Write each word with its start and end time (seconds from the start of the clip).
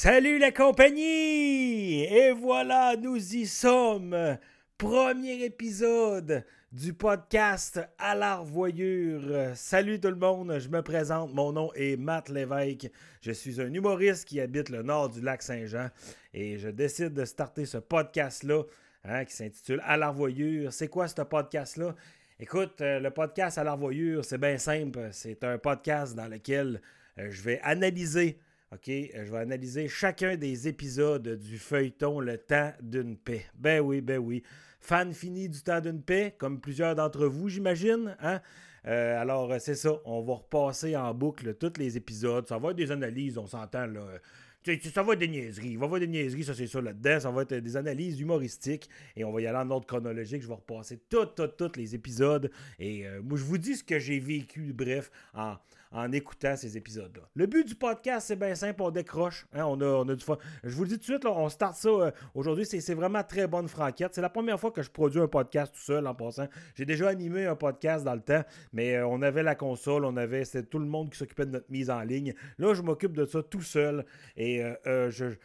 Salut 0.00 0.38
la 0.38 0.52
compagnie! 0.52 2.04
Et 2.04 2.30
voilà, 2.30 2.94
nous 2.94 3.34
y 3.34 3.48
sommes. 3.48 4.38
Premier 4.76 5.42
épisode 5.42 6.44
du 6.70 6.92
podcast 6.94 7.80
à 7.98 8.14
l'arvoyure. 8.14 9.56
Salut 9.56 9.98
tout 9.98 10.10
le 10.10 10.14
monde, 10.14 10.56
je 10.60 10.68
me 10.68 10.82
présente, 10.82 11.34
mon 11.34 11.50
nom 11.50 11.72
est 11.74 11.96
Matt 11.96 12.28
Lévesque. 12.28 12.88
Je 13.22 13.32
suis 13.32 13.60
un 13.60 13.74
humoriste 13.74 14.28
qui 14.28 14.40
habite 14.40 14.68
le 14.68 14.82
nord 14.84 15.08
du 15.08 15.20
lac 15.20 15.42
Saint-Jean 15.42 15.90
et 16.32 16.58
je 16.58 16.68
décide 16.68 17.12
de 17.12 17.24
starter 17.24 17.66
ce 17.66 17.78
podcast-là 17.78 18.62
hein, 19.02 19.24
qui 19.24 19.34
s'intitule 19.34 19.82
À 19.84 19.96
l'arvoyure. 19.96 20.72
C'est 20.72 20.86
quoi 20.86 21.08
ce 21.08 21.22
podcast-là? 21.22 21.96
Écoute, 22.38 22.80
euh, 22.82 23.00
le 23.00 23.10
podcast 23.10 23.58
à 23.58 23.64
l'arvoyure, 23.64 24.24
c'est 24.24 24.38
bien 24.38 24.58
simple. 24.58 25.08
C'est 25.10 25.42
un 25.42 25.58
podcast 25.58 26.14
dans 26.14 26.28
lequel 26.28 26.80
euh, 27.18 27.26
je 27.32 27.42
vais 27.42 27.58
analyser 27.64 28.38
OK, 28.72 28.88
euh, 28.88 29.24
je 29.24 29.32
vais 29.32 29.38
analyser 29.38 29.88
chacun 29.88 30.36
des 30.36 30.68
épisodes 30.68 31.26
du 31.38 31.58
feuilleton 31.58 32.20
Le 32.20 32.36
temps 32.36 32.72
d'une 32.82 33.16
paix. 33.16 33.46
Ben 33.54 33.80
oui, 33.80 34.02
ben 34.02 34.18
oui. 34.18 34.42
Fan 34.80 35.12
fini 35.14 35.48
du 35.48 35.62
temps 35.62 35.80
d'une 35.80 36.02
paix, 36.02 36.34
comme 36.36 36.60
plusieurs 36.60 36.94
d'entre 36.94 37.26
vous, 37.26 37.48
j'imagine. 37.48 38.14
Hein? 38.20 38.40
Euh, 38.86 39.20
alors, 39.20 39.52
c'est 39.58 39.74
ça. 39.74 39.92
On 40.04 40.20
va 40.22 40.34
repasser 40.34 40.96
en 40.96 41.14
boucle 41.14 41.54
tous 41.54 41.78
les 41.78 41.96
épisodes. 41.96 42.46
Ça 42.46 42.58
va 42.58 42.70
être 42.70 42.76
des 42.76 42.90
analyses, 42.90 43.38
on 43.38 43.46
s'entend 43.46 43.86
là. 43.86 44.06
Ça 44.92 45.02
va 45.02 45.14
être 45.14 45.18
des 45.18 45.28
niaiseries. 45.28 45.70
Il 45.70 45.78
va 45.78 45.86
y 45.96 46.00
des 46.00 46.06
niaiseries, 46.06 46.44
ça 46.44 46.54
c'est 46.54 46.66
ça 46.66 46.80
là-dedans. 46.80 47.20
Ça 47.20 47.30
va 47.30 47.42
être 47.42 47.54
des 47.54 47.76
analyses 47.76 48.20
humoristiques. 48.20 48.88
Et 49.16 49.24
on 49.24 49.32
va 49.32 49.40
y 49.40 49.46
aller 49.46 49.58
en 49.58 49.70
ordre 49.70 49.86
chronologique. 49.86 50.42
Je 50.42 50.48
vais 50.48 50.54
repasser 50.54 50.98
tous, 51.08 51.26
tous, 51.34 51.46
tous 51.46 51.76
les 51.76 51.94
épisodes. 51.94 52.50
Et 52.78 53.06
euh, 53.06 53.22
moi, 53.22 53.38
je 53.38 53.44
vous 53.44 53.56
dis 53.56 53.76
ce 53.76 53.84
que 53.84 53.98
j'ai 53.98 54.18
vécu, 54.18 54.74
bref, 54.74 55.10
en, 55.32 55.56
en 55.90 56.12
écoutant 56.12 56.56
ces 56.56 56.76
épisodes-là. 56.76 57.22
Le 57.34 57.46
but 57.46 57.66
du 57.66 57.74
podcast, 57.74 58.28
c'est 58.28 58.36
bien 58.36 58.54
simple, 58.54 58.82
on 58.82 58.90
décroche. 58.90 59.46
Hein. 59.52 59.76
Je 60.64 60.74
vous 60.74 60.82
le 60.82 60.88
dis 60.88 60.94
tout 60.94 61.00
de 61.00 61.04
suite, 61.04 61.26
on 61.26 61.48
start 61.48 61.76
ça 61.76 61.88
euh, 61.88 62.10
aujourd'hui. 62.34 62.66
C'est 62.66 62.94
vraiment 62.94 63.22
très 63.22 63.46
bonne 63.46 63.68
franquette. 63.68 64.14
C'est 64.14 64.20
la 64.20 64.28
première 64.28 64.58
fois 64.58 64.70
que 64.70 64.82
je 64.82 64.90
produis 64.90 65.20
un 65.20 65.28
podcast 65.28 65.72
tout 65.74 65.80
seul 65.80 66.06
en 66.06 66.14
passant. 66.14 66.48
J'ai 66.74 66.84
déjà 66.84 67.08
animé 67.08 67.46
un 67.46 67.56
podcast 67.56 68.04
dans 68.04 68.14
le 68.14 68.20
temps, 68.20 68.42
mais 68.72 68.96
euh, 68.96 69.06
on 69.06 69.22
avait 69.22 69.42
la 69.42 69.54
console, 69.54 70.04
on 70.04 70.16
avait. 70.16 70.44
Tout 70.70 70.78
le 70.78 70.86
monde 70.86 71.10
qui 71.10 71.18
s'occupait 71.18 71.46
de 71.46 71.52
notre 71.52 71.70
mise 71.70 71.90
en 71.90 72.00
ligne. 72.00 72.34
Là, 72.58 72.74
je 72.74 72.82
m'occupe 72.82 73.12
de 73.12 73.24
ça 73.24 73.42
tout 73.42 73.62
seul. 73.62 74.04
Et 74.36 74.62
euh, 74.86 75.10
je 75.10 75.36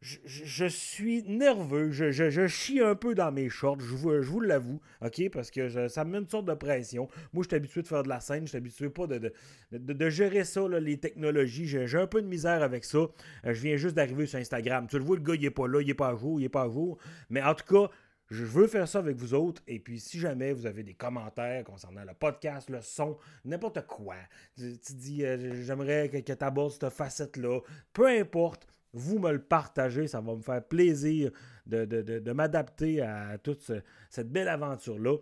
je, 0.00 0.64
suis 0.66 1.24
nerveux, 1.24 1.90
je, 1.90 2.46
chie 2.46 2.80
un 2.80 2.94
peu 2.94 3.16
dans 3.16 3.32
mes 3.32 3.48
shorts, 3.48 3.80
je 3.80 3.94
vous, 3.94 4.40
l'avoue, 4.40 4.80
OK, 5.04 5.28
parce 5.30 5.50
que 5.50 5.88
ça 5.88 6.04
me 6.04 6.12
met 6.12 6.18
une 6.18 6.28
sorte 6.28 6.44
de 6.44 6.54
pression. 6.54 7.08
Moi, 7.32 7.42
je 7.42 7.48
suis 7.48 7.56
habitué 7.56 7.82
de 7.82 7.88
faire 7.88 8.04
de 8.04 8.08
la 8.08 8.20
scène, 8.20 8.44
je 8.44 8.50
suis 8.50 8.58
habitué 8.58 8.90
pas 8.90 9.08
de, 9.08 9.32
de, 9.72 10.10
gérer 10.10 10.44
ça, 10.44 10.66
les 10.68 10.98
technologies. 10.98 11.66
J'ai 11.66 11.98
un 11.98 12.06
peu 12.06 12.22
de 12.22 12.28
misère 12.28 12.62
avec 12.62 12.84
ça. 12.84 12.98
Euh, 12.98 13.08
je 13.44 13.60
viens 13.60 13.76
juste 13.76 13.96
d'arriver 13.96 14.26
sur 14.26 14.38
Instagram. 14.38 14.86
Tu 14.88 14.98
le 14.98 15.04
vois, 15.04 15.16
le 15.16 15.22
gars, 15.22 15.34
il 15.34 15.44
est 15.44 15.50
pas 15.50 15.66
là, 15.66 15.80
il 15.80 15.90
est 15.90 15.94
pas 15.94 16.10
à 16.10 16.16
jour, 16.16 16.40
il 16.40 16.44
est 16.44 16.48
pas 16.48 16.62
à 16.62 16.68
jour. 16.68 16.98
Mais 17.28 17.42
en 17.42 17.54
tout 17.54 17.66
cas, 17.66 17.90
je 18.30 18.44
veux 18.44 18.68
faire 18.68 18.86
ça 18.86 19.00
avec 19.00 19.16
vous 19.16 19.34
autres. 19.34 19.62
Et 19.66 19.80
puis, 19.80 19.98
si 19.98 20.20
jamais 20.20 20.52
vous 20.52 20.66
avez 20.66 20.84
des 20.84 20.94
commentaires 20.94 21.64
concernant 21.64 22.04
le 22.04 22.14
podcast, 22.14 22.70
le 22.70 22.82
son, 22.82 23.18
n'importe 23.44 23.84
quoi, 23.86 24.14
tu, 24.56 24.94
dis, 24.94 25.24
euh, 25.24 25.64
j'aimerais 25.64 26.08
que, 26.08 26.18
que 26.18 26.32
tu 26.32 26.44
abordes 26.44 26.72
cette 26.72 26.90
facette-là, 26.90 27.60
peu 27.92 28.06
importe, 28.06 28.68
vous 28.98 29.18
me 29.18 29.32
le 29.32 29.40
partagez, 29.40 30.06
ça 30.08 30.20
va 30.20 30.34
me 30.34 30.42
faire 30.42 30.62
plaisir 30.62 31.30
de, 31.66 32.32
m'adapter 32.32 33.00
à 33.00 33.38
toute 33.38 33.72
cette 34.10 34.30
belle 34.30 34.48
aventure-là. 34.48 35.16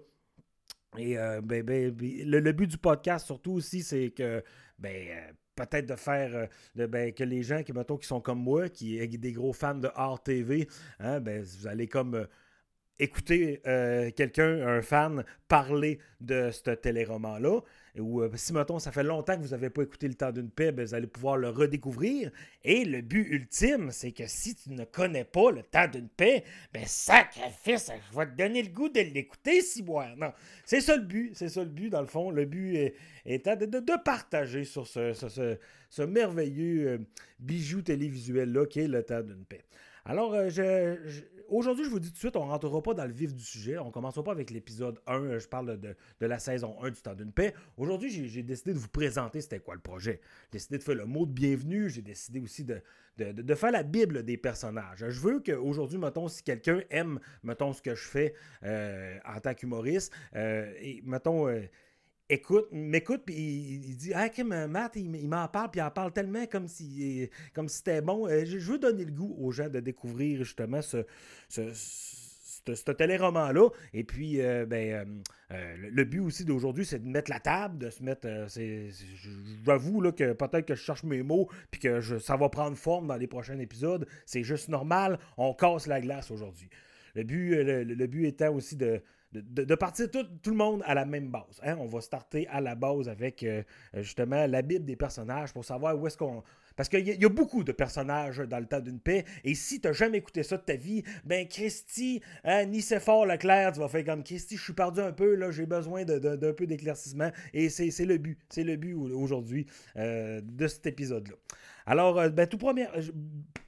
Et 0.99 1.19
euh, 1.19 1.41
ben, 1.43 1.63
ben, 1.63 1.95
le, 1.99 2.53
but 2.53 2.67
du 2.67 2.79
podcast, 2.79 3.27
surtout 3.27 3.53
aussi, 3.53 3.83
c'est 3.83 4.11
que 4.11 4.43
ben, 4.79 5.09
euh, 5.11 5.33
peut-être 5.55 5.87
de 5.87 5.97
faire 5.97 6.49
euh, 6.79 6.87
ben, 6.87 7.13
que 7.13 7.25
les 7.25 7.43
gens 7.43 7.63
qui, 7.63 7.73
mettons, 7.73 7.99
qui 7.99 8.07
sont 8.07 8.21
comme 8.21 8.41
moi, 8.41 8.69
qui 8.69 8.99
sont 8.99 9.19
des 9.19 9.33
gros 9.33 9.53
fans 9.53 9.75
de 9.75 9.91
art 9.95 10.23
TV, 10.23 10.69
hein, 11.01 11.21
ben, 11.21 11.43
vous 11.43 11.67
allez 11.67 11.87
comme 11.87 12.27
écouter 12.99 13.61
quelqu'un, 14.17 14.67
un 14.67 14.83
fan, 14.83 15.25
parler 15.49 15.99
de 16.21 16.51
ce 16.51 16.71
téléroman-là 16.71 17.61
ou 18.01 18.23
euh, 18.23 18.31
si, 18.35 18.53
mettons, 18.53 18.79
ça 18.79 18.93
fait 18.93 19.03
longtemps 19.03 19.37
que 19.37 19.43
vous 19.43 19.51
n'avez 19.51 19.71
pas 19.71 19.83
écouté 19.83 20.09
Le 20.09 20.15
temps 20.15 20.33
d'une 20.33 20.51
paix, 20.51 20.73
ben, 20.73 20.85
vous 20.85 20.95
allez 20.95 21.07
pouvoir 21.07 21.37
le 21.37 21.49
redécouvrir. 21.49 22.31
Et 22.65 22.85
le 22.85 23.01
but 23.01 23.27
ultime, 23.31 23.91
c'est 23.91 24.13
que 24.13 24.27
si 24.27 24.55
tu 24.55 24.71
ne 24.71 24.85
connais 24.85 25.25
pas 25.25 25.51
Le 25.51 25.63
temps 25.63 25.89
d'une 25.89 26.09
paix, 26.09 26.45
ben, 26.73 26.85
sacrifice, 26.87 27.91
je 28.11 28.19
vais 28.19 28.27
te 28.27 28.37
donner 28.37 28.63
le 28.63 28.71
goût 28.71 28.89
de 28.89 29.01
l'écouter, 29.01 29.63
si 29.63 29.83
moi. 29.83 30.09
Non, 30.17 30.33
c'est 30.65 30.81
ça 30.81 30.97
le 30.97 31.05
but, 31.05 31.33
c'est 31.35 31.49
ça 31.49 31.63
le 31.63 31.71
but, 31.71 31.91
dans 31.91 32.01
le 32.01 32.07
fond. 32.07 32.31
Le 32.31 32.45
but 32.45 32.77
est, 32.77 32.95
étant 33.25 33.57
de, 33.57 34.03
partager 34.05 34.65
sur 34.65 34.87
ce, 34.87 36.05
merveilleux 36.05 36.89
euh, 36.89 36.99
bijou 37.39 37.83
télévisuel-là 37.83 38.67
qui 38.67 38.81
est 38.81 38.89
Le 38.89 39.03
temps 39.03 39.23
d'une 39.23 39.45
paix. 39.45 39.65
Alors, 40.05 40.35
euh, 40.35 40.49
je, 40.49 41.23
aujourd'hui, 41.49 41.85
je 41.85 41.91
vous 41.91 42.01
dis 42.01 42.09
tout 42.09 42.15
de 42.15 42.19
suite, 42.19 42.37
on 42.37 42.47
ne 42.47 42.51
rentrera 42.51 42.83
pas 42.83 42.95
dans 42.95 43.05
le 43.05 43.13
vif 43.13 43.35
du 43.35 43.43
sujet. 43.43 43.79
On 43.79 43.87
ne 43.87 43.91
commencera 43.91 44.23
pas 44.23 44.33
avec 44.33 44.51
l'épisode 44.51 45.01
1. 45.07 45.21
Euh, 45.21 45.39
je 45.39 45.49
parle 45.49 45.79
de, 45.79 45.97
la 46.21 46.39
saison 46.39 46.77
1 46.83 46.91
du 46.91 47.03
Temps 47.03 47.15
d'une 47.15 47.33
paix. 47.33 47.55
Aujourd'hui, 47.77 48.11
j'ai 48.29 48.43
décidé 48.43 48.73
de 48.73 48.79
vous 48.79 48.89
présenter 48.89 49.41
c'était 49.41 49.59
quoi 49.59 49.75
le 49.75 49.81
projet. 49.81 50.21
J'ai 50.45 50.59
décidé 50.59 50.79
de 50.79 50.83
faire 50.83 50.95
le 50.95 51.07
mot 51.07 51.27
de 51.27 51.33
bienvenue. 51.33 51.89
J'ai 51.89 52.03
décidé 52.03 52.41
aussi 52.41 52.65
de, 52.65 52.83
faire 53.55 53.73
la 53.73 53.83
Bible 53.83 54.25
des 54.25 54.37
personnages. 54.37 55.05
Je 55.09 55.21
veux 55.21 55.41
qu'aujourd'hui, 55.41 55.99
mettons, 55.99 56.29
si 56.29 56.43
quelqu'un 56.43 56.83
aime, 56.91 57.21
mettons, 57.43 57.73
ce 57.73 57.83
que 57.83 57.95
je 57.95 58.05
fais 58.05 58.35
euh, 58.63 59.19
en 59.25 59.41
tant 59.41 59.55
qu'humoriste, 59.55 60.13
et 60.35 61.03
mettons 61.05 61.49
écoute, 62.29 62.69
m'écoute, 62.73 63.23
puis 63.25 63.35
il, 63.37 63.97
dit 63.97 64.13
Ah, 64.15 64.29
Kim, 64.29 64.49
Matt, 64.67 64.97
il, 64.97 65.29
m'en 65.29 65.49
parle, 65.49 65.71
puis 65.71 65.81
il 65.81 65.85
en 65.85 65.91
parle 65.91 66.13
tellement 66.13 66.47
comme 66.47 66.69
si 66.69 67.29
comme 67.55 67.69
si 67.69 67.79
c'était 67.79 68.01
bon. 68.01 68.27
Euh, 68.29 68.45
je, 68.45 68.59
veux 68.59 68.79
donner 68.79 69.05
le 69.05 69.13
goût 69.13 69.37
aux 69.39 69.53
gens 69.53 69.69
de 69.69 69.81
découvrir 69.81 70.39
justement 70.39 70.83
ce, 70.83 71.05
ce, 71.49 71.73
ce, 71.73 72.91
téléroman-là. 72.91 73.69
Et 73.93 74.05
puis, 74.05 74.41
euh, 74.41 74.67
ben, 74.67 75.23
euh, 75.53 75.77
le 75.79 76.05
but 76.05 76.21
aussi 76.21 76.45
d'aujourd'hui, 76.45 76.85
c'est 76.85 77.03
de 77.03 77.09
mettre 77.09 77.31
la 77.31 77.41
table, 77.41 77.79
de 77.79 77.91
se 77.91 78.03
mettre. 78.03 78.29
J'avoue 79.65 80.01
que 80.13 80.33
peut-être 80.33 80.67
que 80.67 80.75
je 80.75 80.83
cherche 80.83 81.05
mes 81.05 81.23
mots, 81.23 81.49
puis 81.71 81.81
que 81.81 82.01
ça 82.19 82.37
va 82.37 82.49
prendre 82.49 82.77
forme 82.77 83.07
dans 83.07 83.17
les 83.17 83.27
prochains 83.27 83.59
épisodes. 83.59 84.07
C'est 84.25 84.43
juste 84.43 84.69
normal. 84.69 85.19
On 85.37 85.55
casse 85.55 85.87
la 85.87 86.01
glace 86.01 86.31
aujourd'hui. 86.31 86.69
Le 87.15 87.23
but, 87.23 87.63
le 87.63 88.07
but 88.07 88.27
étant 88.27 88.53
aussi 88.53 88.77
de, 88.77 89.01
de, 89.43 89.75
partir 89.75 90.11
tout, 90.11 90.51
le 90.51 90.57
monde 90.57 90.83
à 90.87 90.95
la 90.95 91.05
même 91.05 91.29
base. 91.29 91.61
Hein? 91.63 91.77
On 91.81 91.87
va 91.87 92.01
starter 92.01 92.47
à 92.49 92.61
la 92.61 92.75
base 92.75 93.09
avec 93.09 93.43
euh, 93.43 93.63
justement 93.95 94.47
la 94.47 94.63
Bible 94.63 94.85
des 94.85 94.97
personnages 94.97 95.53
pour 95.53 95.65
savoir 95.65 95.99
où 95.99 96.07
est-ce 96.07 96.17
qu'on. 96.17 96.43
Parce 96.77 96.91
qu'il 96.91 97.09
y, 97.09 97.25
a 97.25 97.29
beaucoup 97.31 97.65
de 97.65 97.73
personnages 97.73 98.39
dans 98.39 98.59
le 98.59 98.67
temps 98.67 98.81
d'une 98.81 99.01
paix. 99.01 99.25
Et 99.45 99.55
si 99.55 99.81
tu 99.81 99.89
n'as 99.89 99.95
jamais 99.95 100.19
écouté 100.19 100.43
ça 100.43 100.59
de 100.59 100.63
ta 100.63 100.77
vie, 100.77 101.03
ben 101.25 101.49
Christy, 101.49 102.21
hein, 102.45 102.67
Nicéphore 102.67 103.25
Leclerc, 103.25 103.73
tu 103.73 103.81
vas 103.81 103.89
faire 103.89 104.05
comme 104.05 104.23
Christy, 104.23 104.59
je 104.59 104.63
suis 104.63 104.73
perdu 104.75 105.01
un 105.01 105.13
peu, 105.13 105.35
là, 105.37 105.51
j'ai 105.51 105.65
besoin 105.65 106.05
d'un 106.05 106.53
peu 106.53 106.67
d'éclaircissement. 106.67 107.31
Et 107.55 107.71
c'est 107.71 108.05
le 108.05 108.19
but. 108.19 108.39
C'est 108.51 108.63
le 108.63 108.77
but 108.77 108.93
aujourd'hui 108.93 109.67
euh, 109.97 110.43
de 110.45 110.67
cet 110.67 110.87
épisode-là. 110.87 111.37
Alors, 111.89 112.19
euh, 112.19 112.29
ben, 112.31 112.49
tout 112.49 112.59
premier. 112.59 112.89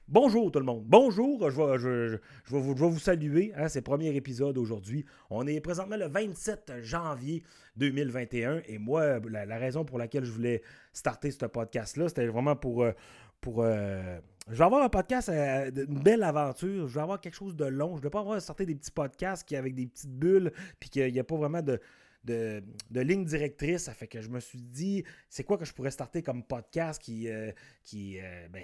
Bonjour 0.09 0.51
tout 0.51 0.59
le 0.59 0.65
monde. 0.65 0.83
Bonjour, 0.85 1.49
je 1.49 1.55
vais, 1.55 1.77
je, 1.77 2.53
vais, 2.53 2.59
vous, 2.59 2.99
saluer. 2.99 3.53
Hein, 3.55 3.69
c'est 3.69 3.79
le 3.79 3.83
premier 3.83 4.13
épisode 4.13 4.57
aujourd'hui. 4.57 5.05
On 5.29 5.47
est 5.47 5.61
présentement 5.61 5.95
le 5.95 6.07
27 6.07 6.81
janvier 6.81 7.43
2021 7.77 8.63
et 8.67 8.77
moi, 8.77 9.19
la, 9.19 9.57
raison 9.57 9.85
pour 9.85 9.97
laquelle 9.97 10.25
je 10.25 10.31
voulais 10.31 10.61
starter 10.91 11.31
ce 11.31 11.45
podcast-là, 11.45 12.09
c'était 12.09 12.27
vraiment 12.27 12.57
pour... 12.57 12.83
Euh, 12.83 12.91
pour 13.39 13.63
euh, 13.63 14.19
je 14.49 14.55
vais 14.55 14.65
avoir 14.65 14.83
un 14.83 14.89
podcast, 14.89 15.29
une 15.29 15.99
belle 16.03 16.23
aventure. 16.23 16.89
Je 16.89 16.95
vais 16.95 17.01
avoir 17.01 17.21
quelque 17.21 17.35
chose 17.35 17.55
de 17.55 17.65
long. 17.65 17.91
Je 17.91 17.99
ne 17.99 18.01
vais 18.01 18.09
pas 18.09 18.19
avoir 18.19 18.41
sortir 18.41 18.65
des 18.65 18.75
petits 18.75 18.91
podcasts 18.91 19.47
qui 19.47 19.55
avec 19.55 19.75
des 19.75 19.85
petites 19.85 20.11
bulles, 20.11 20.51
puis 20.79 20.89
qu'il 20.89 21.13
n'y 21.13 21.19
a 21.19 21.23
pas 21.23 21.37
vraiment 21.37 21.61
de, 21.61 21.79
de, 22.23 22.63
ligne 22.91 23.25
directrice. 23.25 23.83
Ça 23.83 23.93
fait 23.93 24.07
que 24.07 24.21
je 24.21 24.29
me 24.29 24.39
suis 24.39 24.61
dit, 24.61 25.03
c'est 25.29 25.43
quoi 25.43 25.57
que 25.57 25.65
je 25.65 25.73
pourrais 25.73 25.91
starter 25.91 26.23
comme 26.23 26.43
podcast 26.43 27.01
qui, 27.01 27.29
euh, 27.29 27.51
euh, 27.93 28.47
ben, 28.49 28.63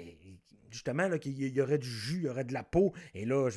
justement, 0.70 1.08
là, 1.08 1.20
qu'il 1.20 1.38
y 1.38 1.62
aurait 1.62 1.78
du 1.78 1.90
jus, 1.90 2.18
il 2.18 2.24
y 2.24 2.30
aurait 2.30 2.44
de 2.44 2.54
la 2.54 2.64
peau. 2.64 2.94
Et 3.14 3.26
là, 3.26 3.50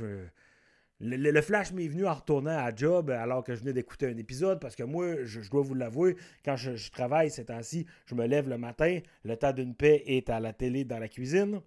le, 1.00 1.40
flash 1.42 1.72
m'est 1.72 1.88
venu 1.88 2.06
en 2.06 2.14
retournant 2.14 2.58
à 2.58 2.74
job 2.74 3.10
alors 3.10 3.44
que 3.44 3.54
je 3.54 3.60
venais 3.60 3.72
d'écouter 3.72 4.06
un 4.06 4.16
épisode 4.16 4.60
parce 4.60 4.76
que 4.76 4.82
moi, 4.82 5.24
je, 5.24 5.48
dois 5.50 5.62
vous 5.62 5.74
l'avouer, 5.74 6.16
quand 6.44 6.56
je, 6.56 6.76
je 6.76 6.90
travaille 6.90 7.30
ces 7.30 7.44
temps-ci, 7.44 7.86
je 8.06 8.14
me 8.14 8.26
lève 8.26 8.48
le 8.48 8.58
matin, 8.58 9.00
le 9.24 9.36
tas 9.36 9.52
d'une 9.52 9.74
paix 9.74 10.02
est 10.06 10.28
à 10.30 10.40
la 10.40 10.52
télé 10.52 10.84
dans 10.84 10.98
la 10.98 11.08
cuisine. 11.08 11.60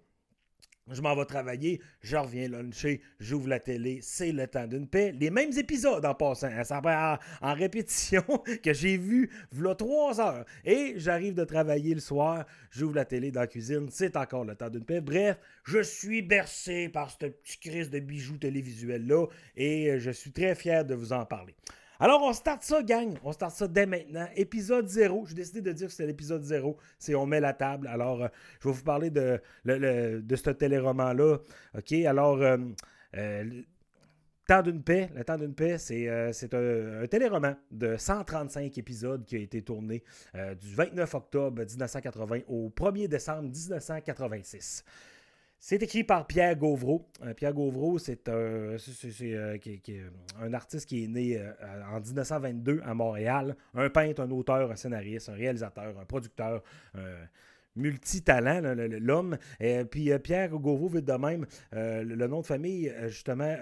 Je 0.90 1.00
m'en 1.00 1.14
vais 1.14 1.24
travailler, 1.24 1.80
je 2.00 2.16
reviens 2.16 2.48
luncher, 2.48 3.02
j'ouvre 3.20 3.48
la 3.48 3.60
télé, 3.60 4.00
c'est 4.02 4.32
le 4.32 4.48
temps 4.48 4.66
d'une 4.66 4.88
paix. 4.88 5.12
Les 5.12 5.30
mêmes 5.30 5.52
épisodes 5.56 6.04
en 6.04 6.14
passant, 6.14 6.50
ça 6.64 6.82
en, 6.84 7.46
en 7.46 7.54
répétition 7.54 8.24
que 8.64 8.72
j'ai 8.72 8.96
vu 8.96 9.30
v'là 9.52 9.76
trois 9.76 10.20
heures. 10.20 10.44
Et 10.64 10.94
j'arrive 10.96 11.34
de 11.34 11.44
travailler 11.44 11.94
le 11.94 12.00
soir, 12.00 12.46
j'ouvre 12.72 12.96
la 12.96 13.04
télé 13.04 13.30
dans 13.30 13.42
la 13.42 13.46
cuisine, 13.46 13.88
c'est 13.90 14.16
encore 14.16 14.44
le 14.44 14.56
temps 14.56 14.70
d'une 14.70 14.84
paix. 14.84 15.00
Bref, 15.00 15.38
je 15.64 15.80
suis 15.82 16.20
bercé 16.20 16.88
par 16.88 17.10
cette 17.10 17.40
petite 17.42 17.60
crise 17.60 17.90
de 17.90 18.00
bijoux 18.00 18.38
télévisuels-là 18.38 19.26
et 19.56 20.00
je 20.00 20.10
suis 20.10 20.32
très 20.32 20.56
fier 20.56 20.84
de 20.84 20.96
vous 20.96 21.12
en 21.12 21.24
parler. 21.24 21.54
Alors, 22.02 22.20
on 22.24 22.32
start 22.32 22.64
ça, 22.64 22.82
gang. 22.82 23.16
On 23.22 23.30
start 23.30 23.54
ça 23.54 23.68
dès 23.68 23.86
maintenant. 23.86 24.26
Épisode 24.34 24.88
0. 24.88 25.24
J'ai 25.28 25.36
décidé 25.36 25.60
de 25.60 25.70
dire 25.70 25.86
que 25.86 25.92
c'est 25.92 26.04
l'épisode 26.04 26.42
0. 26.42 26.76
C'est 26.98 27.14
On 27.14 27.26
met 27.26 27.38
la 27.38 27.52
table. 27.52 27.86
Alors, 27.86 28.24
euh, 28.24 28.28
je 28.58 28.68
vais 28.68 28.74
vous 28.74 28.82
parler 28.82 29.08
de, 29.08 29.40
ce 29.64 30.50
téléroman-là. 30.50 31.38
OK? 31.78 31.92
Alors, 31.92 32.42
euh, 32.42 32.58
euh, 33.16 33.62
Temps 34.48 34.62
d'une 34.62 34.82
paix, 34.82 35.10
Le 35.14 35.22
Temps 35.22 35.38
d'une 35.38 35.54
paix, 35.54 35.78
c'est 35.78 36.08
un, 36.08 37.06
téléroman 37.06 37.54
de 37.70 37.96
135 37.96 38.76
épisodes 38.76 39.24
qui 39.24 39.36
a 39.36 39.38
été 39.38 39.62
tourné 39.62 40.02
du 40.60 40.74
29 40.74 41.14
octobre 41.14 41.62
1980 41.62 42.40
au 42.48 42.68
1er 42.70 43.06
décembre 43.06 43.42
1986. 43.42 44.84
C'est 45.64 45.80
écrit 45.80 46.02
par 46.02 46.26
Pierre 46.26 46.56
Gauvreau. 46.56 47.08
Euh, 47.24 47.34
Pierre 47.34 47.54
Gauvreau, 47.54 47.96
c'est 47.96 48.28
un, 48.28 48.32
euh, 48.32 48.78
euh, 49.22 49.58
un, 50.40 50.54
artiste 50.54 50.88
qui 50.88 51.04
est 51.04 51.06
né 51.06 51.40
en 51.88 52.00
1922 52.00 52.80
à 52.84 52.94
Montréal. 52.94 53.56
Un 53.72 53.88
peintre, 53.88 54.22
un 54.22 54.30
auteur, 54.32 54.72
un 54.72 54.74
scénariste, 54.74 55.28
un 55.28 55.34
réalisateur, 55.34 55.96
un 56.00 56.04
producteur, 56.04 56.64
un 56.96 57.00
multitalent, 57.76 58.74
l'homme. 58.74 59.38
Et 59.60 59.84
puis 59.84 60.10
Pierre 60.18 60.48
Gauvreau, 60.50 60.88
vite 60.88 61.04
de 61.04 61.12
même, 61.12 61.46
le, 61.70 62.26
nom 62.26 62.40
de 62.40 62.46
famille, 62.46 62.92
justement, 63.06 63.56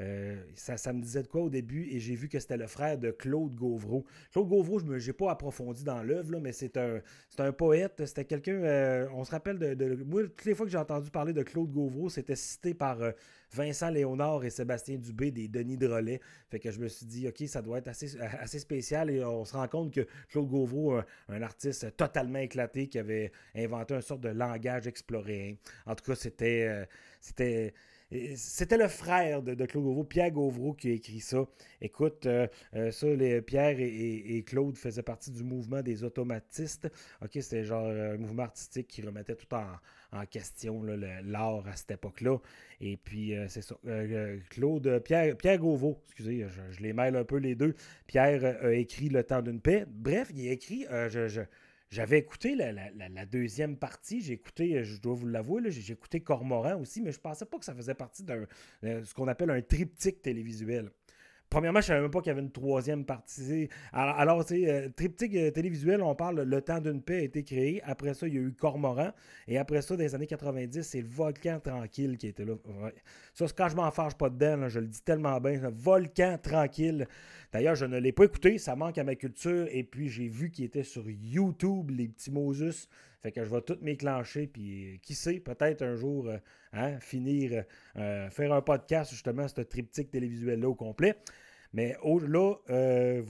euh, 0.00 0.36
ça, 0.54 0.92
me 0.92 1.00
disait 1.00 1.22
de 1.22 1.28
quoi 1.28 1.40
au 1.40 1.48
début 1.48 1.88
et 1.90 2.00
j'ai 2.00 2.14
vu 2.14 2.28
que 2.28 2.38
c'était 2.38 2.58
le 2.58 2.66
frère 2.66 2.98
de 2.98 3.10
Claude 3.10 3.54
Gauvreau. 3.54 4.04
Claude 4.30 4.48
Gauvreau, 4.48 4.78
je 4.78 5.06
n'ai 5.06 5.12
pas 5.14 5.30
approfondi 5.30 5.84
dans 5.84 6.02
l'œuvre, 6.02 6.38
mais 6.38 6.52
c'est 6.52 6.76
un, 6.76 7.00
un 7.38 7.52
poète, 7.52 8.04
c'était 8.04 8.26
quelqu'un, 8.26 8.62
euh, 8.62 9.08
on 9.14 9.24
se 9.24 9.30
rappelle 9.30 9.58
de, 9.58 10.04
Moi, 10.04 10.24
toutes 10.24 10.44
les 10.44 10.54
fois 10.54 10.66
que 10.66 10.72
j'ai 10.72 10.78
entendu 10.78 11.10
parler 11.10 11.32
de 11.32 11.42
Claude 11.42 11.72
Gauvreau, 11.72 12.10
c'était 12.10 12.36
cité 12.36 12.74
par 12.74 13.00
euh, 13.00 13.12
Vincent 13.52 13.88
Léonard 13.88 14.44
et 14.44 14.50
Sébastien 14.50 14.98
Dubé 14.98 15.30
des 15.30 15.48
Denis 15.48 15.78
de 15.78 15.86
Relais. 15.86 16.20
Fait 16.50 16.60
que 16.60 16.70
je 16.70 16.78
me 16.78 16.88
suis 16.88 17.06
dit, 17.06 17.26
OK, 17.26 17.42
ça 17.46 17.62
doit 17.62 17.78
être 17.78 17.88
assez, 17.88 18.20
assez 18.20 18.58
spécial 18.58 19.08
et 19.08 19.24
on 19.24 19.46
se 19.46 19.56
rend 19.56 19.68
compte 19.68 19.94
que 19.94 20.06
Claude 20.28 20.48
Gauvreau, 20.48 21.00
un, 21.28 21.42
artiste 21.42 21.96
totalement 21.96 22.40
éclaté 22.40 22.88
qui 22.88 22.98
avait 22.98 23.32
inventé 23.54 23.94
une 23.94 24.02
sorte 24.02 24.20
de 24.20 24.28
langage 24.28 24.86
exploré. 24.86 25.58
En 25.86 25.94
tout 25.94 26.04
cas, 26.04 26.16
c'était... 26.16 26.86
c'était 27.20 27.72
c'était 28.36 28.78
le 28.78 28.86
frère 28.86 29.42
de, 29.42 29.54
Claude 29.64 29.84
Gauvreau, 29.84 30.04
Pierre 30.04 30.30
Gauvreau, 30.30 30.74
qui 30.74 30.90
a 30.90 30.92
écrit 30.92 31.20
ça. 31.20 31.44
Écoute, 31.80 32.26
euh, 32.26 32.46
euh, 32.74 32.92
ça, 32.92 33.06
Pierre 33.44 33.76
et, 33.80 34.44
Claude 34.46 34.76
faisaient 34.76 35.02
partie 35.02 35.32
du 35.32 35.42
mouvement 35.42 35.82
des 35.82 36.04
automatistes. 36.04 36.88
OK, 37.20 37.30
c'était 37.32 37.64
genre 37.64 37.86
euh, 37.86 38.14
un 38.14 38.16
mouvement 38.16 38.44
artistique 38.44 38.86
qui 38.86 39.02
remettait 39.02 39.34
tout 39.34 39.52
en, 39.54 39.66
question 40.30 40.82
l'art 40.82 41.66
à 41.66 41.76
cette 41.76 41.90
époque-là. 41.90 42.38
Et 42.80 42.96
puis, 42.96 43.34
c'est 43.48 43.60
ça. 43.60 43.76
Claude, 44.48 45.02
Pierre, 45.04 45.36
Pierre 45.36 45.60
excusez, 46.06 46.46
je, 46.70 46.80
les 46.80 46.94
mêle 46.94 47.16
un 47.16 47.24
peu 47.24 47.36
les 47.36 47.54
deux. 47.54 47.74
Pierre 48.06 48.56
a 48.62 48.72
écrit 48.72 49.10
Le 49.10 49.24
temps 49.24 49.42
d'une 49.42 49.60
paix. 49.60 49.84
Bref, 49.86 50.30
il 50.34 50.48
a 50.48 50.52
écrit, 50.52 50.86
je 51.08 51.42
j'avais 51.90 52.18
écouté 52.18 52.54
la, 52.56 53.26
deuxième 53.26 53.76
partie, 53.76 54.20
j'ai 54.20 54.34
écouté, 54.34 54.82
je 54.84 55.00
dois 55.00 55.14
vous 55.14 55.26
l'avouer, 55.26 55.70
j'ai 55.70 55.92
écouté 55.92 56.20
Cormoran 56.20 56.80
aussi, 56.80 57.00
mais 57.00 57.12
je 57.12 57.20
pensais 57.20 57.46
pas 57.46 57.58
que 57.58 57.64
ça 57.64 57.74
faisait 57.74 57.94
partie 57.94 58.24
de 58.24 58.46
euh, 58.84 59.04
ce 59.04 59.14
qu'on 59.14 59.28
appelle 59.28 59.50
un 59.50 59.62
triptyque 59.62 60.22
télévisuel. 60.22 60.90
Premièrement, 61.48 61.80
je 61.80 61.84
ne 61.84 61.88
savais 61.88 62.00
même 62.00 62.10
pas 62.10 62.20
qu'il 62.20 62.28
y 62.28 62.32
avait 62.32 62.42
une 62.42 62.50
troisième 62.50 63.04
partie. 63.04 63.68
Alors, 63.92 64.42
sais, 64.46 64.68
euh, 64.68 64.88
triptyque 64.88 65.34
euh, 65.36 65.50
télévisuel, 65.50 66.02
on 66.02 66.14
parle 66.14 66.42
Le 66.42 66.60
temps 66.60 66.80
d'une 66.80 67.00
paix 67.00 67.18
a 67.18 67.22
été 67.22 67.44
créé. 67.44 67.80
Après 67.84 68.14
ça, 68.14 68.26
il 68.26 68.34
y 68.34 68.38
a 68.38 68.40
eu 68.40 68.52
Cormoran. 68.52 69.12
Et 69.46 69.56
après 69.56 69.80
ça, 69.80 69.96
dans 69.96 70.02
les 70.02 70.14
années 70.14 70.26
90, 70.26 70.82
c'est 70.82 71.00
le 71.00 71.08
Volcan 71.08 71.60
Tranquille 71.62 72.18
qui 72.18 72.26
était 72.26 72.44
là. 72.44 72.54
Ça, 73.32 73.46
quand 73.56 73.68
je 73.68 73.76
m'en 73.76 73.90
fâche 73.92 74.14
pas 74.14 74.28
dedans, 74.28 74.68
je 74.68 74.80
le 74.80 74.88
dis 74.88 75.02
tellement 75.02 75.40
bien. 75.40 75.60
Volcan 75.72 76.36
Tranquille. 76.42 77.06
D'ailleurs, 77.52 77.76
je 77.76 77.86
ne 77.86 77.98
l'ai 77.98 78.12
pas 78.12 78.24
écouté. 78.24 78.58
Ça 78.58 78.74
manque 78.74 78.98
à 78.98 79.04
ma 79.04 79.14
culture. 79.14 79.68
Et 79.70 79.84
puis, 79.84 80.08
j'ai 80.08 80.28
vu 80.28 80.50
qu'il 80.50 80.64
était 80.64 80.82
sur 80.82 81.08
YouTube, 81.08 81.90
les 81.90 82.08
petits 82.08 82.32
Moses. 82.32 82.88
Fait 83.22 83.32
que 83.32 83.44
je 83.44 83.50
vais 83.50 83.62
tout 83.62 83.78
m'éclencher. 83.82 84.46
Puis, 84.46 85.00
qui 85.02 85.14
sait, 85.14 85.40
peut-être 85.40 85.82
un 85.82 85.96
jour, 85.96 86.28
euh, 86.28 86.38
hein, 86.72 86.98
finir, 87.00 87.64
faire 87.94 88.52
un 88.52 88.62
podcast, 88.62 89.10
justement, 89.10 89.48
ce 89.48 89.60
triptyque 89.62 90.10
télévisuel-là 90.10 90.68
au 90.68 90.74
complet. 90.74 91.16
Mais 91.72 91.94
là, 92.04 92.54
euh, 92.70 93.22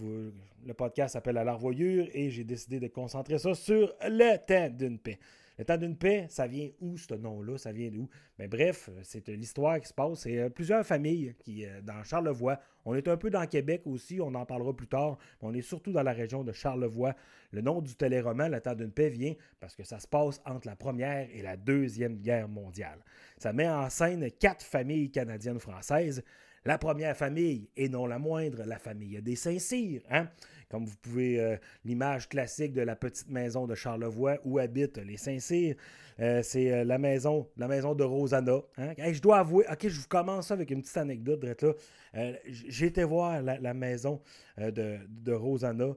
le 0.65 0.75
podcast 0.75 1.15
s'appelle 1.15 1.37
À 1.39 1.45
l'arvoyure 1.45 2.07
et 2.13 2.31
j'ai 2.31 2.45
décidé 2.45 2.79
de 2.79 2.87
concentrer 2.89 3.39
ça 3.39 3.55
sur 3.55 3.93
le 4.03 4.37
temps 4.47 4.71
d'une 4.71 4.99
paix. 4.99 5.19
Le 5.59 5.65
temps 5.65 5.79
d'une 5.79 5.97
paix, 5.97 6.27
ça 6.29 6.47
vient 6.47 6.69
où 6.81 6.99
ce 6.99 7.15
nom-là? 7.15 7.57
Ça 7.57 7.73
vient 7.73 7.91
d'où? 7.91 8.09
Mais 8.39 8.47
bref, 8.47 8.91
c'est 9.03 9.29
l'histoire 9.29 9.81
qui 9.81 9.89
se 9.89 9.95
passe. 9.95 10.21
C'est 10.21 10.39
euh, 10.39 10.51
plusieurs 10.51 10.85
familles 10.85 11.35
qui, 11.39 11.65
euh, 11.65 11.81
dans 11.83 12.03
Charlevoix. 12.05 12.61
On 12.85 12.95
est 12.95 13.09
un 13.09 13.17
peu 13.17 13.31
dans 13.31 13.47
Québec 13.47 13.83
aussi, 13.87 14.21
on 14.21 14.35
en 14.35 14.45
parlera 14.45 14.77
plus 14.77 14.87
tard. 14.87 15.17
Mais 15.41 15.49
on 15.49 15.55
est 15.55 15.63
surtout 15.63 15.93
dans 15.93 16.03
la 16.03 16.13
région 16.13 16.45
de 16.45 16.53
Charlevoix. 16.53 17.15
Le 17.53 17.63
nom 17.63 17.81
du 17.81 17.95
téléroman, 17.97 18.51
Le 18.51 18.61
temps 18.61 18.75
d'une 18.75 18.93
paix, 18.93 19.09
vient 19.09 19.35
parce 19.59 19.75
que 19.75 19.85
ça 19.85 19.99
se 19.99 20.07
passe 20.07 20.41
entre 20.45 20.67
la 20.67 20.77
Première 20.77 21.29
et 21.33 21.43
la 21.43 21.57
Deuxième 21.57 22.17
Guerre 22.17 22.49
mondiale. 22.49 22.99
Ça 23.39 23.53
met 23.53 23.69
en 23.69 23.89
scène 23.89 24.31
quatre 24.33 24.65
familles 24.65 25.11
canadiennes-françaises 25.11 26.23
la 26.67 26.79
première 26.79 27.17
famille, 27.17 27.71
et 27.77 27.89
non 27.89 28.07
la 28.07 28.19
moindre, 28.19 28.65
la 28.65 28.79
famille 28.79 29.23
des 29.23 29.37
Saint-Cyr. 29.37 30.03
Hein? 30.11 30.29
Comme 30.69 30.85
vous 30.85 30.97
pouvez, 30.97 31.41
euh, 31.41 31.57
l'image 31.85 32.29
classique 32.29 32.73
de 32.73 32.81
la 32.83 32.97
petite 32.97 33.29
maison 33.29 33.67
de 33.67 33.75
Charlevoix 33.77 34.39
où 34.45 34.59
habitent 34.59 34.99
les 34.99 35.17
Saint-Cyr, 35.17 35.77
euh, 36.19 36.43
c'est 36.43 36.73
euh, 36.73 36.85
la 36.85 36.99
maison 36.99 37.49
la 37.57 37.69
maison 37.69 37.95
de 37.95 38.03
Rosanna. 38.03 38.63
Hein? 38.77 38.95
je 39.13 39.21
dois 39.21 39.39
avouer, 39.39 39.65
ok, 39.71 39.89
je 39.89 40.01
vous 40.01 40.09
commence 40.09 40.51
avec 40.51 40.71
une 40.71 40.83
petite 40.83 40.97
anecdote. 40.97 41.45
là. 41.45 42.33
j'ai 42.45 42.87
été 42.87 43.05
voir 43.05 43.43
la, 43.43 43.75
maison 43.75 44.21
de, 44.59 44.99
de, 45.09 45.33
Rosanna 45.33 45.95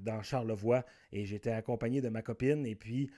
dans 0.00 0.22
Charlevoix 0.22 0.84
et 1.12 1.24
j'étais 1.24 1.52
accompagné 1.52 2.00
de 2.00 2.08
ma 2.08 2.22
copine 2.22 2.66
et 2.66 2.74
puis 2.74 3.10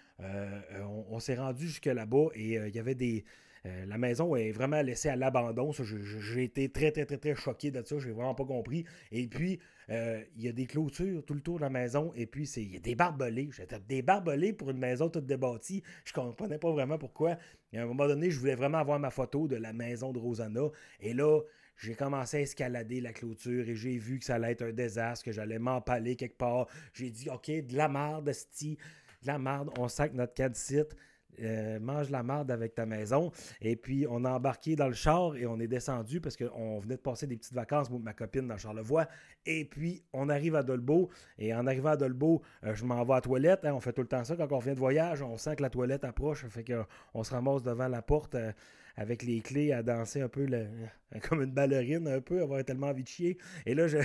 on 1.08 1.20
s'est 1.20 1.36
rendu 1.36 1.66
jusque 1.66 1.86
là-bas 1.86 2.26
et 2.34 2.54
il 2.54 2.74
y 2.74 2.78
avait 2.78 2.96
des 2.96 3.24
euh, 3.66 3.86
la 3.86 3.96
maison 3.96 4.36
est 4.36 4.50
vraiment 4.50 4.82
laissée 4.82 5.08
à 5.08 5.16
l'abandon. 5.16 5.72
J'ai 5.72 6.44
été 6.44 6.68
très, 6.68 6.92
très, 6.92 7.06
très, 7.06 7.16
très 7.16 7.34
choqué 7.34 7.70
de 7.70 7.82
ça. 7.82 7.98
J'ai 7.98 8.10
vraiment 8.10 8.34
pas 8.34 8.44
compris. 8.44 8.84
Et 9.10 9.26
puis, 9.26 9.58
euh, 9.90 10.22
il 10.36 10.42
y 10.42 10.48
a 10.48 10.52
des 10.52 10.66
clôtures 10.66 11.24
tout 11.24 11.34
le 11.34 11.40
tour 11.40 11.56
de 11.56 11.62
la 11.62 11.70
maison. 11.70 12.12
Et 12.14 12.26
puis, 12.26 12.46
il 12.56 12.74
y 12.74 12.76
a 12.76 12.80
des 12.80 12.94
barbelés. 12.94 13.48
J'étais 13.52 13.80
des 13.80 14.02
barbelés 14.02 14.52
pour 14.52 14.70
une 14.70 14.78
maison 14.78 15.08
toute 15.08 15.26
débâtie. 15.26 15.82
Je 16.04 16.12
comprenais 16.12 16.58
pas 16.58 16.72
vraiment 16.72 16.98
pourquoi. 16.98 17.38
Et 17.72 17.78
à 17.78 17.82
un 17.82 17.86
moment 17.86 18.06
donné, 18.06 18.30
je 18.30 18.38
voulais 18.38 18.54
vraiment 18.54 18.78
avoir 18.78 18.98
ma 18.98 19.10
photo 19.10 19.48
de 19.48 19.56
la 19.56 19.72
maison 19.72 20.12
de 20.12 20.18
Rosanna. 20.18 20.68
Et 21.00 21.14
là, 21.14 21.40
j'ai 21.76 21.94
commencé 21.94 22.36
à 22.36 22.40
escalader 22.40 23.00
la 23.00 23.12
clôture 23.12 23.68
et 23.68 23.74
j'ai 23.74 23.96
vu 23.96 24.18
que 24.18 24.24
ça 24.24 24.36
allait 24.36 24.52
être 24.52 24.62
un 24.62 24.72
désastre, 24.72 25.24
que 25.24 25.32
j'allais 25.32 25.58
m'empaler 25.58 26.16
quelque 26.16 26.36
part. 26.36 26.66
J'ai 26.92 27.10
dit, 27.10 27.28
OK, 27.30 27.50
de 27.50 27.76
la 27.76 27.88
marde, 27.88 28.30
sti, 28.30 28.76
de 29.22 29.26
la 29.26 29.38
marde, 29.38 29.70
on 29.78 29.88
sac 29.88 30.12
notre 30.12 30.34
site. 30.54 30.94
Euh, 31.42 31.78
mange 31.80 32.10
la 32.10 32.22
marde 32.22 32.50
avec 32.50 32.74
ta 32.74 32.86
maison. 32.86 33.30
Et 33.60 33.76
puis, 33.76 34.06
on 34.08 34.24
a 34.24 34.30
embarqué 34.30 34.76
dans 34.76 34.88
le 34.88 34.94
char 34.94 35.36
et 35.36 35.46
on 35.46 35.58
est 35.60 35.66
descendu 35.66 36.20
parce 36.20 36.36
qu'on 36.36 36.78
venait 36.78 36.96
de 36.96 37.00
passer 37.00 37.26
des 37.26 37.36
petites 37.36 37.54
vacances, 37.54 37.90
ma 37.90 38.12
copine, 38.12 38.46
dans 38.46 38.56
Charlevoix. 38.56 39.06
Et 39.46 39.64
puis, 39.64 40.02
on 40.12 40.28
arrive 40.28 40.56
à 40.56 40.62
Dolbeau. 40.62 41.10
Et 41.38 41.54
en 41.54 41.66
arrivant 41.66 41.90
à 41.90 41.96
Dolbeau, 41.96 42.42
euh, 42.64 42.74
je 42.74 42.84
m'en 42.84 43.04
vais 43.04 43.12
à 43.12 43.16
la 43.16 43.20
toilette. 43.20 43.64
Hein. 43.64 43.74
on 43.74 43.80
fait 43.80 43.92
tout 43.92 44.02
le 44.02 44.08
temps 44.08 44.24
ça 44.24 44.36
quand 44.36 44.50
on 44.52 44.58
revient 44.58 44.74
de 44.74 44.78
voyage. 44.78 45.22
On 45.22 45.36
sent 45.36 45.56
que 45.56 45.62
la 45.62 45.70
toilette 45.70 46.04
approche. 46.04 46.46
Fait 46.46 46.64
qu'on 46.64 47.24
se 47.24 47.30
ramasse 47.32 47.62
devant 47.62 47.88
la 47.88 48.02
porte. 48.02 48.34
Euh, 48.34 48.52
avec 48.96 49.22
les 49.22 49.40
clés 49.40 49.72
à 49.72 49.82
danser 49.82 50.20
un 50.20 50.28
peu 50.28 50.46
comme 51.28 51.42
une 51.42 51.52
ballerine, 51.52 52.06
un 52.08 52.20
peu, 52.20 52.42
avoir 52.42 52.64
tellement 52.64 52.88
envie 52.88 53.02
de 53.02 53.08
chier. 53.08 53.38
Et 53.66 53.74
là, 53.74 53.88
je, 53.88 53.98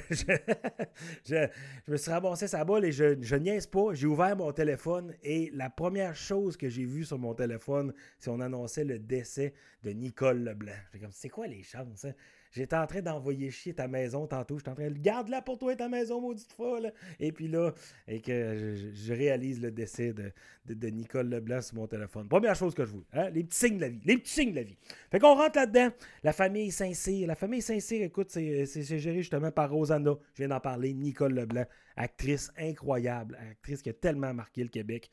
je, 1.26 1.48
me 1.88 1.98
suis 1.98 2.12
ramassé 2.12 2.48
sa 2.48 2.64
balle 2.66 2.86
et 2.86 2.92
je, 2.92 3.16
je 3.22 3.36
niaise 3.36 3.68
pas. 3.68 3.94
J'ai 3.94 4.08
ouvert 4.08 4.36
mon 4.36 4.52
téléphone 4.52 5.14
et 5.24 5.52
la 5.54 5.70
première 5.70 6.16
chose 6.16 6.58
que 6.58 6.70
j'ai 6.70 6.86
vue 6.86 7.06
sur 7.06 7.20
mon 7.20 7.34
téléphone, 7.34 7.94
c'est 8.18 8.30
on 8.30 8.40
annonçait 8.40 8.84
le 8.84 9.00
décès 9.00 9.54
de 9.84 9.92
Nicole 9.92 10.44
Leblanc. 10.44 10.72
J'ai 10.94 11.00
comme, 11.00 11.12
c'est 11.12 11.30
quoi 11.30 11.48
les 11.48 11.64
chances? 11.64 12.06
Hein? 12.06 12.14
J'étais 12.52 12.76
en 12.76 12.88
train 12.88 13.02
d'envoyer 13.02 13.52
chier 13.52 13.74
ta 13.74 13.88
maison 13.88 14.26
tantôt. 14.28 14.58
J'étais 14.58 14.72
en 14.72 14.76
train 14.76 14.90
de 14.90 14.98
garde-la 14.98 15.42
pour 15.42 15.58
toi 15.58 15.76
ta 15.76 15.88
maison, 15.88 16.20
maudite 16.20 16.52
folle. 16.52 16.92
Et 17.20 17.32
puis 17.32 17.48
là, 17.48 17.74
et 18.08 18.22
que 18.22 18.76
je, 18.94 19.14
réalise 19.14 19.62
le 19.62 19.72
décès 19.72 20.14
de, 20.14 20.90
Nicole 20.90 21.30
Leblanc 21.30 21.62
sur 21.62 21.76
mon 21.76 21.88
téléphone. 21.88 22.28
Première 22.28 22.56
chose 22.56 22.74
que 22.74 22.86
je 22.86 22.94
veux, 22.94 23.06
hein, 23.14 23.30
les 23.30 23.44
petits 23.44 23.58
signes 23.58 23.78
de 23.78 23.82
la 23.82 23.90
vie. 23.90 24.02
Les 24.06 24.18
petits 24.18 24.34
signes 24.34 24.52
de 24.52 24.58
la 24.58 24.64
vie. 24.64 24.78
Fait 25.12 25.20
qu'on 25.20 25.36
rentre 25.36 25.58
là-dedans. 25.58 25.90
La 26.24 26.34
famille 26.34 26.72
Saint-Cyr. 26.72 27.28
La 27.28 27.36
famille 27.36 27.62
Saint-Cyr, 27.62 28.04
écoute, 28.04 28.30
c'est 28.30 28.66
géré 28.66 29.18
justement 29.18 29.52
par 29.52 29.72
Rosanna. 29.72 30.16
Je 30.34 30.44
viens 30.44 30.50
d'en 30.50 30.60
parler. 30.60 30.94
Nicole 30.94 31.34
Leblanc, 31.34 31.66
actrice 31.96 32.52
incroyable, 32.58 33.38
actrice 33.52 33.82
qui 33.82 33.90
a 33.90 33.94
tellement 33.94 34.34
marqué 34.34 34.64
le 34.64 34.70
Québec. 34.70 35.10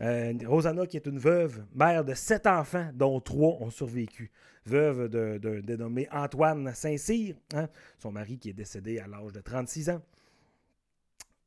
Euh, 0.00 0.32
Rosanna, 0.46 0.86
qui 0.86 0.96
est 0.96 1.06
une 1.06 1.18
veuve, 1.18 1.64
mère 1.74 2.04
de 2.04 2.14
sept 2.14 2.46
enfants, 2.46 2.90
dont 2.94 3.20
trois 3.20 3.58
ont 3.60 3.70
survécu. 3.70 4.30
Veuve 4.64 5.08
de, 5.08 5.38
de, 5.38 6.08
Antoine 6.12 6.72
Saint-Cyr, 6.74 7.34
hein, 7.54 7.68
son 7.98 8.12
mari 8.12 8.38
qui 8.38 8.50
est 8.50 8.54
décédé 8.54 9.00
à 9.00 9.06
l'âge 9.06 9.32
de 9.32 9.40
36 9.40 9.90
ans. 9.90 10.02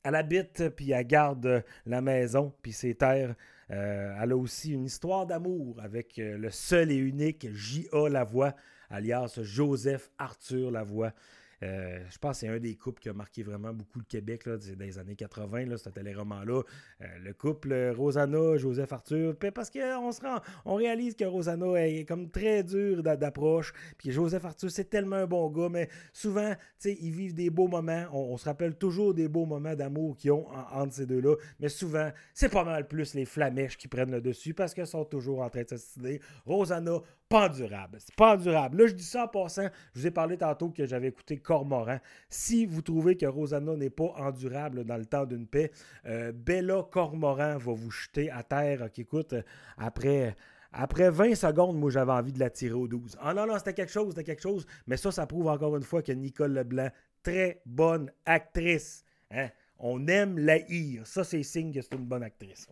Elle 0.03 0.15
habite, 0.15 0.69
puis 0.69 0.91
elle 0.91 1.07
garde 1.07 1.63
la 1.85 2.01
maison, 2.01 2.53
puis 2.61 2.73
ses 2.73 2.93
terres. 2.93 3.35
Euh, 3.71 4.15
elle 4.21 4.33
a 4.33 4.37
aussi 4.37 4.73
une 4.73 4.85
histoire 4.85 5.25
d'amour 5.25 5.77
avec 5.81 6.19
euh, 6.19 6.37
le 6.37 6.51
seul 6.51 6.91
et 6.91 6.97
unique 6.97 7.47
J.A. 7.51 8.09
Lavoie, 8.09 8.53
alias 8.91 9.39
Joseph 9.41 10.11
Arthur 10.19 10.69
Lavoie. 10.69 11.13
Euh, 11.63 11.99
je 12.09 12.17
pense 12.17 12.33
que 12.33 12.39
c'est 12.41 12.47
un 12.47 12.59
des 12.59 12.75
couples 12.75 13.01
qui 13.01 13.09
a 13.09 13.13
marqué 13.13 13.43
vraiment 13.43 13.73
beaucoup 13.73 13.99
le 13.99 14.05
Québec 14.05 14.47
dans 14.47 14.59
les 14.79 14.99
années 14.99 15.15
80, 15.15 15.65
là, 15.65 15.77
ce 15.77 15.89
téléroman-là. 15.89 16.61
Euh, 17.01 17.05
le 17.23 17.33
couple 17.33 17.93
Rosanna, 17.95 18.57
Joseph 18.57 18.91
Arthur, 18.91 19.35
parce 19.53 19.69
qu'on 19.69 20.11
se 20.11 20.21
rend, 20.21 20.39
on 20.65 20.75
réalise 20.75 21.15
que 21.15 21.25
Rosanna 21.25 21.87
est 21.87 22.05
comme 22.05 22.29
très 22.29 22.63
dure 22.63 23.03
d'approche, 23.03 23.73
puis 23.97 24.11
Joseph 24.11 24.45
Arthur, 24.45 24.69
c'est 24.71 24.89
tellement 24.89 25.17
un 25.17 25.27
bon 25.27 25.49
gars, 25.49 25.69
mais 25.69 25.89
souvent, 26.13 26.53
ils 26.83 27.11
vivent 27.11 27.33
des 27.33 27.49
beaux 27.49 27.67
moments. 27.67 28.05
On, 28.11 28.37
se 28.37 28.45
rappelle 28.45 28.75
toujours 28.75 29.13
des 29.13 29.27
beaux 29.27 29.45
moments 29.45 29.75
d'amour 29.75 30.17
qu'ils 30.17 30.31
ont 30.31 30.47
entre 30.71 30.93
ces 30.93 31.05
deux-là, 31.05 31.35
mais 31.59 31.69
souvent, 31.69 32.11
c'est 32.33 32.49
pas 32.49 32.63
mal 32.63 32.87
plus 32.87 33.13
les 33.13 33.25
flamèches 33.25 33.77
qui 33.77 33.87
prennent 33.87 34.11
le 34.11 34.21
dessus 34.21 34.53
parce 34.53 34.73
qu'elles 34.73 34.87
sont 34.87 35.05
toujours 35.05 35.41
en 35.41 35.49
train 35.49 35.63
de 35.63 35.69
s'assister. 35.69 36.21
Rosanna, 36.45 37.01
pas 37.29 37.49
durable. 37.49 37.97
C'est 37.99 38.15
pas 38.15 38.37
durable. 38.37 38.77
Là, 38.77 38.87
je 38.87 38.93
dis 38.93 39.03
ça 39.03 39.25
en 39.25 39.27
passant. 39.27 39.67
Je 39.93 39.99
vous 39.99 40.07
ai 40.07 40.11
parlé 40.11 40.37
tantôt 40.37 40.69
que 40.69 40.85
j'avais 40.85 41.07
écouté 41.07 41.37
Cormoran. 41.37 41.99
Si 42.29 42.65
vous 42.65 42.81
trouvez 42.81 43.17
que 43.17 43.25
Rosanna 43.25 43.75
n'est 43.75 43.89
pas 43.89 44.13
endurable 44.17 44.83
dans 44.83 44.97
le 44.97 45.05
temps 45.05 45.25
d'une 45.25 45.47
paix, 45.47 45.71
euh, 46.05 46.31
Bella 46.31 46.83
Cormoran 46.89 47.57
va 47.57 47.73
vous 47.73 47.91
jeter 47.91 48.29
à 48.29 48.43
terre. 48.43 48.91
Qui 48.91 49.01
écoute, 49.01 49.35
après. 49.77 50.35
Après 50.77 51.09
20 51.09 51.35
secondes, 51.35 51.77
moi, 51.77 51.89
j'avais 51.89 52.11
envie 52.11 52.33
de 52.33 52.39
la 52.39 52.49
tirer 52.49 52.73
au 52.73 52.85
12. 52.85 53.15
Ah 53.21 53.33
non, 53.33 53.47
non, 53.47 53.57
c'était 53.57 53.73
quelque 53.73 53.93
chose, 53.93 54.09
c'était 54.09 54.25
quelque 54.25 54.41
chose. 54.41 54.65
Mais 54.87 54.97
ça, 54.97 55.09
ça 55.09 55.25
prouve 55.25 55.47
encore 55.47 55.77
une 55.77 55.83
fois 55.83 56.01
que 56.01 56.11
Nicole 56.11 56.51
Leblanc, 56.51 56.89
très 57.23 57.61
bonne 57.65 58.11
actrice. 58.25 59.05
Hein? 59.31 59.47
On 59.79 60.05
aime 60.07 60.37
la 60.37 60.55
haïr. 60.55 61.07
Ça, 61.07 61.23
c'est 61.23 61.43
signe 61.43 61.73
que 61.73 61.81
c'est 61.81 61.95
une 61.95 62.05
bonne 62.05 62.23
actrice. 62.23 62.67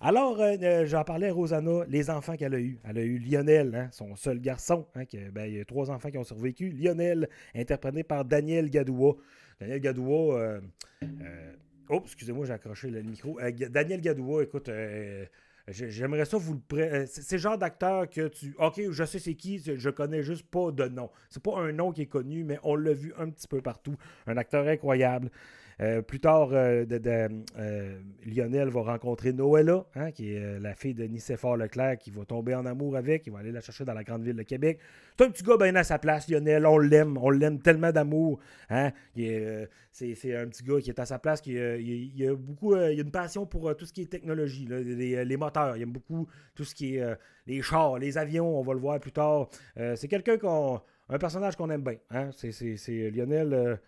Alors, 0.00 0.40
euh, 0.40 0.56
euh, 0.62 0.86
j'en 0.86 1.02
parlais 1.02 1.28
à 1.28 1.32
Rosanna, 1.32 1.84
les 1.88 2.08
enfants 2.08 2.36
qu'elle 2.36 2.54
a 2.54 2.60
eus. 2.60 2.78
Elle 2.84 2.98
a 2.98 3.02
eu 3.02 3.18
Lionel, 3.18 3.74
hein, 3.74 3.88
son 3.90 4.14
seul 4.14 4.40
garçon. 4.40 4.86
Hein, 4.94 5.02
ben, 5.32 5.46
il 5.46 5.56
y 5.56 5.60
a 5.60 5.64
trois 5.64 5.90
enfants 5.90 6.10
qui 6.10 6.18
ont 6.18 6.24
survécu. 6.24 6.70
Lionel, 6.70 7.28
interprété 7.54 8.04
par 8.04 8.24
Daniel 8.24 8.70
Gadoua. 8.70 9.16
Daniel 9.60 9.80
Gadoua. 9.80 10.60
Oh, 11.90 12.00
excusez-moi, 12.04 12.46
j'ai 12.46 12.52
accroché 12.52 12.90
le 12.90 13.02
micro. 13.02 13.38
Daniel 13.70 14.00
Gadoua, 14.00 14.44
écoute. 14.44 14.70
J'aimerais 15.70 16.24
ça 16.24 16.38
vous 16.38 16.62
le 16.72 17.06
C'est 17.06 17.32
le 17.32 17.38
genre 17.38 17.58
d'acteur 17.58 18.08
que 18.08 18.28
tu. 18.28 18.54
Ok, 18.58 18.80
je 18.90 19.04
sais 19.04 19.18
c'est 19.18 19.34
qui, 19.34 19.58
je 19.58 19.90
connais 19.90 20.22
juste 20.22 20.46
pas 20.46 20.70
de 20.70 20.84
nom. 20.84 21.10
C'est 21.28 21.42
pas 21.42 21.58
un 21.58 21.72
nom 21.72 21.92
qui 21.92 22.02
est 22.02 22.06
connu, 22.06 22.44
mais 22.44 22.58
on 22.62 22.74
l'a 22.74 22.94
vu 22.94 23.12
un 23.18 23.28
petit 23.28 23.48
peu 23.48 23.60
partout. 23.60 23.96
Un 24.26 24.36
acteur 24.36 24.66
incroyable. 24.66 25.30
Euh, 25.80 26.02
plus 26.02 26.18
tard, 26.18 26.48
euh, 26.52 26.84
euh, 26.90 28.00
Lionel 28.26 28.68
va 28.68 28.80
rencontrer 28.80 29.32
Noëlla, 29.32 29.86
hein, 29.94 30.10
qui 30.10 30.32
est 30.32 30.58
la 30.58 30.74
fille 30.74 30.94
de 30.94 31.04
Nicéphore 31.04 31.56
Leclerc, 31.56 31.98
qui 31.98 32.10
va 32.10 32.24
tomber 32.24 32.54
en 32.54 32.66
amour 32.66 32.96
avec, 32.96 33.26
il 33.26 33.32
va 33.32 33.38
aller 33.38 33.52
la 33.52 33.60
chercher 33.60 33.84
dans 33.84 33.94
la 33.94 34.02
grande 34.02 34.24
ville 34.24 34.34
de 34.34 34.42
Québec. 34.42 34.80
C'est 35.16 35.24
un 35.24 35.30
petit 35.30 35.44
gars 35.44 35.56
bien 35.56 35.74
à 35.76 35.84
sa 35.84 35.98
place, 35.98 36.28
Lionel, 36.28 36.66
on 36.66 36.78
l'aime, 36.78 37.16
on 37.18 37.30
l'aime 37.30 37.60
tellement 37.60 37.92
d'amour. 37.92 38.40
Hein. 38.70 38.90
c'est, 39.92 40.36
un 40.36 40.48
petit 40.48 40.64
gars 40.64 40.80
qui 40.80 40.90
est 40.90 40.98
à 40.98 41.06
sa 41.06 41.20
place, 41.20 41.42
il, 41.46 42.28
a 42.28 42.34
beaucoup, 42.34 42.74
il 42.74 42.98
a 42.98 43.02
une 43.02 43.10
passion 43.12 43.46
pour 43.46 43.76
tout 43.76 43.86
ce 43.86 43.92
qui 43.92 44.02
est 44.02 44.06
technologie, 44.06 44.66
les, 44.66 45.36
moteurs, 45.36 45.76
il 45.76 45.82
aime 45.82 45.92
beaucoup 45.92 46.26
tout 46.56 46.64
ce 46.64 46.74
qui 46.74 46.96
est 46.96 47.16
les 47.46 47.62
chars, 47.62 47.98
les 47.98 48.18
avions, 48.18 48.58
on 48.58 48.62
va 48.62 48.72
le 48.74 48.80
voir 48.80 48.98
plus 48.98 49.12
tard. 49.12 49.48
c'est 49.94 50.08
quelqu'un 50.08 50.38
qu'on, 50.38 50.80
un 51.08 51.18
personnage 51.18 51.54
qu'on 51.54 51.70
aime 51.70 51.82
bien. 51.82 51.98
Hein. 52.10 52.30
C'est, 52.32 53.10
Lionel 53.10 53.78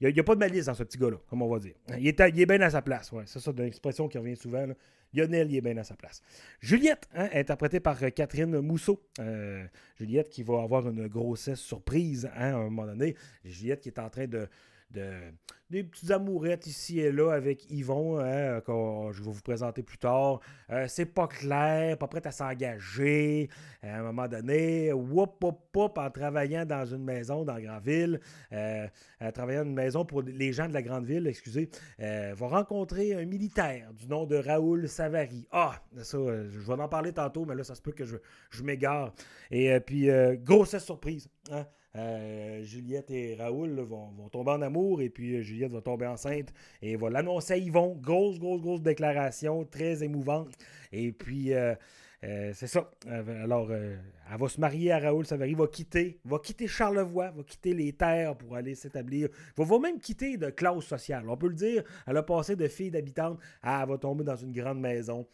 il 0.00 0.14
n'y 0.14 0.20
a, 0.20 0.24
pas 0.24 0.34
de 0.34 0.40
malice 0.40 0.66
dans 0.66 0.74
ce 0.74 0.82
petit 0.82 0.96
gars-là, 0.96 1.18
comme 1.28 1.42
on 1.42 1.48
va 1.48 1.58
dire. 1.58 1.74
Il 1.98 2.06
est, 2.06 2.18
il 2.30 2.40
est 2.40 2.46
bien 2.46 2.60
à 2.62 2.70
sa 2.70 2.80
place. 2.80 3.12
Ouais. 3.12 3.24
C'est 3.26 3.38
ça, 3.38 3.50
une 3.50 3.64
expression 3.64 4.08
qui 4.08 4.16
revient 4.16 4.36
souvent. 4.36 4.66
Lionel, 5.12 5.50
il 5.50 5.56
est 5.56 5.60
bien 5.60 5.76
à 5.76 5.84
sa 5.84 5.94
place. 5.94 6.22
Juliette, 6.60 7.08
hein, 7.14 7.28
interprétée 7.34 7.80
par 7.80 8.02
euh, 8.02 8.10
Catherine 8.10 8.60
Mousseau. 8.60 9.02
Euh, 9.18 9.64
Juliette 9.98 10.30
qui 10.30 10.42
va 10.42 10.62
avoir 10.62 10.88
une 10.88 11.08
grossesse 11.08 11.60
surprise 11.60 12.30
hein, 12.34 12.54
à 12.54 12.56
un 12.56 12.64
moment 12.64 12.86
donné. 12.86 13.14
Juliette 13.44 13.80
qui 13.80 13.88
est 13.88 13.98
en 13.98 14.08
train 14.08 14.26
de, 14.26 14.48
de, 14.90 15.32
des 15.70 15.84
petites 15.84 16.10
amourettes 16.10 16.66
ici 16.66 16.98
et 16.98 17.12
là 17.12 17.30
avec 17.30 17.70
Yvon, 17.70 18.18
hein, 18.18 18.60
que 18.60 18.72
je 19.12 19.22
vais 19.22 19.30
vous 19.30 19.42
présenter 19.42 19.82
plus 19.82 19.98
tard. 19.98 20.40
Euh, 20.70 20.86
c'est 20.88 21.06
pas 21.06 21.28
clair, 21.28 21.96
pas 21.96 22.08
prête 22.08 22.26
à 22.26 22.32
s'engager. 22.32 23.48
à 23.82 23.98
un 23.98 24.02
moment 24.02 24.26
donné, 24.26 24.92
whoop, 24.92 25.42
whoop, 25.42 25.98
en 25.98 26.10
travaillant 26.10 26.66
dans 26.66 26.84
une 26.84 27.04
maison 27.04 27.44
dans 27.44 27.54
la 27.54 27.60
grande 27.60 27.84
ville, 27.84 28.20
euh, 28.52 28.86
en 29.20 29.30
travaillant 29.30 29.62
dans 29.62 29.68
une 29.68 29.74
maison 29.74 30.04
pour 30.04 30.22
les 30.22 30.52
gens 30.52 30.66
de 30.68 30.74
la 30.74 30.82
grande 30.82 31.04
ville, 31.04 31.26
excusez, 31.28 31.70
euh, 32.00 32.34
va 32.36 32.48
rencontrer 32.48 33.14
un 33.14 33.24
militaire 33.24 33.92
du 33.92 34.08
nom 34.08 34.26
de 34.26 34.36
Raoul 34.36 34.88
Savary. 34.88 35.46
Ah, 35.52 35.80
ça, 36.02 36.18
je 36.18 36.58
vais 36.58 36.72
en 36.72 36.88
parler 36.88 37.12
tantôt, 37.12 37.44
mais 37.44 37.54
là, 37.54 37.62
ça 37.62 37.76
se 37.76 37.82
peut 37.82 37.92
que 37.92 38.04
je, 38.04 38.16
je 38.50 38.62
m'égare. 38.64 39.14
Et 39.52 39.78
puis, 39.80 40.08
grossesse 40.42 40.84
surprise. 40.84 41.28
Hein? 41.52 41.64
Euh, 41.96 42.62
Juliette 42.62 43.10
et 43.10 43.34
Raoul 43.34 43.80
vont, 43.80 44.28
tomber 44.30 44.52
en 44.52 44.62
amour 44.62 45.02
et 45.02 45.08
puis 45.08 45.34
euh, 45.34 45.42
Juliette 45.42 45.72
va 45.72 45.80
tomber 45.80 46.06
enceinte 46.06 46.52
et 46.82 46.94
va 46.94 47.10
l'annoncer 47.10 47.54
à 47.54 47.56
Yvon. 47.56 47.96
Grosse, 48.00 48.38
grosse, 48.38 48.60
grosse 48.60 48.82
déclaration, 48.82 49.64
très 49.64 50.04
émouvante. 50.04 50.50
Et 50.92 51.10
puis, 51.10 51.52
euh, 51.52 51.74
c'est 52.22 52.66
ça. 52.66 52.90
Alors, 53.06 53.72
elle 53.72 54.38
va 54.38 54.48
se 54.48 54.60
marier 54.60 54.92
à 54.92 54.98
Raoul 54.98 55.24
Savary, 55.24 55.54
va 55.54 55.66
quitter, 55.66 56.20
va 56.24 56.38
quitter 56.38 56.68
Charlevoix, 56.68 57.30
va 57.30 57.42
quitter 57.42 57.72
les 57.72 57.92
terres 57.94 58.36
pour 58.36 58.56
aller 58.56 58.74
s'établir. 58.74 59.28
Va, 59.56 59.64
va 59.64 59.78
même 59.78 59.98
quitter 59.98 60.36
de 60.36 60.50
classe 60.50 60.84
sociale. 60.84 61.28
On 61.28 61.36
peut 61.36 61.48
le 61.48 61.54
dire, 61.54 61.82
elle 62.06 62.18
a 62.18 62.22
passé 62.22 62.56
de 62.56 62.68
fille 62.68 62.90
d'habitante 62.90 63.40
à 63.62 63.82
elle 63.82 63.88
va 63.88 63.96
tomber 63.96 64.22
dans 64.22 64.36
une 64.36 64.52
grande 64.52 64.80
maison, 64.80 65.26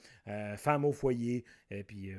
femme 0.56 0.84
au 0.84 0.92
foyer, 0.92 1.44
et 1.70 1.82
puis 1.82 2.14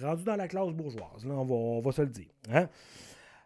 rendue 0.00 0.24
dans 0.24 0.36
la 0.36 0.48
classe 0.48 0.72
bourgeoise. 0.72 1.26
Là, 1.26 1.34
on, 1.34 1.44
va, 1.44 1.54
on 1.54 1.80
va 1.80 1.92
se 1.92 2.02
le 2.02 2.08
dire. 2.08 2.30
Hein? 2.50 2.68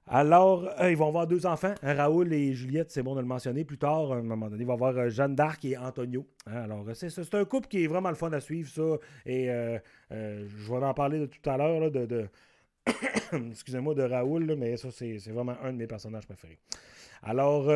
Alors, 0.08 0.68
euh, 0.80 0.90
ils 0.90 0.96
vont 0.96 1.06
avoir 1.06 1.26
deux 1.26 1.46
enfants, 1.46 1.74
hein, 1.82 1.94
Raoul 1.94 2.32
et 2.32 2.54
Juliette, 2.54 2.90
c'est 2.90 3.02
bon 3.02 3.14
de 3.14 3.20
le 3.20 3.26
mentionner 3.26 3.64
plus 3.64 3.78
tard. 3.78 4.12
À 4.12 4.16
un 4.16 4.22
moment 4.22 4.50
donné, 4.50 4.62
ils 4.62 4.66
vont 4.66 4.72
avoir 4.72 4.96
euh, 4.98 5.08
Jeanne 5.08 5.36
d'Arc 5.36 5.64
et 5.64 5.76
Antonio. 5.76 6.26
Hein. 6.46 6.62
alors, 6.64 6.84
c'est 6.94 7.34
un 7.34 7.44
couple 7.44 7.68
qui 7.68 7.84
est 7.84 7.86
vraiment 7.86 8.08
le 8.08 8.16
fun 8.16 8.32
à 8.32 8.40
suivre, 8.40 8.68
ça. 8.68 8.82
Et 9.26 9.48
euh, 9.50 9.78
je 10.10 10.72
vais 10.72 10.84
en 10.84 10.94
parler 10.94 11.28
tout 11.28 11.48
à 11.48 11.56
l'heure 11.56 11.90
de, 11.90 12.06
de 12.06 12.28
Raoul, 14.02 14.56
mais 14.58 14.76
ça, 14.76 14.90
c'est 14.90 15.18
vraiment 15.28 15.56
un 15.62 15.72
de 15.72 15.78
mes 15.78 15.86
personnages 15.86 16.26
préférés. 16.26 16.58
Alors, 17.22 17.70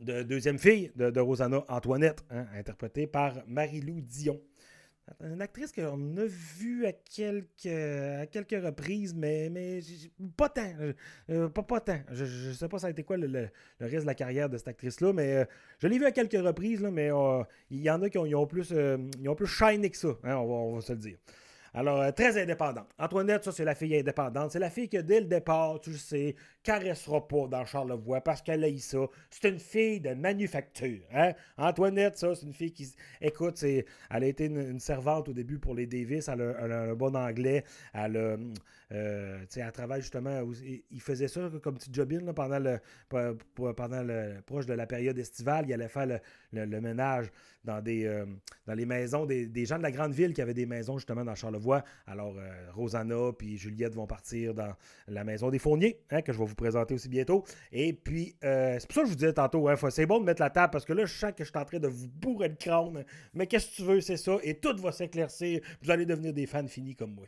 de, 0.00 0.22
deuxième 0.22 0.58
fille 0.58 0.92
de, 0.94 1.20
Rosanna, 1.20 1.64
Antoinette, 1.68 2.24
hein, 2.30 2.46
interprétée 2.56 3.08
par 3.08 3.34
Marie-Lou 3.48 4.00
Dion. 4.00 4.40
Une 5.22 5.42
actrice 5.42 5.72
qu'on 5.72 6.16
a 6.16 6.24
vue 6.24 6.86
à 6.86 6.92
quelques, 6.92 7.66
à 7.66 8.26
quelques 8.26 8.62
reprises, 8.64 9.14
mais, 9.14 9.50
mais 9.50 9.80
pas 10.36 10.48
tant. 10.48 10.72
Euh, 11.30 11.48
pas, 11.48 11.62
pas 11.62 11.80
tant. 11.80 12.00
Je 12.10 12.48
ne 12.48 12.52
sais 12.52 12.68
pas 12.68 12.78
ça 12.78 12.86
a 12.86 12.90
été 12.90 13.02
quoi 13.02 13.16
le, 13.16 13.50
reste 13.80 14.02
de 14.02 14.06
la 14.06 14.14
carrière 14.14 14.48
de 14.48 14.56
cette 14.56 14.68
actrice-là, 14.68 15.12
mais 15.12 15.36
euh, 15.36 15.44
je 15.78 15.88
l'ai 15.88 15.98
vue 15.98 16.06
à 16.06 16.12
quelques 16.12 16.40
reprises, 16.40 16.80
là, 16.80 16.90
mais 16.90 17.12
euh, 17.12 17.42
il 17.70 17.80
y 17.80 17.90
en 17.90 18.00
a 18.02 18.08
qui 18.08 18.18
ont, 18.18 18.46
plus, 18.46 18.70
ils 18.70 19.28
ont 19.28 19.34
plus 19.34 19.46
shiny 19.46 19.90
que 19.90 19.96
ça, 19.96 20.16
hein, 20.24 20.36
on 20.36 20.74
va 20.76 20.80
se 20.80 20.92
le 20.92 20.98
dire. 20.98 21.18
Alors, 21.72 22.12
très 22.14 22.40
indépendante. 22.40 22.88
Antoinette, 22.98 23.44
ça, 23.44 23.52
c'est 23.52 23.64
la 23.64 23.76
fille 23.76 23.96
indépendante. 23.96 24.50
C'est 24.50 24.58
la 24.58 24.70
fille 24.70 24.88
que, 24.88 24.98
dès 24.98 25.20
le 25.20 25.26
départ, 25.26 25.78
tu 25.80 25.90
le 25.90 25.96
sais, 25.96 26.34
caressera 26.62 27.26
pas 27.26 27.46
dans 27.46 27.64
Charlevoix 27.64 28.20
parce 28.20 28.42
qu'elle 28.42 28.64
a 28.64 28.78
ça. 28.78 28.98
C'est 29.30 29.48
une 29.48 29.58
fille 29.58 30.00
de 30.00 30.14
manufacture. 30.14 31.00
Hein? 31.12 31.32
Antoinette, 31.56 32.18
ça, 32.18 32.34
c'est 32.34 32.46
une 32.46 32.52
fille 32.52 32.72
qui. 32.72 32.92
Écoute, 33.20 33.56
c'est... 33.56 33.84
elle 34.10 34.24
a 34.24 34.26
été 34.26 34.46
une, 34.46 34.80
servante 34.80 35.28
au 35.28 35.32
début 35.32 35.58
pour 35.58 35.74
les 35.74 35.86
Davis. 35.86 36.28
Elle 36.28 36.42
a, 36.42 36.90
un 36.90 36.94
bon 36.94 37.14
anglais. 37.16 37.64
Elle 37.94 38.16
a. 38.16 38.36
Euh, 38.92 39.70
travaille 39.72 40.00
justement. 40.00 40.42
Il 40.90 41.00
faisait 41.00 41.28
ça 41.28 41.48
comme 41.62 41.76
petit 41.76 41.90
jobin 41.92 42.32
pendant 42.32 42.58
le, 42.58 42.80
pendant 43.54 44.02
le 44.02 44.40
proche 44.44 44.66
de 44.66 44.74
la 44.74 44.86
période 44.86 45.18
estivale. 45.18 45.64
Il 45.68 45.72
allait 45.72 45.88
faire 45.88 46.20
le, 46.52 46.80
ménage 46.80 47.30
dans 47.64 47.80
des 47.80 48.06
euh, 48.06 48.24
dans 48.66 48.74
les 48.74 48.86
maisons 48.86 49.26
des, 49.26 49.46
des, 49.46 49.66
gens 49.66 49.76
de 49.76 49.82
la 49.82 49.92
grande 49.92 50.12
ville 50.12 50.32
qui 50.32 50.40
avaient 50.40 50.54
des 50.54 50.66
maisons 50.66 50.98
justement 50.98 51.24
dans 51.24 51.34
Charlevoix. 51.34 51.84
Alors 52.06 52.34
euh, 52.36 52.50
Rosanna 52.72 53.32
puis 53.38 53.58
Juliette 53.58 53.94
vont 53.94 54.06
partir 54.06 54.54
dans 54.54 54.74
la 55.08 55.24
maison 55.24 55.50
des 55.50 55.58
Fourniers, 55.58 56.00
hein, 56.10 56.22
que 56.22 56.32
je 56.32 56.38
vais 56.38 56.44
vous 56.50 56.56
présenter 56.56 56.94
aussi 56.94 57.08
bientôt. 57.08 57.44
Et 57.72 57.92
puis 57.92 58.36
c'est 58.40 58.86
pour 58.86 58.94
ça 58.94 59.00
que 59.02 59.06
je 59.06 59.12
vous 59.12 59.18
disais 59.18 59.32
tantôt, 59.32 59.68
hein, 59.68 59.76
c'est 59.90 60.06
bon 60.06 60.20
de 60.20 60.24
mettre 60.24 60.42
la 60.42 60.50
table 60.50 60.70
parce 60.72 60.84
que 60.84 60.92
là 60.92 61.04
je 61.06 61.14
sens 61.14 61.32
que 61.32 61.44
je 61.44 61.50
suis 61.50 61.58
en 61.58 61.64
train 61.64 61.78
de 61.78 61.88
vous 61.88 62.08
bourrer 62.08 62.48
le 62.48 62.56
crâne. 62.56 63.04
Mais 63.34 63.46
qu'est-ce 63.46 63.70
que 63.70 63.76
tu 63.76 63.82
veux, 63.82 64.00
c'est 64.00 64.16
ça. 64.16 64.36
Et 64.42 64.54
tout 64.54 64.76
va 64.78 64.92
s'éclaircir. 64.92 65.60
Vous 65.82 65.90
allez 65.90 66.06
devenir 66.06 66.32
des 66.32 66.46
fans 66.46 66.66
finis 66.66 66.94
comme 66.94 67.14
moi. 67.14 67.26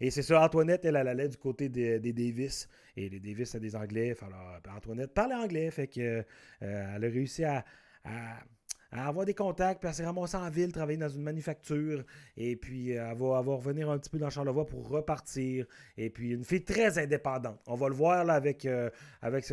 Et 0.00 0.10
c'est 0.10 0.22
ça, 0.22 0.42
Antoinette, 0.42 0.84
elle, 0.84 0.96
elle 0.96 1.08
allait 1.08 1.28
du 1.28 1.36
côté 1.36 1.68
des, 1.68 2.12
Davis. 2.12 2.68
Et 2.96 3.08
les 3.08 3.20
Davis, 3.20 3.50
c'est 3.50 3.60
des 3.60 3.76
Anglais. 3.76 4.14
Alors, 4.22 4.76
Antoinette 4.76 5.12
parle 5.14 5.32
anglais. 5.32 5.70
Fait 5.70 5.86
que 5.86 6.00
euh, 6.00 6.22
elle 6.60 7.04
a 7.04 7.08
réussi 7.08 7.44
à, 7.44 7.64
avoir 8.92 9.26
des 9.26 9.34
contacts, 9.34 9.80
puis 9.80 9.88
elle 9.88 9.94
s'est 9.94 10.04
ramassée 10.04 10.36
en 10.36 10.48
ville, 10.50 10.72
travailler 10.72 10.98
dans 10.98 11.08
une 11.08 11.22
manufacture, 11.22 12.04
et 12.36 12.56
puis 12.56 12.96
euh, 12.96 13.10
elle, 13.10 13.18
va, 13.18 13.40
revenir 13.40 13.90
un 13.90 13.98
petit 13.98 14.10
peu 14.10 14.18
dans 14.18 14.30
Charlevoix 14.30 14.66
pour 14.66 14.88
repartir. 14.88 15.66
Et 15.96 16.10
puis 16.10 16.32
une 16.32 16.44
fille 16.44 16.64
très 16.64 16.98
indépendante. 16.98 17.60
On 17.66 17.74
va 17.74 17.88
le 17.88 17.94
voir 17.94 18.28
avec, 18.30 18.64
euh, 18.66 18.90
avec 19.22 19.52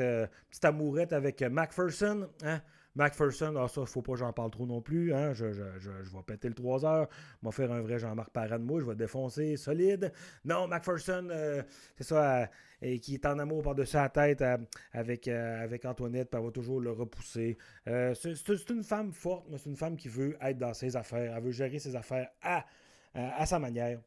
amourette 0.63 1.13
avec 1.13 1.41
Macpherson. 1.41 2.27
Hein? 2.43 2.61
McPherson, 2.95 3.55
ah, 3.57 3.67
ça, 3.67 3.85
faut 3.85 4.01
pas 4.01 4.15
j'en 4.15 4.33
parle 4.33 4.51
trop 4.51 4.65
non 4.65 4.81
plus. 4.81 5.13
Hein? 5.13 5.33
Je, 5.33 5.51
je, 5.51 5.89
vais 5.89 6.23
péter 6.25 6.47
le 6.47 6.53
3 6.53 6.85
heures. 6.85 7.07
Je 7.41 7.47
vais 7.47 7.51
faire 7.51 7.71
un 7.71 7.81
vrai 7.81 7.99
Jean-Marc 7.99 8.31
Parent 8.31 8.59
de 8.59 8.63
moi. 8.63 8.79
Je 8.79 8.85
vais 8.85 8.95
défoncer 8.95 9.57
solide. 9.57 10.11
Non, 10.45 10.67
McPherson, 10.67 11.27
euh, 11.31 11.61
c'est 11.95 12.03
ça, 12.03 12.49
et 12.81 12.99
qui 12.99 13.15
est 13.15 13.25
en 13.25 13.39
amour 13.39 13.63
par-dessus 13.63 13.95
la 13.95 14.09
tête 14.09 14.43
avec, 14.91 15.27
avec 15.27 15.85
Antoinette, 15.85 16.29
puis 16.29 16.39
elle 16.39 16.45
va 16.45 16.51
toujours 16.51 16.81
le 16.81 16.91
repousser. 16.91 17.57
c'est 17.85 18.69
une 18.69 18.83
femme 18.83 19.11
forte, 19.13 19.45
mais 19.49 19.57
c'est 19.57 19.69
une 19.69 19.77
femme 19.77 19.95
qui 19.95 20.09
veut 20.09 20.37
être 20.41 20.57
dans 20.57 20.73
ses 20.73 20.95
affaires. 20.95 21.35
Elle 21.35 21.43
veut 21.43 21.51
gérer 21.51 21.79
ses 21.79 21.95
affaires 21.95 22.29
à 22.43 23.45
sa 23.45 23.59
manière. 23.59 23.99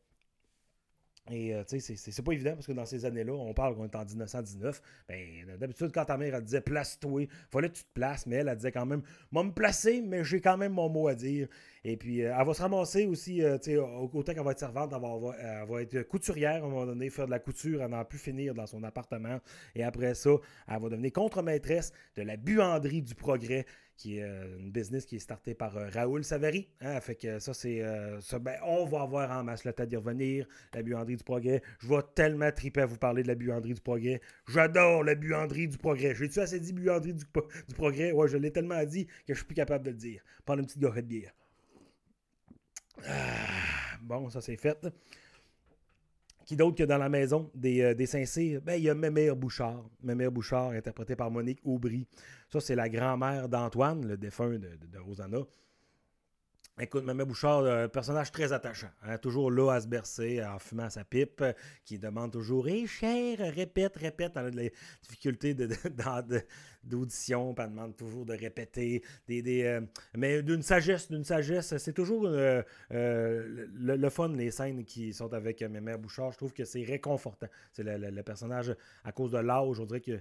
Et 1.30 1.54
euh, 1.54 1.64
tu 1.64 1.80
sais, 1.80 1.96
c'est 1.96 2.22
pas 2.22 2.32
évident 2.32 2.52
parce 2.52 2.66
que 2.66 2.72
dans 2.72 2.84
ces 2.84 3.06
années-là, 3.06 3.32
on 3.32 3.54
parle 3.54 3.74
qu'on 3.74 3.84
est 3.84 3.96
en 3.96 4.04
1919. 4.04 4.82
Ben, 5.08 5.56
d'habitude, 5.58 5.90
quand 5.92 6.04
ta 6.04 6.18
mère, 6.18 6.34
elle 6.34 6.44
disait 6.44 6.60
place-toi, 6.60 7.28
fallait 7.50 7.70
que 7.70 7.76
tu 7.76 7.84
te 7.84 7.92
places, 7.94 8.26
mais 8.26 8.36
elle, 8.36 8.48
elle 8.48 8.56
disait 8.56 8.72
quand 8.72 8.84
même, 8.84 9.00
moi 9.32 9.42
me 9.42 9.50
placer, 9.50 10.02
mais 10.02 10.22
j'ai 10.22 10.42
quand 10.42 10.58
même 10.58 10.72
mon 10.72 10.90
mot 10.90 11.08
à 11.08 11.14
dire. 11.14 11.48
Et 11.82 11.96
puis, 11.96 12.22
euh, 12.22 12.34
elle 12.38 12.46
va 12.46 12.52
se 12.52 12.60
ramasser 12.60 13.06
aussi, 13.06 13.42
euh, 13.42 13.56
tu 13.56 13.72
sais, 13.72 13.78
autant 13.78 14.34
qu'elle 14.34 14.44
va 14.44 14.50
être 14.50 14.58
servante, 14.58 14.92
elle 14.94 15.00
va, 15.00 15.34
elle 15.38 15.66
va, 15.66 15.82
être 15.82 16.02
couturière 16.02 16.62
à 16.62 16.66
un 16.66 16.70
moment 16.70 16.86
donné, 16.86 17.08
faire 17.08 17.26
de 17.26 17.30
la 17.30 17.38
couture, 17.38 17.80
elle 17.82 17.90
n'en 17.90 18.04
plus 18.04 18.18
finir 18.18 18.54
dans 18.54 18.66
son 18.66 18.82
appartement. 18.84 19.40
Et 19.74 19.82
après 19.82 20.14
ça, 20.14 20.30
elle 20.68 20.78
va 20.78 20.88
devenir 20.90 21.12
contre-maîtresse 21.12 21.92
de 22.16 22.22
la 22.22 22.36
buanderie 22.36 23.00
du 23.00 23.14
progrès 23.14 23.64
qui 23.96 24.18
est 24.18 24.22
euh, 24.22 24.58
une 24.58 24.70
business 24.70 25.06
qui 25.06 25.16
est 25.16 25.20
startée 25.20 25.54
par 25.54 25.76
euh, 25.76 25.88
Raoul 25.88 26.24
Savary. 26.24 26.68
Hein, 26.80 27.00
fait 27.00 27.14
que 27.14 27.38
ça, 27.38 27.54
c'est. 27.54 27.82
Euh, 27.82 28.20
ben, 28.40 28.56
on 28.64 28.84
va 28.84 29.02
avoir 29.02 29.30
en 29.30 29.44
masse 29.44 29.64
le 29.64 29.72
temps 29.72 29.86
d'y 29.86 29.96
revenir. 29.96 30.46
La 30.72 30.82
buanderie 30.82 31.16
du 31.16 31.24
progrès. 31.24 31.62
Je 31.78 31.88
vais 31.88 32.00
tellement 32.14 32.50
triper 32.50 32.82
à 32.82 32.86
vous 32.86 32.98
parler 32.98 33.22
de 33.22 33.28
la 33.28 33.34
buanderie 33.34 33.74
du 33.74 33.80
progrès. 33.80 34.20
J'adore 34.48 35.04
la 35.04 35.14
buanderie 35.14 35.68
du 35.68 35.78
progrès. 35.78 36.14
J'ai-tu 36.14 36.40
assez 36.40 36.60
dit 36.60 36.72
buanderie 36.72 37.14
du, 37.14 37.24
du 37.24 37.74
progrès? 37.74 38.12
Ouais, 38.12 38.28
je 38.28 38.36
l'ai 38.36 38.50
tellement 38.50 38.82
dit 38.84 39.06
que 39.06 39.34
je 39.34 39.34
suis 39.34 39.46
plus 39.46 39.54
capable 39.54 39.84
de 39.84 39.90
le 39.90 39.96
dire. 39.96 40.22
Prendre 40.44 40.60
une 40.60 40.66
petite 40.66 40.80
gorée 40.80 41.02
de 41.02 41.08
bière. 41.08 41.32
Ah, 43.06 43.98
bon, 44.02 44.30
ça 44.30 44.40
c'est 44.40 44.56
fait. 44.56 44.86
Qui 46.44 46.56
d'autre 46.56 46.76
que 46.76 46.84
dans 46.84 46.98
la 46.98 47.08
maison 47.08 47.50
des, 47.54 47.80
euh, 47.80 47.94
des 47.94 48.06
Saint-Cyr? 48.06 48.60
Ben, 48.60 48.74
il 48.74 48.84
y 48.84 48.90
a 48.90 48.94
Mémère 48.94 49.34
Bouchard. 49.34 49.82
Mémère 50.02 50.30
Bouchard, 50.30 50.70
interprétée 50.70 51.16
par 51.16 51.30
Monique 51.30 51.60
Aubry. 51.64 52.06
Ça, 52.50 52.60
c'est 52.60 52.74
la 52.74 52.88
grand-mère 52.88 53.48
d'Antoine, 53.48 54.06
le 54.06 54.16
défunt 54.16 54.58
de 54.58 54.98
Rosanna. 54.98 55.38
Écoute, 56.80 57.04
Maman 57.04 57.24
Bouchard, 57.24 57.60
un 57.60 57.66
euh, 57.66 57.88
personnage 57.88 58.32
très 58.32 58.52
attachant. 58.52 58.90
Hein, 59.04 59.16
toujours 59.18 59.48
là 59.48 59.74
à 59.74 59.80
se 59.80 59.86
bercer 59.86 60.44
en 60.44 60.58
fumant 60.58 60.90
sa 60.90 61.04
pipe, 61.04 61.44
qui 61.84 62.00
demande 62.00 62.32
toujours 62.32 62.66
Hé, 62.66 62.84
cher, 62.88 63.38
répète, 63.54 63.96
répète. 63.96 64.32
Elle 64.34 64.46
a 64.46 64.50
des 64.50 64.72
difficultés 65.00 65.54
d'audition, 66.82 67.52
de, 67.52 67.62
elle 67.62 67.70
demande 67.70 67.96
toujours 67.96 68.26
de 68.26 68.34
répéter. 68.34 69.04
Des, 69.28 69.62
euh, 69.62 69.82
mais 70.16 70.42
d'une 70.42 70.62
sagesse, 70.62 71.08
d'une 71.08 71.22
sagesse. 71.22 71.76
C'est 71.76 71.92
toujours 71.92 72.24
euh, 72.26 72.60
le, 72.90 74.08
fun, 74.10 74.30
les 74.30 74.50
scènes 74.50 74.84
qui 74.84 75.12
sont 75.12 75.32
avec 75.32 75.62
Maman 75.62 75.96
Bouchard. 75.96 76.32
Je 76.32 76.38
trouve 76.38 76.52
que 76.52 76.64
c'est 76.64 76.82
réconfortant. 76.82 77.46
C'est 77.70 77.84
le, 77.84 78.22
personnage, 78.24 78.74
à 79.04 79.12
cause 79.12 79.30
de 79.30 79.38
l'âge, 79.38 79.78
on 79.78 79.84
dirait 79.84 80.00
que 80.00 80.20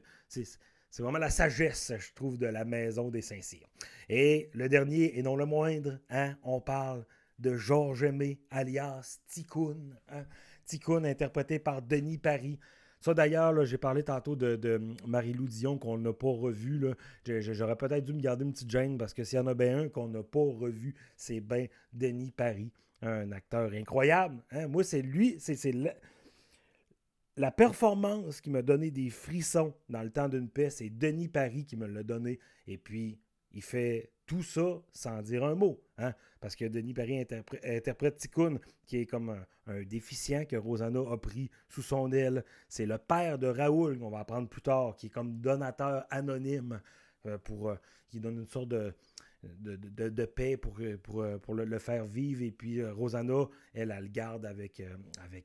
c'est 0.93 1.01
vraiment 1.01 1.17
la 1.17 1.31
sagesse, 1.31 1.91
je 1.97 2.13
trouve, 2.13 2.37
de 2.37 2.45
la 2.45 2.65
maison 2.65 3.09
des 3.09 3.23
Saint-Cyr. 3.23 3.67
Et 4.09 4.51
le 4.53 4.69
dernier, 4.69 5.17
et 5.17 5.23
non 5.23 5.35
le 5.35 5.47
moindre, 5.47 5.97
hein, 6.11 6.35
on 6.43 6.61
parle 6.61 7.03
de 7.39 7.57
Georges 7.57 8.03
Aimé, 8.03 8.39
alias 8.51 9.17
Ticoun. 9.27 9.97
Hein? 10.09 10.23
Interprété 11.03 11.57
par 11.57 11.81
Denis 11.81 12.19
Paris. 12.19 12.59
Ça, 12.99 13.15
d'ailleurs, 13.15 13.65
j'ai 13.65 13.79
parlé 13.79 14.03
tantôt 14.03 14.35
de, 14.35 14.79
Marie-Lou 15.07 15.47
Dion 15.47 15.79
qu'on 15.79 15.97
n'a 15.97 16.13
pas 16.13 16.29
revu. 16.29 16.85
J'aurais 17.25 17.75
peut-être 17.75 18.05
dû 18.05 18.13
me 18.13 18.21
garder 18.21 18.45
une 18.45 18.53
petite 18.53 18.69
gêne 18.69 18.99
parce 18.99 19.15
que 19.15 19.23
s'il 19.23 19.37
y 19.37 19.41
en 19.41 19.47
a 19.47 19.55
bien 19.55 19.79
un 19.79 19.89
qu'on 19.89 20.09
n'a 20.09 20.21
pas 20.21 20.39
revu, 20.39 20.93
c'est 21.17 21.39
bien 21.39 21.65
Denis 21.91 22.31
Paris, 22.31 22.71
un 23.01 23.31
acteur 23.31 23.71
incroyable. 23.73 24.43
Hein? 24.51 24.67
Moi, 24.67 24.83
c'est 24.83 25.01
lui, 25.01 25.37
c'est 25.39 25.71
la 27.37 27.51
performance 27.51 28.41
qui 28.41 28.49
m'a 28.49 28.61
donné 28.61 28.91
des 28.91 29.09
frissons 29.09 29.73
dans 29.89 30.03
le 30.03 30.11
temps 30.11 30.29
d'une 30.29 30.49
paix, 30.49 30.69
c'est 30.69 30.89
Denis 30.89 31.29
Paris 31.29 31.65
qui 31.65 31.75
me 31.75 31.87
l'a 31.87 32.03
donné. 32.03 32.39
Et 32.67 32.77
puis, 32.77 33.19
il 33.51 33.61
fait 33.61 34.11
tout 34.25 34.43
ça 34.43 34.81
sans 34.91 35.21
dire 35.21 35.43
un 35.43 35.55
mot. 35.55 35.81
Hein? 35.97 36.13
Parce 36.39 36.55
que 36.55 36.65
Denis 36.65 36.93
Paris 36.93 37.25
interprète 37.63 38.17
Tikkun, 38.17 38.59
qui 38.85 38.97
est 38.97 39.05
comme 39.05 39.35
un, 39.67 39.83
déficient 39.83 40.45
que 40.45 40.55
Rosanna 40.55 40.99
a 41.11 41.17
pris 41.17 41.49
sous 41.69 41.81
son 41.81 42.11
aile. 42.11 42.43
C'est 42.67 42.85
le 42.85 42.97
père 42.97 43.39
de 43.39 43.47
Raoul, 43.47 43.97
qu'on 43.97 44.09
va 44.09 44.19
apprendre 44.19 44.47
plus 44.47 44.61
tard, 44.61 44.95
qui 44.95 45.07
est 45.07 45.09
comme 45.09 45.39
donateur 45.39 46.05
anonyme, 46.09 46.81
euh, 47.25 47.37
pour, 47.37 47.69
euh, 47.69 47.75
qui 48.09 48.19
donne 48.19 48.39
une 48.39 48.47
sorte 48.47 48.69
de, 48.69 50.25
paix 50.25 50.57
pour, 50.57 50.79
pour 51.41 51.55
le, 51.55 51.79
faire 51.79 52.05
vivre. 52.05 52.43
Et 52.43 52.51
puis 52.51 52.79
euh, 52.79 52.93
Rosanna, 52.93 53.47
elle, 53.73 53.91
elle, 53.91 54.03
le 54.03 54.09
garde 54.09 54.45
avec 54.45 54.81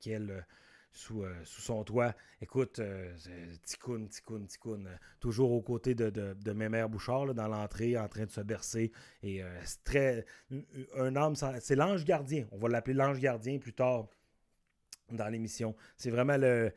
elle 0.06 0.46
sous, 0.92 1.22
euh, 1.22 1.32
sous 1.44 1.60
son 1.60 1.84
toit. 1.84 2.14
Écoute, 2.40 2.78
euh, 2.80 3.14
Ticoun, 3.64 4.08
Ticoun, 4.08 4.86
euh, 4.86 4.96
toujours 5.20 5.52
aux 5.52 5.62
côtés 5.62 5.94
de, 5.94 6.10
de, 6.10 6.34
de 6.34 6.52
Mémère 6.52 6.88
Bouchard 6.88 7.34
dans 7.34 7.48
l'entrée, 7.48 7.98
en 7.98 8.08
train 8.08 8.26
de 8.26 8.30
se 8.30 8.40
bercer. 8.40 8.92
Et 9.22 9.42
c'est 9.64 9.84
très. 9.84 10.26
Un 10.96 11.16
homme, 11.16 11.34
c'est 11.36 11.76
l'ange 11.76 12.04
gardien. 12.04 12.46
On 12.52 12.58
va 12.58 12.68
l'appeler 12.68 12.94
l'ange 12.94 13.18
gardien 13.18 13.58
plus 13.58 13.72
tard 13.72 14.08
dans 15.10 15.28
l'émission. 15.28 15.74
C'est 15.96 16.10
vraiment 16.10 16.36
le. 16.36 16.72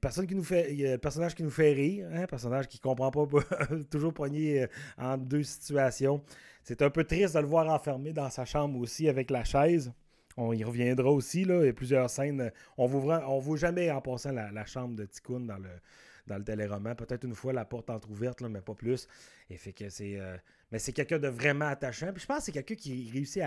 personne 0.00 0.26
qui 0.26 0.34
nous 0.34 0.44
fait, 0.44 0.98
personnage 0.98 1.34
qui 1.34 1.42
nous 1.42 1.50
fait 1.50 1.72
rire, 1.72 2.08
un 2.10 2.22
hein, 2.22 2.26
personnage 2.26 2.68
qui 2.68 2.78
comprend 2.78 3.10
pas, 3.10 3.26
toujours 3.90 4.12
poigné 4.12 4.66
en 4.98 5.16
deux 5.16 5.42
situations. 5.42 6.22
C'est 6.62 6.82
un 6.82 6.90
peu 6.90 7.04
triste 7.04 7.34
de 7.34 7.40
le 7.40 7.46
voir 7.46 7.68
enfermé 7.68 8.12
dans 8.12 8.30
sa 8.30 8.44
chambre 8.44 8.78
aussi 8.80 9.08
avec 9.08 9.30
la 9.30 9.44
chaise. 9.44 9.92
On 10.36 10.52
y 10.52 10.64
reviendra 10.64 11.10
aussi. 11.10 11.44
Là. 11.44 11.60
Il 11.62 11.66
y 11.66 11.70
a 11.70 11.72
plusieurs 11.72 12.10
scènes. 12.10 12.52
On 12.76 12.88
ne 12.88 13.40
voit 13.40 13.56
jamais 13.56 13.90
en 13.90 14.00
passant 14.00 14.32
la, 14.32 14.66
chambre 14.66 14.94
de 14.94 15.06
Tikkun 15.06 15.40
dans 15.40 15.56
le, 15.56 15.70
dans 16.26 16.36
le 16.36 16.44
téléroman. 16.44 16.94
Peut-être 16.94 17.24
une 17.24 17.34
fois 17.34 17.52
la 17.52 17.64
porte 17.64 17.90
entrouverte, 17.90 18.40
là, 18.40 18.48
mais 18.48 18.60
pas 18.60 18.74
plus. 18.74 19.08
Et 19.48 19.56
fait 19.56 19.72
que 19.72 19.88
c'est. 19.88 20.20
Euh, 20.20 20.36
mais 20.70 20.78
c'est 20.78 20.92
quelqu'un 20.92 21.18
de 21.18 21.28
vraiment 21.28 21.66
attachant. 21.66 22.12
Puis 22.12 22.22
je 22.22 22.26
pense 22.26 22.38
que 22.38 22.44
c'est 22.44 22.52
quelqu'un 22.52 22.74
qui 22.74 23.10
réussit 23.12 23.42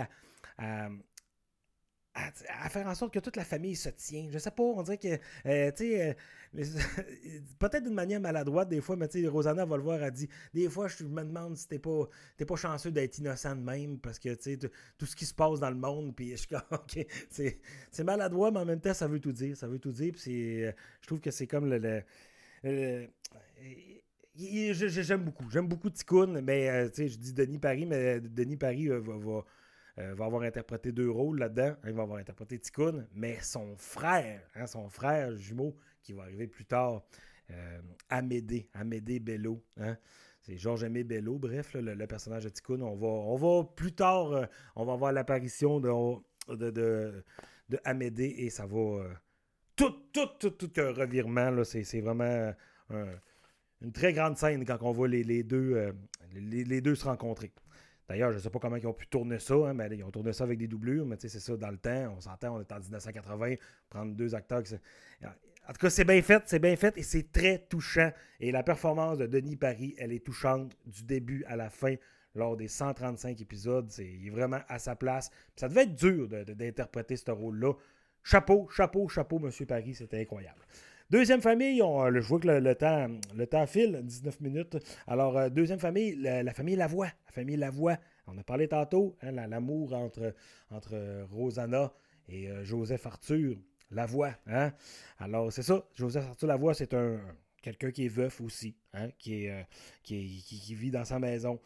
à, 0.58 0.88
faire 2.14 2.86
en 2.86 2.94
sorte 2.94 3.12
que 3.14 3.18
toute 3.18 3.36
la 3.36 3.44
famille 3.44 3.76
se 3.76 3.88
tient. 3.88 4.28
Je 4.30 4.38
sais 4.38 4.50
pas, 4.50 4.62
on 4.62 4.82
dirait 4.82 4.98
que, 4.98 5.18
euh, 5.46 5.70
tu 5.70 5.84
sais, 5.84 6.16
euh, 6.54 6.64
peut-être 7.58 7.84
d'une 7.84 7.94
manière 7.94 8.20
maladroite 8.20 8.68
des 8.68 8.80
fois, 8.80 8.96
mais 8.96 9.08
tu 9.08 9.22
sais, 9.22 9.28
Rosanna 9.28 9.64
va 9.64 9.76
le 9.76 9.82
voir, 9.82 10.02
elle 10.02 10.10
dit, 10.10 10.28
des 10.52 10.68
fois, 10.68 10.88
je 10.88 11.04
me 11.04 11.22
demande 11.22 11.56
si 11.56 11.68
t'es 11.68 11.78
pas, 11.78 12.08
pas 12.46 12.56
chanceux 12.56 12.90
d'être 12.90 13.18
innocent 13.18 13.54
de 13.54 13.62
même, 13.62 13.98
parce 13.98 14.18
que, 14.18 14.30
tu 14.34 14.58
sais, 14.58 14.58
tout 14.98 15.06
ce 15.06 15.14
qui 15.14 15.24
se 15.24 15.34
passe 15.34 15.60
dans 15.60 15.70
le 15.70 15.76
monde, 15.76 16.14
puis 16.14 16.30
je 16.32 16.36
suis 16.36 16.48
ok, 16.70 17.06
c'est 17.30 18.04
maladroit, 18.04 18.50
mais 18.50 18.60
en 18.60 18.66
même 18.66 18.80
temps, 18.80 18.94
ça 18.94 19.06
veut 19.06 19.20
tout 19.20 19.32
dire, 19.32 19.56
ça 19.56 19.68
veut 19.68 19.78
tout 19.78 19.92
dire, 19.92 20.12
puis 20.12 20.64
euh, 20.64 20.72
je 21.02 21.06
trouve 21.06 21.20
que 21.20 21.30
c'est 21.30 21.46
comme 21.46 21.70
le... 21.70 22.02
J'aime 24.36 25.24
beaucoup. 25.24 25.50
J'aime 25.50 25.68
beaucoup 25.68 25.90
Ticoun, 25.90 26.40
mais 26.40 26.88
tu 26.90 26.96
sais, 26.96 27.08
je 27.08 27.18
dis 27.18 27.32
Denis 27.32 27.58
Paris, 27.58 27.86
mais 27.86 28.20
Denis 28.20 28.56
Paris 28.56 28.88
va 28.88 29.44
euh, 30.00 30.14
va 30.14 30.26
avoir 30.26 30.42
interprété 30.42 30.92
deux 30.92 31.10
rôles 31.10 31.38
là-dedans. 31.38 31.74
Il 31.84 31.92
va 31.92 32.02
avoir 32.02 32.18
interprété 32.18 32.58
Tikkun, 32.58 33.06
mais 33.14 33.38
son 33.40 33.76
frère, 33.76 34.40
hein, 34.54 34.66
son 34.66 34.88
frère 34.88 35.36
jumeau, 35.36 35.76
qui 36.02 36.12
va 36.12 36.22
arriver 36.22 36.46
plus 36.46 36.64
tard, 36.64 37.02
euh, 37.50 37.80
Amédée, 38.08 38.68
Amédée 38.72 39.20
Bello. 39.20 39.62
Hein. 39.78 39.96
C'est 40.40 40.56
Georges 40.56 40.84
Aimé 40.84 41.04
Bello, 41.04 41.38
bref, 41.38 41.74
le, 41.74 42.06
personnage 42.06 42.44
de 42.44 42.48
Tikkun. 42.48 42.80
On 42.80 42.96
va, 42.96 43.08
on 43.08 43.36
va 43.36 43.64
plus 43.76 43.92
tard, 43.92 44.32
euh, 44.32 44.46
on 44.74 44.84
va 44.84 44.96
voir 44.96 45.12
l'apparition 45.12 45.80
de, 45.80 46.70
de, 46.70 47.24
Amédée 47.84 48.34
et 48.38 48.50
ça 48.50 48.66
va. 48.66 49.04
tout, 49.76 49.94
tout, 50.12 50.28
tout, 50.38 50.50
tout 50.50 50.72
un 50.80 50.92
revirement. 50.92 51.62
C'est 51.64 52.00
vraiment 52.00 52.52
une 53.80 53.92
très 53.92 54.12
grande 54.12 54.36
scène 54.36 54.64
quand 54.64 54.78
on 54.80 54.92
voit 54.92 55.08
les, 55.08 55.42
deux, 55.44 55.94
les, 56.32 56.80
deux 56.80 56.94
se 56.94 57.04
rencontrer. 57.04 57.52
D'ailleurs, 58.10 58.32
je 58.32 58.38
ne 58.38 58.42
sais 58.42 58.50
pas 58.50 58.58
comment 58.58 58.74
ils 58.74 58.88
ont 58.88 58.92
pu 58.92 59.06
tourner 59.06 59.38
ça, 59.38 59.54
hein, 59.54 59.72
mais 59.72 59.88
ils 59.92 60.02
ont 60.02 60.10
tourné 60.10 60.32
ça 60.32 60.42
avec 60.42 60.58
des 60.58 60.66
doublures, 60.66 61.06
mais 61.06 61.14
c'est 61.16 61.28
ça, 61.28 61.56
dans 61.56 61.70
le 61.70 61.76
temps, 61.76 62.12
on 62.16 62.20
s'entend, 62.20 62.56
on 62.56 62.60
est 62.60 62.72
en 62.72 62.80
1980, 62.80 63.54
prendre 63.88 64.16
deux 64.16 64.34
acteurs 64.34 64.64
qui... 64.64 64.74
En 65.24 65.72
tout 65.72 65.78
cas, 65.78 65.90
c'est 65.90 66.04
bien 66.04 66.20
fait, 66.20 66.42
c'est 66.46 66.58
bien 66.58 66.74
fait 66.74 66.98
et 66.98 67.04
c'est 67.04 67.30
très 67.30 67.58
touchant. 67.58 68.10
Et 68.40 68.50
la 68.50 68.64
performance 68.64 69.16
de 69.18 69.26
Denis 69.28 69.54
Paris, 69.54 69.94
elle 69.96 70.12
est 70.12 70.26
touchante 70.26 70.76
du 70.86 71.04
début 71.04 71.44
à 71.46 71.54
la 71.54 71.70
fin 71.70 71.94
lors 72.34 72.56
des 72.56 72.66
135 72.66 73.40
épisodes. 73.40 73.88
C'est 73.88 74.18
vraiment 74.32 74.62
à 74.66 74.80
sa 74.80 74.96
place. 74.96 75.30
ça 75.54 75.68
devait 75.68 75.82
être 75.82 75.94
dur 75.94 76.26
d'interpréter 76.28 77.14
ce 77.14 77.30
rôle-là. 77.30 77.74
Chapeau, 78.24 78.68
chapeau, 78.70 79.06
chapeau, 79.08 79.38
Monsieur 79.38 79.66
Paris, 79.66 79.94
c'était 79.94 80.20
incroyable. 80.20 80.66
Deuxième 81.10 81.42
famille, 81.42 81.82
on, 81.82 82.08
je 82.12 82.20
vois 82.20 82.38
que 82.38 82.46
le, 82.46 82.74
temps, 82.76 83.08
le 83.34 83.44
temps 83.44 83.66
file, 83.66 84.00
19 84.04 84.40
minutes. 84.42 84.76
Alors, 85.08 85.36
euh, 85.36 85.48
deuxième 85.48 85.80
famille, 85.80 86.14
la, 86.14 86.54
famille 86.54 86.76
Lavoie. 86.76 87.08
La 87.26 87.32
famille 87.32 87.56
Lavoie, 87.56 87.96
on 88.28 88.38
a 88.38 88.44
parlé 88.44 88.68
tantôt, 88.68 89.16
hein, 89.20 89.32
l'amour 89.32 89.92
entre, 89.92 90.32
Rosanna 91.32 91.92
et 92.28 92.48
euh, 92.48 92.64
Joseph 92.64 93.04
Arthur 93.06 93.56
Lavoie. 93.90 94.36
Hein? 94.46 94.72
Alors, 95.18 95.52
c'est 95.52 95.64
ça, 95.64 95.84
Joseph 95.96 96.26
Arthur 96.28 96.46
Lavoie, 96.46 96.74
c'est 96.74 96.94
un, 96.94 97.18
quelqu'un 97.60 97.90
qui 97.90 98.04
est 98.04 98.08
veuf 98.08 98.40
aussi, 98.40 98.76
hein, 98.94 99.08
qui, 99.18 99.48
vit 100.06 100.92
dans 100.92 101.04
sa 101.04 101.18
maison. 101.18 101.58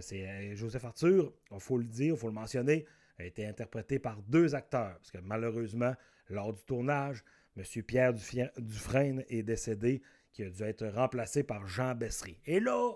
c'est 0.00 0.54
Joseph 0.54 0.84
Arthur, 0.84 1.32
il 1.50 1.58
faut 1.58 1.78
le 1.78 1.86
dire, 1.86 2.14
il 2.14 2.16
faut 2.16 2.28
le 2.28 2.34
mentionner, 2.34 2.86
a 3.18 3.24
été 3.24 3.44
interprété 3.46 3.98
par 3.98 4.22
deux 4.22 4.54
acteurs, 4.54 4.94
parce 4.94 5.10
que 5.10 5.18
malheureusement, 5.18 5.92
lors 6.28 6.52
du 6.52 6.62
tournage, 6.62 7.24
M. 7.56 7.82
Pierre 7.82 8.14
Dufresne 8.58 9.24
est 9.28 9.42
décédé, 9.42 10.02
qui 10.32 10.42
a 10.42 10.50
dû 10.50 10.62
être 10.62 10.86
remplacé 10.86 11.42
par 11.42 11.66
Jean 11.68 11.94
Bessery. 11.94 12.38
Et 12.46 12.60
là, 12.60 12.92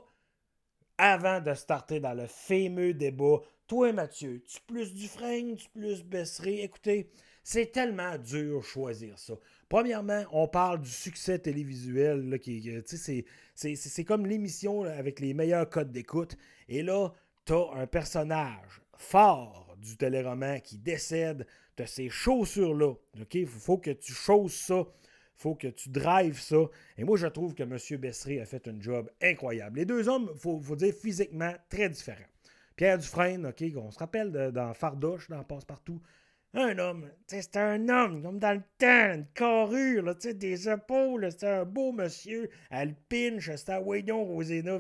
avant 0.98 1.40
de 1.40 1.52
starter 1.54 2.00
dans 2.00 2.14
le 2.14 2.26
fameux 2.26 2.94
débat, 2.94 3.40
toi 3.66 3.92
Mathieu, 3.92 4.42
tu 4.48 4.60
plus 4.66 4.94
Dufresne, 4.94 5.56
tu 5.56 5.68
plus 5.68 6.02
Bessery, 6.02 6.60
écoutez, 6.60 7.10
c'est 7.42 7.70
tellement 7.70 8.16
dur 8.18 8.64
choisir 8.64 9.18
ça. 9.18 9.34
Premièrement, 9.68 10.24
on 10.32 10.48
parle 10.48 10.80
du 10.80 10.90
succès 10.90 11.38
télévisuel, 11.38 12.40
qui, 12.40 12.72
c'est 13.54 14.04
comme 14.04 14.26
l'émission 14.26 14.82
avec 14.84 15.20
les 15.20 15.34
meilleurs 15.34 15.68
codes 15.68 15.92
d'écoute. 15.92 16.36
Et 16.68 16.82
là, 16.82 17.12
tu 17.44 17.52
as 17.52 17.70
un 17.74 17.86
personnage 17.86 18.80
fort 18.96 19.76
du 19.78 19.96
téléroman 19.96 20.60
qui 20.60 20.78
décède, 20.78 21.46
de 21.76 21.84
ces 21.84 22.08
chaussures-là. 22.08 22.94
Il 23.32 23.46
faut 23.46 23.78
que 23.78 23.90
tu 23.90 24.12
chausses 24.12 24.54
ça. 24.54 24.84
Il 25.38 25.42
faut 25.42 25.54
que 25.54 25.68
tu 25.68 25.90
drives 25.90 26.40
ça. 26.40 26.56
Et 26.96 27.04
moi, 27.04 27.16
je 27.18 27.26
trouve 27.26 27.54
que 27.54 27.62
M. 27.62 27.76
Bessery 28.00 28.40
a 28.40 28.46
fait 28.46 28.66
un 28.68 28.80
job 28.80 29.10
incroyable. 29.22 29.78
Les 29.80 29.84
deux 29.84 30.08
hommes, 30.08 30.30
il 30.32 30.40
faut, 30.40 30.76
dire, 30.76 30.94
physiquement 30.94 31.52
très 31.68 31.90
différents. 31.90 32.24
Pierre 32.74 32.98
Dufresne, 32.98 33.46
OK, 33.46 33.64
on 33.76 33.90
se 33.90 33.98
rappelle 33.98 34.32
dans 34.52 34.72
Fardouche, 34.74 35.28
dans 35.28 35.42
Passe-Partout, 35.44 36.00
un 36.58 36.78
homme, 36.78 37.10
c'était 37.26 37.58
un 37.58 37.88
homme, 37.90 38.22
comme 38.22 38.38
dans 38.38 38.54
le 38.54 38.62
temps, 38.78 39.14
une 39.14 39.26
carrure, 39.34 40.14
des 40.14 40.68
épaules, 40.70 41.30
c'était 41.30 41.48
un 41.48 41.64
beau 41.66 41.92
monsieur, 41.92 42.48
alpine, 42.70 43.40
c'était 43.40 43.72
à 43.72 43.80
Wayon, 43.82 44.24
Rosena, 44.24 44.78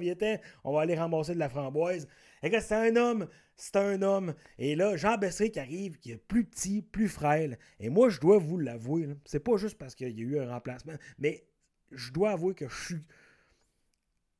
on 0.64 0.72
va 0.72 0.80
aller 0.80 0.94
ramasser 0.94 1.34
de 1.34 1.38
la 1.38 1.50
framboise. 1.50 2.08
Et 2.42 2.60
c'était 2.60 2.74
un 2.74 2.96
homme, 2.96 3.28
c'était 3.56 3.78
un 3.78 4.02
homme. 4.02 4.34
Et 4.58 4.76
là, 4.76 4.96
Jean 4.96 5.16
Bessé 5.16 5.50
qui 5.50 5.58
arrive, 5.58 5.98
qui 5.98 6.12
est 6.12 6.16
plus 6.16 6.44
petit, 6.44 6.82
plus 6.82 7.08
frêle. 7.08 7.58
Et 7.80 7.88
moi, 7.88 8.08
je 8.08 8.20
dois 8.20 8.38
vous 8.38 8.58
l'avouer, 8.58 9.08
c'est 9.24 9.40
pas 9.40 9.56
juste 9.56 9.78
parce 9.78 9.94
qu'il 9.94 10.08
y 10.08 10.20
a 10.20 10.24
eu 10.24 10.38
un 10.38 10.50
remplacement, 10.50 10.94
mais 11.18 11.46
je 11.90 12.12
dois 12.12 12.32
avouer 12.32 12.54
que 12.54 12.68
je 12.68 12.84
suis. 12.84 13.04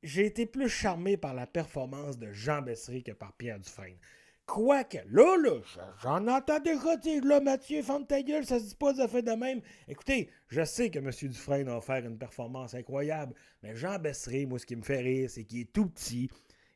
J'ai 0.03 0.25
été 0.25 0.45
plus 0.45 0.69
charmé 0.69 1.17
par 1.17 1.33
la 1.33 1.47
performance 1.47 2.17
de 2.19 2.31
Jean 2.31 2.61
Bessery 2.61 3.03
que 3.03 3.11
par 3.11 3.33
Pierre 3.33 3.59
Dufresne. 3.59 3.97
Quoique, 4.45 4.99
là, 5.09 5.35
là, 5.43 5.59
j'en 6.01 6.25
entends 6.29 6.61
déjà 6.61 6.95
dire, 6.95 7.21
là, 7.25 7.41
Mathieu, 7.41 7.81
ferme 7.81 8.07
ta 8.07 8.21
gueule, 8.21 8.45
ça 8.45 8.59
se 8.59 8.67
dit 8.69 8.75
pas 8.75 8.93
de 8.93 9.05
fait 9.05 9.21
de 9.21 9.33
même. 9.33 9.59
Écoutez, 9.89 10.29
je 10.47 10.63
sais 10.63 10.89
que 10.89 10.99
M. 10.99 11.11
Dufresne 11.11 11.67
va 11.67 11.81
faire 11.81 12.05
une 12.05 12.17
performance 12.17 12.73
incroyable, 12.73 13.33
mais 13.61 13.75
Jean 13.75 13.99
Bessery, 13.99 14.45
moi, 14.45 14.57
ce 14.57 14.65
qui 14.65 14.77
me 14.77 14.83
fait 14.83 15.01
rire, 15.01 15.29
c'est 15.29 15.43
qu'il 15.43 15.59
est 15.59 15.73
tout 15.73 15.89
petit, 15.89 16.29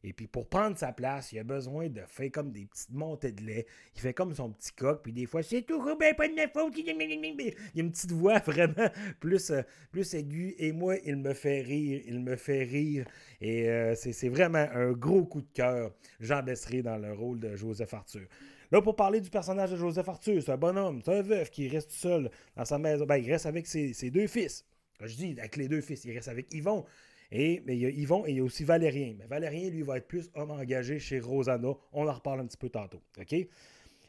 et 0.04 0.14
puis 0.14 0.28
pour 0.28 0.48
prendre 0.48 0.78
sa 0.78 0.92
place, 0.92 1.32
il 1.32 1.40
a 1.40 1.44
besoin 1.44 1.88
de 1.88 2.02
faire 2.08 2.32
comme 2.32 2.52
des 2.52 2.66
petites 2.66 2.92
montées 2.92 3.32
de 3.32 3.44
lait. 3.44 3.66
Il 3.96 4.02
fait 4.02 4.14
comme 4.14 4.34
son 4.34 4.50
petit 4.52 4.72
coq, 4.72 5.02
puis 5.04 5.14
des 5.14 5.28
fois, 5.28 5.44
c'est 5.44 5.62
tout 5.62 5.84
ben 6.00 6.16
pas 6.16 6.28
de 6.28 6.34
ma 6.34 6.48
faute. 6.48 6.74
Il 6.76 6.86
y 6.86 6.90
a 6.90 7.84
une 7.84 7.92
petite 7.92 8.12
voix 8.12 8.40
vraiment 8.46 8.90
plus, 9.20 9.52
euh, 9.52 9.62
plus 9.92 10.14
aiguë. 10.16 10.56
Et 10.58 10.72
moi, 10.72 10.96
il 11.06 11.18
me 11.18 11.34
fait 11.34 11.62
rire. 11.62 12.02
Il 12.08 12.20
me 12.20 12.36
fait 12.36 12.64
rire. 12.64 13.06
Et 13.40 13.70
euh, 13.70 13.94
c'est 13.96 14.30
vraiment 14.30 14.66
un 14.74 14.92
gros 14.92 15.26
coup 15.26 15.42
de 15.42 15.52
cœur, 15.54 15.92
Jean 16.20 16.42
Bessery, 16.42 16.82
dans 16.82 16.98
le 16.98 17.14
rôle 17.14 17.40
de 17.40 17.56
Joseph 17.56 17.94
Arthur. 17.94 18.28
Là, 18.72 18.82
pour 18.82 18.96
parler 18.96 19.20
du 19.22 19.30
personnage 19.30 19.72
de 19.72 19.78
Joseph 19.78 20.08
Arthur, 20.08 20.42
c'est 20.42 20.52
un 20.52 20.58
bonhomme, 20.58 21.02
c'est 21.04 21.14
un 21.14 21.22
veuf 21.22 21.52
qui 21.52 21.68
reste 21.68 21.92
seul 21.92 22.32
dans 22.56 22.66
sa 22.66 22.78
maison. 22.80 23.06
Ben, 23.06 23.18
il 23.18 23.30
reste 23.30 23.46
avec 23.46 23.68
ses, 23.68 23.94
ses 23.94 24.10
deux 24.10 24.28
fils. 24.28 24.66
je 25.02 25.14
dis 25.16 25.36
avec 25.38 25.58
les 25.58 25.68
deux 25.68 25.82
fils, 25.82 26.06
il 26.06 26.14
reste 26.14 26.30
avec 26.30 26.52
Yvon. 26.54 26.86
Et, 27.32 27.62
mais 27.66 27.78
il 27.78 27.82
y 27.82 27.86
a 27.86 27.90
Yvon 27.90 28.26
et 28.26 28.32
il 28.32 28.38
y 28.38 28.40
a 28.40 28.44
aussi 28.44 28.64
Valérien. 28.64 29.16
Mais 29.18 29.26
Valérien, 29.26 29.70
lui, 29.70 29.82
va 29.84 29.98
être 29.98 30.08
plus 30.08 30.30
homme 30.36 30.52
engagé 30.52 31.00
chez 31.00 31.20
Rosanna. 31.20 31.70
On 31.94 32.08
en 32.08 32.14
reparle 32.14 32.42
un 32.42 32.46
petit 32.46 32.58
peu 32.58 32.70
tantôt. 32.70 33.02
OK? 33.20 33.36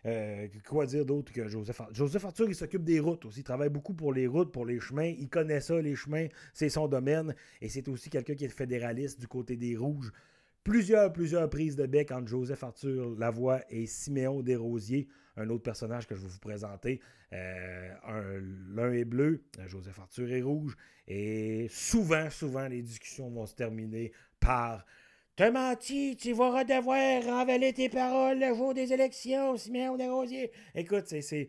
Euh, 0.04 0.48
quoi 0.68 0.84
dire 0.86 1.06
d'autre 1.06 1.32
que 1.32 1.46
Joseph 1.46 1.80
Arthur? 1.80 1.94
Joseph 1.94 2.24
Arthur, 2.24 2.48
il 2.48 2.54
s'occupe 2.56 2.82
des 2.82 2.98
routes 2.98 3.24
aussi. 3.24 3.40
Il 3.40 3.44
travaille 3.44 3.68
beaucoup 3.68 3.94
pour 3.94 4.12
les 4.12 4.26
routes, 4.26 4.50
pour 4.50 4.66
les 4.66 4.80
chemins. 4.80 5.06
Il 5.06 5.28
connaît 5.28 5.60
ça, 5.60 5.80
les 5.80 5.94
chemins. 5.94 6.26
C'est 6.52 6.68
son 6.68 6.88
domaine. 6.88 7.34
Et 7.60 7.68
c'est 7.68 7.86
aussi 7.88 8.10
quelqu'un 8.10 8.34
qui 8.34 8.44
est 8.44 8.48
fédéraliste 8.48 9.20
du 9.20 9.28
côté 9.28 9.56
des 9.56 9.76
Rouges. 9.76 10.12
Plusieurs, 10.64 11.12
plusieurs 11.12 11.50
prises 11.50 11.76
de 11.76 11.86
bec 11.86 12.12
entre 12.12 12.28
Joseph 12.28 12.62
Arthur 12.62 13.16
Lavoie 13.18 13.60
et 13.68 13.86
Siméon 13.86 14.42
Desrosiers 14.42 15.08
un 15.36 15.48
autre 15.48 15.62
personnage 15.62 16.06
que 16.06 16.14
je 16.14 16.20
vais 16.20 16.28
vous 16.28 16.38
présenter. 16.38 17.00
Euh, 17.32 18.40
l'un 18.74 18.92
est 18.92 19.04
bleu, 19.04 19.42
euh, 19.58 19.68
Joseph 19.68 19.98
Arthur 19.98 20.30
est 20.32 20.42
rouge. 20.42 20.76
Et 21.08 21.66
souvent, 21.70 22.28
souvent, 22.30 22.68
les 22.68 22.82
discussions 22.82 23.30
vont 23.30 23.46
se 23.46 23.54
terminer 23.54 24.12
par 24.40 24.84
T'as 25.34 25.50
menti, 25.50 26.14
tu 26.14 26.34
vas 26.34 26.58
redevoir 26.58 27.24
renvaler 27.24 27.72
tes 27.72 27.88
paroles 27.88 28.38
le 28.38 28.54
jour 28.54 28.74
des 28.74 28.92
élections, 28.92 29.56
Siméon 29.56 29.96
Desrosiers. 29.96 30.52
Écoute, 30.74 31.04
c'est. 31.06 31.48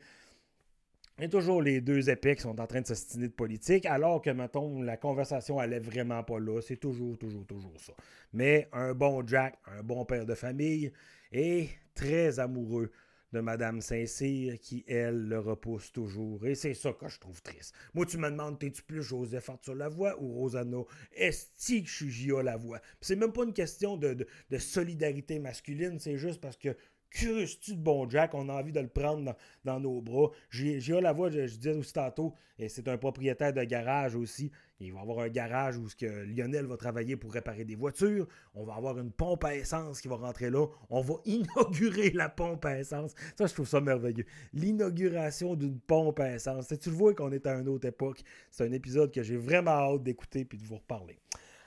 Il 1.20 1.22
y 1.22 1.26
a 1.26 1.30
toujours 1.30 1.62
les 1.62 1.80
deux 1.80 2.10
épées 2.10 2.36
sont 2.38 2.60
en 2.60 2.66
train 2.66 2.82
de 2.82 2.88
s'ostiner 2.88 3.28
de 3.28 3.34
politique, 3.34 3.86
alors 3.86 4.20
que, 4.20 4.32
mettons, 4.32 4.82
la 4.82 4.98
conversation 4.98 5.60
allait 5.60 5.80
vraiment 5.80 6.24
pas 6.24 6.40
là. 6.40 6.60
C'est 6.62 6.78
toujours, 6.78 7.20
toujours, 7.20 7.46
toujours 7.46 7.80
ça. 7.80 7.94
Mais 8.34 8.68
un 8.74 8.96
bon 8.96 9.26
Jack, 9.26 9.60
un 9.68 9.84
bon 9.84 10.06
père 10.06 10.26
de 10.26 10.34
famille, 10.34 10.92
et 11.32 11.70
très 11.94 12.40
amoureux 12.40 12.92
de 13.32 13.42
Madame 13.42 13.80
Saint-Cyr 13.82 14.60
qui, 14.60 14.84
elle, 14.88 15.28
le 15.28 15.40
repousse 15.40 15.92
toujours. 15.92 16.46
Et 16.48 16.56
c'est 16.56 16.74
ça 16.74 16.94
que 16.94 17.08
je 17.08 17.20
trouve 17.20 17.42
triste. 17.44 17.76
Moi, 17.94 18.08
tu 18.08 18.18
me 18.18 18.30
demandes, 18.30 18.58
t'es-tu 18.60 18.82
plus 18.82 19.04
Joseph 19.04 19.50
Arthur 19.50 19.76
Lavoie 19.76 20.20
ou 20.20 20.34
Rosanna? 20.34 20.78
Est-ce 21.12 21.48
que 21.82 21.86
je 21.86 21.94
suis 21.94 22.10
J.A. 22.10 22.42
Lavoie? 22.42 22.80
c'est 23.02 23.16
même 23.16 23.34
pas 23.34 23.44
une 23.44 23.54
question 23.54 23.98
de 23.98 24.26
solidarité 24.58 25.38
masculine, 25.38 26.00
c'est 26.00 26.18
juste 26.18 26.42
parce 26.42 26.58
que 26.58 26.76
Curieux-tu 27.14 27.76
de 27.76 27.82
bon 27.82 28.10
Jack? 28.10 28.34
On 28.34 28.50
a 28.50 28.54
envie 28.54 28.72
de 28.72 28.80
le 28.80 28.88
prendre 28.88 29.36
dans, 29.64 29.80
nos 29.80 30.02
bras. 30.02 30.30
J'ai 30.50 30.80
la 31.00 31.14
voix, 31.14 31.30
je, 31.30 31.46
je, 31.46 31.58
disais 31.58 31.74
aussi 31.74 31.94
tantôt, 31.94 32.34
et 32.58 32.70
c'est 32.70 32.88
un 32.88 32.98
propriétaire 32.98 33.54
de 33.54 33.64
garage 33.64 34.16
aussi. 34.16 34.52
Il 34.80 34.94
va 34.94 35.02
avoir 35.02 35.20
un 35.20 35.30
garage 35.30 35.78
où 35.78 35.88
ce 35.88 35.96
que 35.96 36.06
Lionel 36.06 36.66
va 36.66 36.76
travailler 36.76 37.16
pour 37.16 37.32
réparer 37.32 37.66
des 37.66 37.76
voitures. 37.76 38.28
On 38.56 38.66
va 38.66 38.74
avoir 38.74 38.98
une 38.98 39.12
pompe 39.12 39.44
à 39.44 39.56
essence 39.56 40.02
qui 40.02 40.08
va 40.08 40.16
rentrer 40.16 40.50
là. 40.50 40.66
On 40.90 41.02
va 41.02 41.16
inaugurer 41.26 42.10
la 42.10 42.30
pompe 42.30 42.66
à 42.66 42.80
essence. 42.80 43.14
Ça, 43.38 43.46
je 43.46 43.54
trouve 43.54 43.68
ça 43.68 43.80
merveilleux. 43.80 44.26
L'inauguration 44.52 45.56
d'une 45.56 45.80
pompe 45.80 46.20
à 46.20 46.34
essence. 46.34 46.68
Tu 46.82 46.90
le 46.90 46.96
vois 46.96 47.14
qu'on 47.14 47.32
est 47.32 47.46
à 47.46 47.54
une 47.60 47.70
autre 47.70 47.88
époque. 47.88 48.24
C'est 48.50 48.66
un 48.66 48.72
épisode 48.72 49.14
que 49.14 49.22
j'ai 49.22 49.38
vraiment 49.38 49.72
hâte 49.72 50.04
d'écouter 50.04 50.46
puis 50.46 50.58
de 50.58 50.64
vous 50.64 50.78
reparler. 50.78 51.20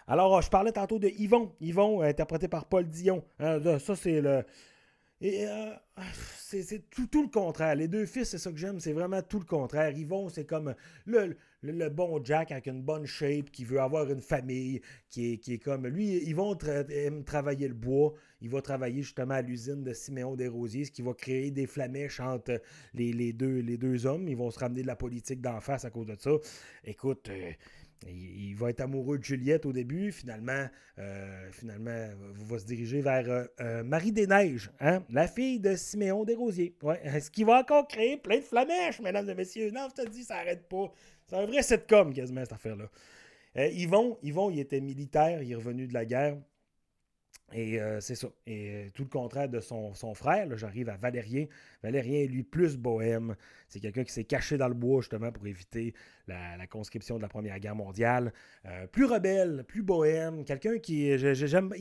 Alors, 0.08 0.42
je 0.42 0.50
parlais 0.50 0.72
tantôt 0.72 0.98
de 0.98 1.08
Yvon. 1.08 1.52
Yvon, 1.60 2.02
interprété 2.02 2.48
par 2.48 2.66
Paul 2.66 2.86
Dion. 2.86 3.24
Hein, 3.38 3.78
ça, 3.78 3.96
c'est 3.96 4.20
le 4.20 4.44
et 5.20 5.46
euh, 5.48 5.72
c'est 6.42 6.90
tout, 6.90 7.22
le 7.22 7.28
contraire. 7.28 7.74
Les 7.74 7.88
deux 7.88 8.04
fils, 8.04 8.28
c'est 8.28 8.38
ça 8.38 8.52
que 8.52 8.58
j'aime, 8.58 8.80
c'est 8.80 8.92
vraiment 8.92 9.22
tout 9.22 9.38
le 9.38 9.46
contraire. 9.46 9.96
Yvon, 9.96 10.28
c'est 10.28 10.44
comme 10.44 10.74
le, 11.06 11.36
le, 11.62 11.88
bon 11.88 12.22
Jack 12.22 12.52
avec 12.52 12.66
une 12.66 12.82
bonne 12.82 13.06
shape, 13.06 13.50
qui 13.50 13.64
veut 13.64 13.80
avoir 13.80 14.10
une 14.10 14.20
famille, 14.20 14.82
qui 15.08 15.32
est, 15.32 15.58
comme. 15.58 15.86
Lui, 15.86 16.18
Yvon 16.28 16.56
aime 16.90 17.24
travailler 17.24 17.68
le 17.68 17.74
bois. 17.74 18.12
Il 18.42 18.50
va 18.50 18.60
travailler 18.60 19.02
justement 19.02 19.34
à 19.34 19.42
l'usine 19.42 19.82
de 19.82 19.94
Siméon 19.94 20.36
Desrosiers, 20.36 20.84
ce 20.84 20.90
qui 20.90 21.00
va 21.00 21.14
créer 21.14 21.50
des 21.50 21.66
flamèches 21.66 22.20
entre 22.20 22.60
les, 22.92 23.14
les, 23.14 23.32
deux, 23.32 23.60
les 23.60 23.78
deux 23.78 24.04
hommes. 24.04 24.28
Ils 24.28 24.36
vont 24.36 24.50
se 24.50 24.58
ramener 24.58 24.82
de 24.82 24.86
la 24.86 24.96
politique 24.96 25.40
d'en 25.40 25.60
face 25.60 25.86
à 25.86 25.90
cause 25.90 26.06
de 26.06 26.16
ça. 26.18 26.32
Écoute. 26.84 27.30
Euh, 27.30 27.52
il, 28.08 28.54
va 28.54 28.70
être 28.70 28.80
amoureux 28.80 29.18
de 29.18 29.24
Juliette 29.24 29.66
au 29.66 29.72
début, 29.72 30.12
finalement, 30.12 30.66
euh, 30.98 31.50
finalement, 31.52 32.08
va 32.34 32.58
se 32.58 32.66
diriger 32.66 33.00
vers 33.00 33.28
euh, 33.28 33.44
euh, 33.60 33.84
Marie 33.84 34.12
des 34.12 34.26
Neiges, 34.26 34.70
hein, 34.80 35.02
la 35.10 35.26
fille 35.26 35.60
de 35.60 35.76
Siméon 35.76 36.24
Desrosiers. 36.24 36.74
Ouais, 36.82 37.00
ce 37.20 37.30
qui 37.30 37.44
va 37.44 37.60
encore 37.60 37.86
créer 37.86 38.16
plein 38.16 38.38
de 38.38 38.44
flamèches, 38.44 39.00
mesdames 39.00 39.28
et 39.28 39.34
messieurs. 39.34 39.70
Non, 39.70 39.88
je 39.90 40.02
te 40.02 40.08
dis, 40.08 40.24
ça 40.24 40.36
n'arrête 40.36 40.68
pas. 40.68 40.92
C'est 41.26 41.36
un 41.36 41.46
vrai 41.46 41.62
sitcom 41.62 42.12
quasiment, 42.12 42.42
cette 42.42 42.52
affaire-là. 42.52 42.90
Yvon, 43.72 44.18
il 44.22 44.58
était 44.58 44.80
militaire, 44.80 45.42
il 45.42 45.50
est 45.50 45.56
revenu 45.56 45.86
de 45.86 45.94
la 45.94 46.04
guerre. 46.04 46.36
Et 47.52 47.80
euh, 47.80 48.00
c'est 48.00 48.16
ça. 48.16 48.28
Et 48.46 48.70
euh, 48.70 48.90
tout 48.92 49.04
le 49.04 49.08
contraire 49.08 49.48
de 49.48 49.60
son, 49.60 49.92
frère, 50.14 50.48
j'arrive 50.56 50.88
à 50.88 50.96
Valérien. 50.96 51.46
Valérien 51.82 52.20
est 52.20 52.26
lui 52.26 52.42
plus 52.42 52.76
bohème. 52.76 53.36
C'est 53.68 53.78
quelqu'un 53.78 54.02
qui 54.02 54.12
s'est 54.12 54.24
caché 54.24 54.58
dans 54.58 54.68
le 54.68 54.74
bois 54.74 55.00
justement 55.00 55.30
pour 55.30 55.46
éviter 55.46 55.94
la, 56.26 56.66
conscription 56.66 57.16
de 57.16 57.22
la 57.22 57.28
Première 57.28 57.58
Guerre 57.60 57.76
mondiale. 57.76 58.32
Euh, 58.66 58.86
plus 58.88 59.04
rebelle, 59.04 59.64
plus 59.68 59.82
bohème. 59.82 60.44
Quelqu'un 60.44 60.78
qui. 60.78 61.16
J'aime. 61.18 61.72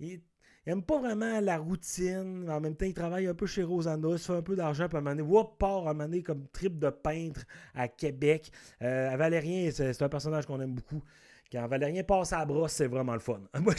Il, 0.00 0.20
n'aime 0.66 0.82
pas 0.82 0.98
vraiment 0.98 1.40
la 1.40 1.58
routine. 1.58 2.50
En 2.50 2.60
même 2.60 2.74
temps, 2.74 2.86
il 2.86 2.94
travaille 2.94 3.28
un 3.28 3.34
peu 3.34 3.46
chez 3.46 3.62
Rosanna. 3.62 4.08
Il 4.10 4.18
fait 4.18 4.32
un 4.32 4.42
peu 4.42 4.56
d'argent. 4.56 4.88
Puis 4.88 4.96
à 4.96 5.00
un 5.00 5.14
moment 5.14 5.44
part 5.44 5.86
à 5.86 5.92
un 5.92 6.20
comme 6.22 6.48
trip 6.48 6.80
de 6.80 6.90
peintre 6.90 7.44
à 7.74 7.86
Québec. 7.86 8.50
Valérien, 8.80 9.70
c'est 9.70 10.02
un 10.02 10.08
personnage 10.08 10.46
qu'on 10.46 10.60
aime 10.60 10.74
beaucoup. 10.74 11.04
Quand 11.50 11.66
Valérien 11.66 12.02
passe 12.02 12.32
à 12.32 12.38
la 12.40 12.46
brosse, 12.46 12.72
c'est 12.72 12.86
vraiment 12.86 13.14
le 13.14 13.20
fun. 13.20 13.40
Moi, 13.60 13.74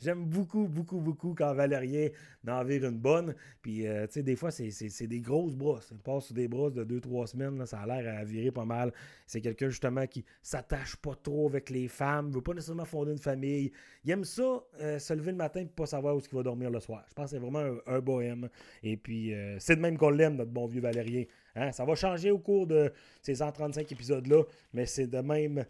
j'aime 0.00 0.24
beaucoup, 0.24 0.66
beaucoup, 0.68 1.00
beaucoup 1.00 1.34
quand 1.34 1.54
Valérien 1.54 2.08
en 2.52 2.64
vire 2.64 2.84
une 2.84 2.98
bonne. 2.98 3.34
Puis, 3.62 3.86
euh, 3.86 4.06
tu 4.06 4.14
sais, 4.14 4.22
des 4.22 4.36
fois, 4.36 4.50
c'est 4.50 5.06
des 5.06 5.20
grosses 5.20 5.54
brosses. 5.54 5.88
Il 5.90 5.98
passe 5.98 6.26
sur 6.26 6.34
des 6.34 6.48
brosses 6.48 6.74
de 6.74 6.84
2-3 6.84 7.26
semaines, 7.28 7.64
ça 7.66 7.80
a 7.80 7.86
l'air 7.86 8.18
à 8.18 8.24
virer 8.24 8.50
pas 8.50 8.64
mal. 8.64 8.92
C'est 9.26 9.40
quelqu'un, 9.40 9.68
justement, 9.68 10.06
qui 10.06 10.24
s'attache 10.42 10.96
pas 10.96 11.14
trop 11.14 11.48
avec 11.48 11.70
les 11.70 11.88
femmes, 11.88 12.30
veut 12.30 12.42
pas 12.42 12.52
nécessairement 12.52 12.84
fonder 12.84 13.12
une 13.12 13.18
famille. 13.18 13.72
Il 14.04 14.10
aime 14.10 14.24
ça, 14.24 14.62
euh, 14.80 14.98
se 14.98 15.14
lever 15.14 15.30
le 15.30 15.38
matin 15.38 15.60
et 15.60 15.66
pas 15.66 15.86
savoir 15.86 16.16
où 16.16 16.20
il 16.20 16.36
va 16.36 16.42
dormir 16.42 16.70
le 16.70 16.80
soir. 16.80 17.04
Je 17.08 17.14
pense 17.14 17.26
que 17.26 17.30
c'est 17.30 17.38
vraiment 17.38 17.78
un, 17.86 18.00
bohème. 18.00 18.48
Et 18.82 18.96
puis, 18.96 19.32
euh, 19.32 19.58
c'est 19.58 19.76
de 19.76 19.80
même 19.80 19.96
qu'on 19.96 20.10
l'aime, 20.10 20.36
notre 20.36 20.50
bon 20.50 20.66
vieux 20.66 20.82
Valérien. 20.82 21.24
Hein? 21.56 21.72
Ça 21.72 21.84
va 21.84 21.94
changer 21.94 22.30
au 22.30 22.38
cours 22.38 22.66
de 22.66 22.92
ces 23.22 23.36
135 23.36 23.90
épisodes-là, 23.90 24.42
mais 24.74 24.84
c'est 24.86 25.06
de 25.06 25.18
même 25.18 25.64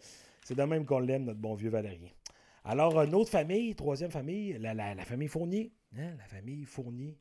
c'est 0.45 0.55
de 0.55 0.63
même 0.63 0.85
qu'on 0.85 0.99
l'aime, 0.99 1.23
notre 1.25 1.39
bon 1.39 1.55
vieux 1.55 1.71
Valérien. 1.71 2.11
Alors, 2.63 3.01
une 3.01 3.15
autre 3.15 3.31
famille, 3.31 3.73
troisième 3.73 4.11
famille, 4.11 4.57
la, 4.59 4.95
famille 5.03 5.27
Fournier. 5.27 5.73
Hein, 5.97 6.11
la 6.19 6.25
famille 6.25 6.65
Fournier. 6.65 7.17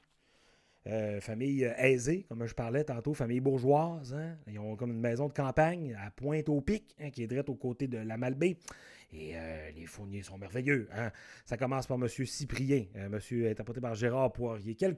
Euh, 0.87 1.19
famille 1.23 1.65
euh, 1.65 1.73
aisée, 1.79 2.27
comme 2.29 2.45
je 2.45 2.55
parlais 2.55 2.85
tantôt, 2.85 3.15
famille 3.15 3.41
bourgeoise. 3.41 4.13
Hein. 4.13 4.37
Ils 4.47 4.59
ont 4.59 4.77
comme 4.77 4.91
une 4.91 5.01
maison 5.01 5.29
de 5.29 5.33
campagne 5.33 5.97
à 5.99 6.11
Pointe-au-Pic, 6.11 6.95
hein, 7.01 7.09
qui 7.09 7.23
est 7.23 7.27
direct 7.27 7.49
aux 7.49 7.55
côtés 7.55 7.89
de 7.89 7.97
la 7.97 8.19
Malbaie. 8.19 8.59
Et 9.15 9.33
euh, 9.37 9.71
les 9.77 9.87
fourniers 9.87 10.23
sont 10.23 10.37
merveilleux. 10.39 10.89
Hein? 10.93 11.11
Ça 11.45 11.57
commence 11.57 11.87
par 11.87 11.97
M. 11.97 12.09
Cyprien, 12.09 12.87
euh, 12.97 13.09
monsieur 13.09 13.49
interprété 13.49 13.81
par 13.81 13.95
Gérard 13.95 14.33
Poirier. 14.33 14.75
Quelle 14.75 14.95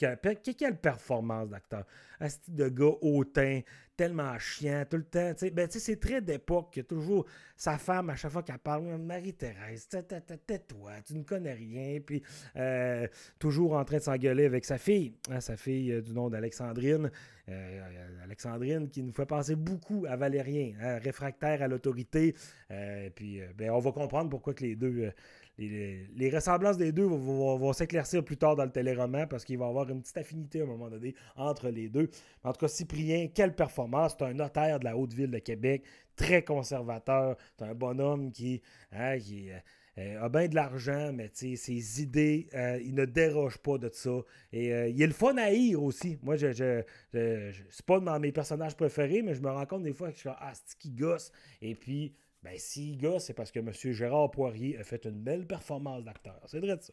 performance 0.80 1.50
d'acteur. 1.50 1.84
Un 2.20 2.28
style 2.28 2.54
de 2.54 2.68
gars 2.68 2.96
hautain, 3.02 3.60
tellement 3.96 4.38
chiant, 4.38 4.84
tout 4.88 4.98
le 4.98 5.04
temps. 5.04 5.32
Ben, 5.52 5.68
c'est 5.70 6.00
très 6.00 6.20
d'époque. 6.20 6.80
Toujours 6.88 7.26
sa 7.56 7.78
femme, 7.78 8.10
à 8.10 8.16
chaque 8.16 8.32
fois 8.32 8.42
qu'elle 8.42 8.58
parle, 8.58 8.98
Marie-Thérèse, 8.98 9.88
tais-toi, 9.88 10.92
tu 11.04 11.14
ne 11.14 11.22
connais 11.22 11.54
rien. 11.54 12.00
Puis 12.00 12.22
euh, 12.56 13.06
toujours 13.38 13.74
en 13.74 13.84
train 13.84 13.98
de 13.98 14.02
s'engueuler 14.02 14.44
avec 14.44 14.64
sa 14.64 14.78
fille, 14.78 15.14
hein, 15.30 15.40
sa 15.40 15.56
fille 15.56 16.02
du 16.02 16.12
nom 16.12 16.28
d'Alexandrine. 16.28 17.10
Euh, 17.48 18.24
Alexandrine 18.24 18.88
qui 18.88 19.04
nous 19.04 19.12
fait 19.12 19.26
penser 19.26 19.54
beaucoup 19.54 20.04
à 20.08 20.16
Valérien, 20.16 20.72
hein, 20.82 20.98
réfractaire 20.98 21.62
à 21.62 21.68
l'autorité. 21.68 22.34
Euh, 22.72 23.08
puis 23.14 23.40
euh, 23.40 23.46
ben, 23.56 23.70
on 23.70 23.78
va 23.78 23.92
comprendre 23.92 24.28
pourquoi 24.30 24.52
que 24.52 24.64
les 24.64 24.74
deux, 24.74 25.12
les, 25.58 26.30
ressemblances 26.30 26.76
des 26.76 26.92
deux 26.92 27.04
vont, 27.04 27.72
s'éclaircir 27.72 28.24
plus 28.24 28.36
tard 28.36 28.56
dans 28.56 28.64
le 28.64 28.70
téléroman 28.70 29.26
parce 29.26 29.44
qu'il 29.44 29.58
va 29.58 29.66
y 29.66 29.68
avoir 29.68 29.88
une 29.88 30.02
petite 30.02 30.18
affinité 30.18 30.60
à 30.60 30.64
un 30.64 30.66
moment 30.66 30.90
donné 30.90 31.14
entre 31.36 31.70
les 31.70 31.88
deux. 31.88 32.10
En 32.44 32.52
tout 32.52 32.60
cas, 32.60 32.68
Cyprien, 32.68 33.28
quelle 33.28 33.54
performance! 33.54 34.14
C'est 34.18 34.24
un 34.24 34.34
notaire 34.34 34.78
de 34.78 34.84
la 34.84 34.96
Haute-Ville 34.96 35.30
de 35.30 35.38
Québec, 35.38 35.82
très 36.14 36.42
conservateur. 36.42 37.36
C'est 37.58 37.64
un 37.64 37.74
bonhomme 37.74 38.30
qui, 38.32 38.60
hein, 38.92 39.18
qui 39.18 39.50
euh, 39.98 40.20
a 40.22 40.28
bien 40.28 40.46
de 40.46 40.54
l'argent, 40.54 41.10
mais 41.14 41.30
ses 41.32 42.02
idées, 42.02 42.48
euh, 42.54 42.78
il 42.84 42.94
ne 42.94 43.06
déroge 43.06 43.56
pas 43.56 43.78
de 43.78 43.88
ça. 43.90 44.18
Et 44.52 44.72
euh, 44.74 44.88
il 44.88 45.00
est 45.00 45.06
le 45.06 45.14
fun 45.14 45.36
à 45.38 45.50
aussi. 45.78 46.18
Moi, 46.22 46.36
je, 46.36 46.82
c'est 47.12 47.86
pas 47.86 47.98
dans 48.00 48.20
mes 48.20 48.32
personnages 48.32 48.76
préférés, 48.76 49.22
mais 49.22 49.34
je 49.34 49.40
me 49.40 49.50
rends 49.50 49.64
compte 49.64 49.84
des 49.84 49.94
fois 49.94 50.08
que 50.08 50.14
je 50.14 50.20
suis 50.20 50.28
ah, 50.28 50.52
qui 50.78 50.90
gosse? 50.90 51.32
Et 51.62 51.74
puis, 51.74 52.14
ben, 52.46 52.58
s'il 52.58 52.96
gosse, 52.96 53.24
c'est 53.24 53.34
parce 53.34 53.50
que 53.50 53.58
M. 53.58 53.72
Gérard 53.72 54.30
Poirier 54.30 54.78
a 54.78 54.84
fait 54.84 55.04
une 55.04 55.20
belle 55.20 55.46
performance 55.48 56.04
d'acteur. 56.04 56.40
C'est 56.46 56.60
vrai 56.60 56.76
de 56.76 56.80
ça. 56.80 56.92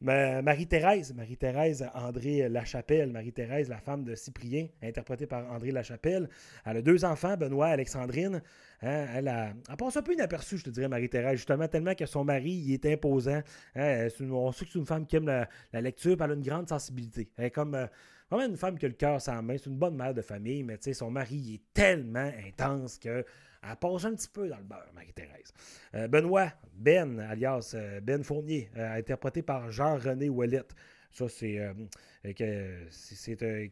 Marie-Thérèse, 0.00 1.14
Marie-Thérèse 1.14 1.88
André 1.94 2.50
Lachapelle, 2.50 3.10
Marie-Thérèse, 3.10 3.70
la 3.70 3.78
femme 3.78 4.04
de 4.04 4.14
Cyprien, 4.14 4.68
interprétée 4.82 5.26
par 5.26 5.50
André 5.50 5.72
Lachapelle. 5.72 6.28
Elle 6.66 6.76
a 6.76 6.82
deux 6.82 7.04
enfants, 7.06 7.36
Benoît 7.38 7.68
Alexandrine. 7.68 8.42
Hein, 8.82 9.06
elle, 9.14 9.28
a, 9.28 9.54
elle 9.68 9.76
passe 9.76 9.96
un 9.96 10.02
peu 10.02 10.12
inaperçue, 10.12 10.58
je 10.58 10.64
te 10.64 10.70
dirais, 10.70 10.86
Marie-Thérèse, 10.86 11.38
justement, 11.38 11.66
tellement 11.66 11.94
que 11.94 12.04
son 12.04 12.24
mari 12.24 12.50
il 12.50 12.74
est 12.74 12.86
imposant. 12.92 13.40
Hein, 13.74 14.08
on 14.20 14.52
sait 14.52 14.66
que 14.66 14.72
c'est 14.72 14.78
une 14.78 14.86
femme 14.86 15.06
qui 15.06 15.16
aime 15.16 15.26
la, 15.26 15.80
lecture, 15.80 16.16
elle 16.20 16.30
a 16.30 16.34
une 16.34 16.42
grande 16.42 16.68
sensibilité. 16.68 17.30
Comme 17.54 17.74
euh, 17.74 17.86
vraiment 18.30 18.48
une 18.48 18.56
femme 18.56 18.78
qui 18.78 18.86
a 18.86 18.88
le 18.88 18.94
cœur 18.94 19.20
sans 19.20 19.42
main. 19.42 19.56
C'est 19.58 19.66
une 19.66 19.78
bonne 19.78 19.96
mère 19.96 20.14
de 20.14 20.22
famille, 20.22 20.62
mais 20.62 20.78
son 20.92 21.10
mari 21.10 21.54
est 21.54 21.74
tellement 21.74 22.30
intense 22.46 22.98
que 22.98 23.24
elle 23.62 23.76
passe 23.76 24.04
un 24.04 24.14
petit 24.14 24.28
peu 24.28 24.48
dans 24.48 24.58
le 24.58 24.64
beurre, 24.64 24.90
Marie-Thérèse. 24.94 25.52
Euh, 25.94 26.08
Benoît, 26.08 26.52
Ben, 26.74 27.18
alias 27.18 27.72
euh, 27.74 28.00
Ben 28.00 28.22
Fournier, 28.22 28.70
euh, 28.76 28.96
interprété 28.96 29.42
par 29.42 29.70
Jean-René 29.70 30.28
Ouellette. 30.28 30.74
Ça, 31.10 31.26
c'est 31.28 31.58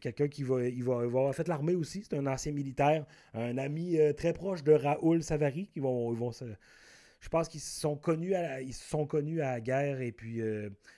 quelqu'un 0.01 0.27
qui 0.27 0.43
va, 0.43 0.63
il 0.63 0.83
va, 0.83 1.01
avoir 1.01 1.33
fait 1.35 1.47
l'armée 1.47 1.75
aussi. 1.75 2.03
C'est 2.03 2.17
un 2.17 2.25
ancien 2.25 2.51
militaire, 2.51 3.05
un 3.35 3.59
ami 3.59 3.99
très 4.17 4.33
proche 4.33 4.63
de 4.63 4.73
Raoul 4.73 5.21
Savary. 5.21 5.67
Qui 5.67 5.79
vont, 5.79 6.11
vont 6.13 6.31
je 7.19 7.29
pense 7.29 7.47
qu'ils 7.47 7.61
sont 7.61 7.95
connus 7.95 8.35
à, 8.35 8.59
la 8.59 9.61
guerre 9.61 10.01
et 10.01 10.11
puis 10.11 10.41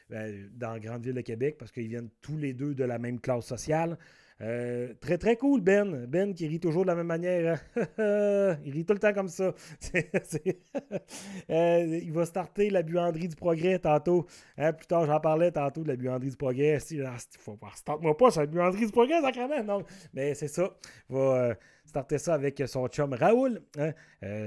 ben, 0.09 0.49
dans 0.53 0.73
la 0.73 0.79
grande 0.79 1.03
ville 1.03 1.13
de 1.15 1.21
Québec 1.21 1.55
parce 1.57 1.71
qu'ils 1.71 1.87
viennent 1.87 2.09
tous 2.21 2.37
les 2.37 2.53
deux 2.53 2.75
de 2.75 2.83
la 2.83 2.99
même 2.99 3.19
classe 3.19 3.45
sociale. 3.45 3.97
Euh, 4.41 4.93
très, 5.01 5.17
très 5.17 5.35
cool, 5.35 5.61
Ben. 5.61 6.05
Ben 6.05 6.33
qui 6.33 6.47
rit 6.47 6.59
toujours 6.59 6.83
de 6.83 6.87
la 6.87 6.95
même 6.95 7.07
manière. 7.07 7.59
Hein. 7.75 8.57
il 8.65 8.71
rit 8.71 8.85
tout 8.85 8.93
le 8.93 8.99
temps 8.99 9.13
comme 9.13 9.27
ça. 9.27 9.53
Euh, 11.49 11.99
il 12.03 12.11
va 12.11 12.25
starter 12.25 12.69
la 12.69 12.83
buanderie 12.83 13.27
du 13.27 13.35
progrès 13.35 13.79
tantôt. 13.79 14.27
Hein, 14.57 14.71
plus 14.73 14.85
tard, 14.85 15.05
j'en 15.05 15.19
parlais 15.19 15.51
tantôt 15.51 15.83
de 15.83 15.87
la 15.87 15.95
buanderie 15.95 16.29
du 16.29 16.37
progrès. 16.37 16.79
Si, 16.79 17.01
ah, 17.01 17.15
faut 17.39 17.57
pas, 17.57 17.71
starte-moi 17.73 18.15
pas 18.15 18.29
sur 18.29 18.41
la 18.41 18.47
buanderie 18.47 18.85
du 18.85 18.91
progrès, 18.91 19.19
sacrément. 19.21 19.63
Non, 19.63 19.83
mais 20.13 20.35
c'est 20.35 20.47
ça. 20.47 20.69
Il 21.09 21.15
va 21.15 21.21
euh, 21.21 21.55
starter 21.85 22.19
ça 22.19 22.35
avec 22.35 22.61
son 22.67 22.87
chum 22.87 23.13
Raoul. 23.13 23.61
Hein. 23.77 23.93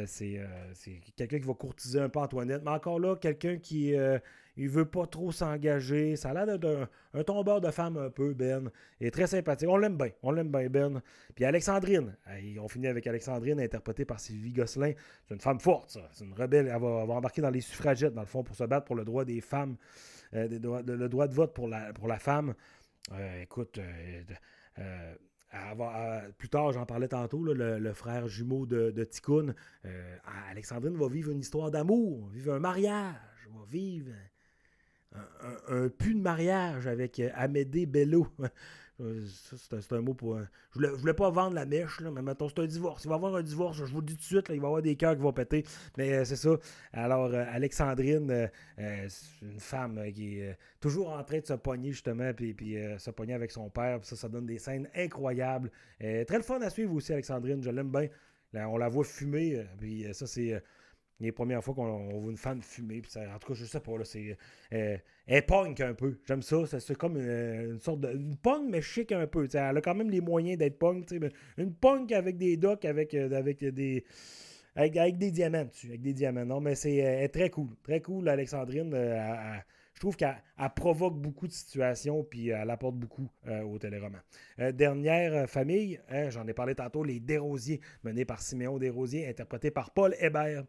c'est, 0.07 0.41
quelqu'un 1.17 1.41
qui 1.41 1.47
va 1.47 1.55
courtiser 1.55 2.01
un 2.01 2.09
peu 2.09 2.21
Antoinette. 2.21 2.63
Mais 2.65 2.71
encore 2.71 3.01
là, 3.01 3.17
quelqu'un 3.17 3.57
qui 3.59 3.95
il 4.57 4.69
veut 4.69 4.85
pas 4.85 5.07
trop 5.07 5.33
s'engager. 5.33 6.17
Ça 6.17 6.31
a 6.31 6.35
l'air 6.35 6.59
d'être 6.59 6.89
un, 7.15 7.25
tombeur 7.25 7.61
de 7.61 7.71
femme 7.71 7.97
un 7.97 8.11
peu, 8.11 8.35
Ben. 8.35 8.71
Il 9.01 9.07
est 9.07 9.11
très 9.11 9.27
sympathique. 9.27 9.69
On 9.69 9.77
l'aime 9.77 9.97
bien. 9.97 10.11
On 10.23 10.31
l'aime 10.31 10.51
bien, 10.51 10.69
Ben. 10.69 11.03
Puis 11.35 11.45
Alexandrine. 11.45 12.17
On 12.61 12.69
finit 12.69 12.89
avec 12.89 13.07
Alexandrine, 13.07 13.61
interprétée 13.61 14.05
par 14.05 14.21
Sylvie 14.21 14.53
Gosselin. 14.53 14.93
C'est 15.27 15.35
une 15.35 15.41
femme 15.41 15.61
forte, 15.61 15.91
ça. 15.91 16.09
C'est 16.13 16.25
une 16.25 16.35
rebelle. 16.35 16.67
Elle 16.67 16.81
va, 16.81 16.89
embarquer 17.15 17.41
dans 17.41 17.51
les 17.51 17.61
suffragettes, 17.61 18.15
dans 18.15 18.23
le 18.23 18.27
fond, 18.27 18.43
pour 18.43 18.57
se 18.57 18.65
battre 18.65 18.85
pour 18.87 18.97
le 18.97 19.05
droit 19.05 19.25
des 19.25 19.41
femmes, 19.41 19.77
euh, 20.35 20.49
le 20.49 21.09
droit 21.09 21.27
de 21.27 21.35
vote 21.35 21.55
pour 21.55 21.69
la, 21.69 22.19
femme. 22.19 22.55
Euh, 23.13 23.43
écoute, 23.43 23.81
euh, 24.79 26.29
plus 26.37 26.49
tard, 26.49 26.73
j'en 26.73 26.85
parlais 26.85 27.09
tantôt, 27.09 27.43
le, 27.43 27.93
frère 27.95 28.29
jumeau 28.29 28.67
de, 28.67 28.91
de. 28.91 29.09
Alexandrine 30.51 30.97
va 30.97 31.09
vivre 31.09 31.31
une 31.31 31.41
histoire 31.41 31.71
d'amour, 31.71 32.29
vivre 32.29 32.53
un 32.53 32.59
mariage, 32.59 33.15
va 33.53 33.65
vivre 33.69 34.13
un, 35.69 35.89
pu 35.89 36.15
de 36.15 36.21
mariage 36.21 36.87
avec 36.87 37.19
euh, 37.21 37.31
Amédée 37.35 37.87
Bello. 37.87 38.27
Euh, 39.01 39.25
c'est 39.81 39.95
un 39.95 40.03
mot 40.03 40.13
pour. 40.13 40.39
Je 40.39 40.45
voulais, 40.75 40.91
voulais 40.91 41.15
pas 41.15 41.31
vendre 41.31 41.55
la 41.55 41.65
mèche, 41.65 41.99
là, 42.01 42.11
mais 42.11 42.21
mettons, 42.21 42.49
c'est 42.51 42.61
un 42.61 42.67
divorce. 42.67 43.05
Il 43.05 43.09
va 43.09 43.15
y 43.15 43.17
avoir 43.17 43.35
un 43.35 43.43
divorce, 43.43 43.79
je 43.79 43.85
vous 43.85 44.01
le 44.01 44.07
dis 44.07 44.15
tout 44.15 44.21
de 44.21 44.25
suite, 44.25 44.47
il 44.51 44.61
va 44.61 44.67
y 44.67 44.67
avoir 44.67 44.83
des 44.83 44.95
cœurs 44.97 45.17
qui 45.17 45.23
vont 45.23 45.33
péter. 45.33 45.65
Mais 45.97 46.13
euh, 46.13 46.25
c'est 46.25 46.37
ça. 46.37 46.51
Alors, 46.93 47.33
Alexandrine, 47.33 48.51
c'est 48.77 49.43
une 49.43 49.59
femme 49.59 49.99
qui 50.13 50.41
est 50.41 50.57
toujours 50.79 51.09
en 51.09 51.25
train 51.25 51.41
de 51.41 51.47
se 51.47 51.55
pogner, 51.55 51.91
justement, 51.91 52.33
puis, 52.35 52.53
puis 52.53 52.77
se 52.99 53.11
pogner 53.11 53.33
avec 53.33 53.51
son 53.51 53.71
père. 53.71 53.99
ça, 54.05 54.15
ça 54.15 54.29
donne 54.29 54.47
des 54.47 54.59
scènes 54.59 54.89
incroyables. 54.95 55.71
très 55.99 56.37
le 56.37 56.43
fun 56.43 56.61
à 56.61 56.69
suivre 56.69 56.95
aussi, 56.95 57.15
Alexandrine. 57.15 57.63
Je 57.63 57.71
l'aime 57.71 57.91
bien. 57.91 58.09
on 58.69 58.77
la 58.77 58.91
voit 58.91 59.05
fumer, 59.05 59.67
puis 59.81 60.07
ça, 60.13 60.27
c'est 60.27 60.63
les 61.23 61.33
premières 61.33 61.63
fois 61.63 61.75
qu'on 61.75 62.19
voit 62.19 62.31
une 62.31 62.37
femme 62.37 62.61
fumer. 62.61 63.01
Puis 63.01 63.13
en 63.17 63.39
tout 63.39 63.49
cas, 63.49 63.55
je 63.55 63.65
sais 63.65 63.81
pas, 63.81 63.97
là, 63.97 64.05
c'est. 64.05 64.37
Euh, 64.73 64.97
elle 65.27 65.47
punk 65.47 65.81
un 65.81 65.95
peu. 65.95 66.19
J'aime 66.27 66.43
ça. 66.43 66.67
C'est 66.67 66.97
comme 66.97 67.17
euh, 67.17 67.73
une, 67.73 67.81
sorte 67.81 68.01
de. 68.01 68.13
Une 68.13 68.37
punk, 68.37 68.69
mais 68.69 68.83
chic 68.83 69.13
un 69.13 69.27
peu. 69.27 69.49
elle 69.53 69.77
a 69.77 69.81
quand 69.81 69.95
même 69.95 70.11
les 70.11 70.21
moyens 70.21 70.59
d'être 70.59 70.79
punk. 70.79 71.07
Une 71.57 71.75
punk 71.75 72.13
avec 72.13 72.37
des 72.37 72.57
docks, 72.57 72.85
avec, 72.85 73.15
euh, 73.15 73.31
avec 73.33 73.65
des. 73.65 74.05
Avec, 74.75 75.19
des 75.19 75.31
diamants 75.31 75.65
dessus. 75.65 75.89
Avec 75.89 76.03
des 76.03 76.13
diamants. 76.13 76.45
Non, 76.45 76.61
mais 76.61 76.75
c'est 76.75 77.29
très 77.33 77.51
cool. 77.51 77.69
Très 77.83 78.01
cool, 78.01 78.29
Alexandrine. 78.29 78.91
je 78.93 80.01
trouve 80.01 80.17
qu'elle 80.17 80.41
provoque 80.75 81.21
beaucoup 81.21 81.47
de 81.47 81.53
situations, 81.53 82.25
puis 82.25 82.49
elle 82.49 82.71
apporte 82.71 82.97
beaucoup 82.97 83.29
au 83.67 83.79
téléroman. 83.79 84.23
dernière 84.73 85.47
famille, 85.47 86.01
hein, 86.09 86.31
j'en 86.31 86.49
ai 86.49 86.55
parlé 86.55 86.75
tantôt, 86.75 87.05
les 87.05 87.21
Desrosiers, 87.21 87.83
menés 88.03 88.25
par 88.25 88.41
Siméon 88.41 88.79
Desrosiers, 88.79 89.29
interprété 89.29 89.71
par 89.71 89.91
Paul 89.91 90.15
Hébert. 90.19 90.65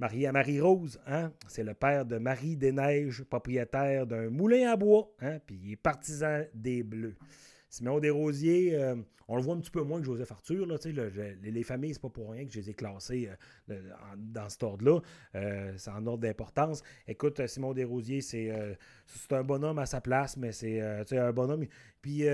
Marié 0.00 0.28
à 0.28 0.32
Marie-Rose, 0.32 1.00
hein? 1.08 1.32
c'est 1.48 1.64
le 1.64 1.74
père 1.74 2.06
de 2.06 2.18
Marie 2.18 2.56
des 2.56 2.70
Neiges, 2.70 3.24
propriétaire 3.24 4.06
d'un 4.06 4.30
moulin 4.30 4.70
à 4.70 4.76
bois, 4.76 5.10
hein? 5.20 5.40
puis 5.44 5.58
il 5.60 5.72
est 5.72 5.76
partisan 5.76 6.44
des 6.54 6.84
Bleus. 6.84 7.16
Siméon 7.68 7.98
Desrosiers, 7.98 8.76
euh, 8.76 8.94
on 9.26 9.36
le 9.36 9.42
voit 9.42 9.56
un 9.56 9.60
petit 9.60 9.72
peu 9.72 9.82
moins 9.82 9.98
que 9.98 10.06
Joseph 10.06 10.30
Arthur. 10.30 10.66
Là, 10.66 10.76
les, 11.42 11.62
familles, 11.64 11.94
c'est 11.94 12.00
pas 12.00 12.08
pour 12.08 12.30
rien 12.30 12.46
que 12.46 12.52
je 12.52 12.60
les 12.60 12.70
ai 12.70 12.74
classées 12.74 13.28
euh, 13.70 13.80
dans 14.16 14.48
cet 14.48 14.62
ordre-là. 14.62 15.00
Euh, 15.34 15.74
c'est 15.76 15.90
en 15.90 16.06
ordre 16.06 16.22
d'importance. 16.22 16.82
Écoute, 17.08 17.44
Simon 17.48 17.74
Desrosiers, 17.74 18.20
c'est, 18.20 18.78
c'est 19.06 19.32
un 19.32 19.42
bonhomme 19.42 19.80
à 19.80 19.86
sa 19.86 20.00
place, 20.00 20.36
mais 20.36 20.52
c'est 20.52 20.80
un 20.80 21.32
bonhomme. 21.32 21.66
Puis 22.00 22.24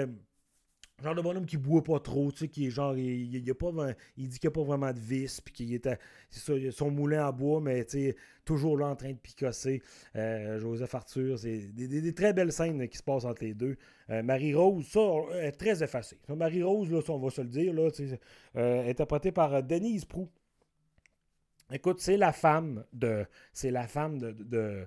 genre 1.03 1.15
de 1.15 1.23
bonhomme 1.23 1.47
qui 1.47 1.57
boit 1.57 1.83
pas 1.83 1.99
trop, 1.99 2.31
tu 2.31 2.39
sais, 2.39 2.49
qui 2.49 2.67
est 2.67 2.71
genre, 2.71 2.97
il, 2.97 3.51
a 3.51 3.55
pas, 3.55 3.71
il 4.17 4.29
dit 4.29 4.39
qu'il 4.39 4.49
n'y 4.49 4.53
a 4.53 4.55
pas 4.55 4.63
vraiment 4.63 4.93
de 4.93 5.01
vis, 5.01 5.41
puis 5.41 5.53
qu'il 5.53 5.75
était, 5.75 5.99
c'est 6.31 6.71
son 6.71 6.91
moulin 6.91 7.27
à 7.27 7.33
bois, 7.33 7.61
mais 7.61 7.85
tu 7.85 7.91
sais, 7.91 8.17
toujours 8.45 8.79
là 8.79 8.87
en 8.87 8.97
train 8.97 9.13
de 9.13 9.19
picosser. 9.19 9.83
Euh, 10.17 10.59
Joseph 10.61 10.95
Arthur, 10.95 11.39
c'est 11.39 11.59
des, 11.73 12.15
très 12.15 12.33
belles 12.33 12.53
scènes 12.53 12.89
qui 12.89 12.97
se 12.97 13.03
passent 13.03 13.25
entre 13.25 13.43
les 13.45 13.55
deux. 13.55 13.77
Euh, 14.11 14.23
Marie-Rose, 14.23 14.87
ça, 14.87 15.01
est 15.41 15.53
très 15.53 15.83
effacée. 15.83 16.19
Marie-Rose, 16.29 16.91
là, 16.91 17.01
on 17.09 17.19
va 17.19 17.31
se 17.31 17.41
le 17.41 17.49
dire, 17.49 17.73
là, 17.73 17.89
euh, 18.57 18.89
interprétée 18.89 19.33
par 19.33 19.63
Denise 19.63 20.05
Prou. 20.05 20.31
Écoute, 21.73 22.01
c'est 22.01 22.19
la 22.19 22.33
femme 22.33 22.85
de, 22.93 23.27
c'est 23.53 23.71
la 23.71 23.89
femme 23.89 24.19
de 24.19 24.87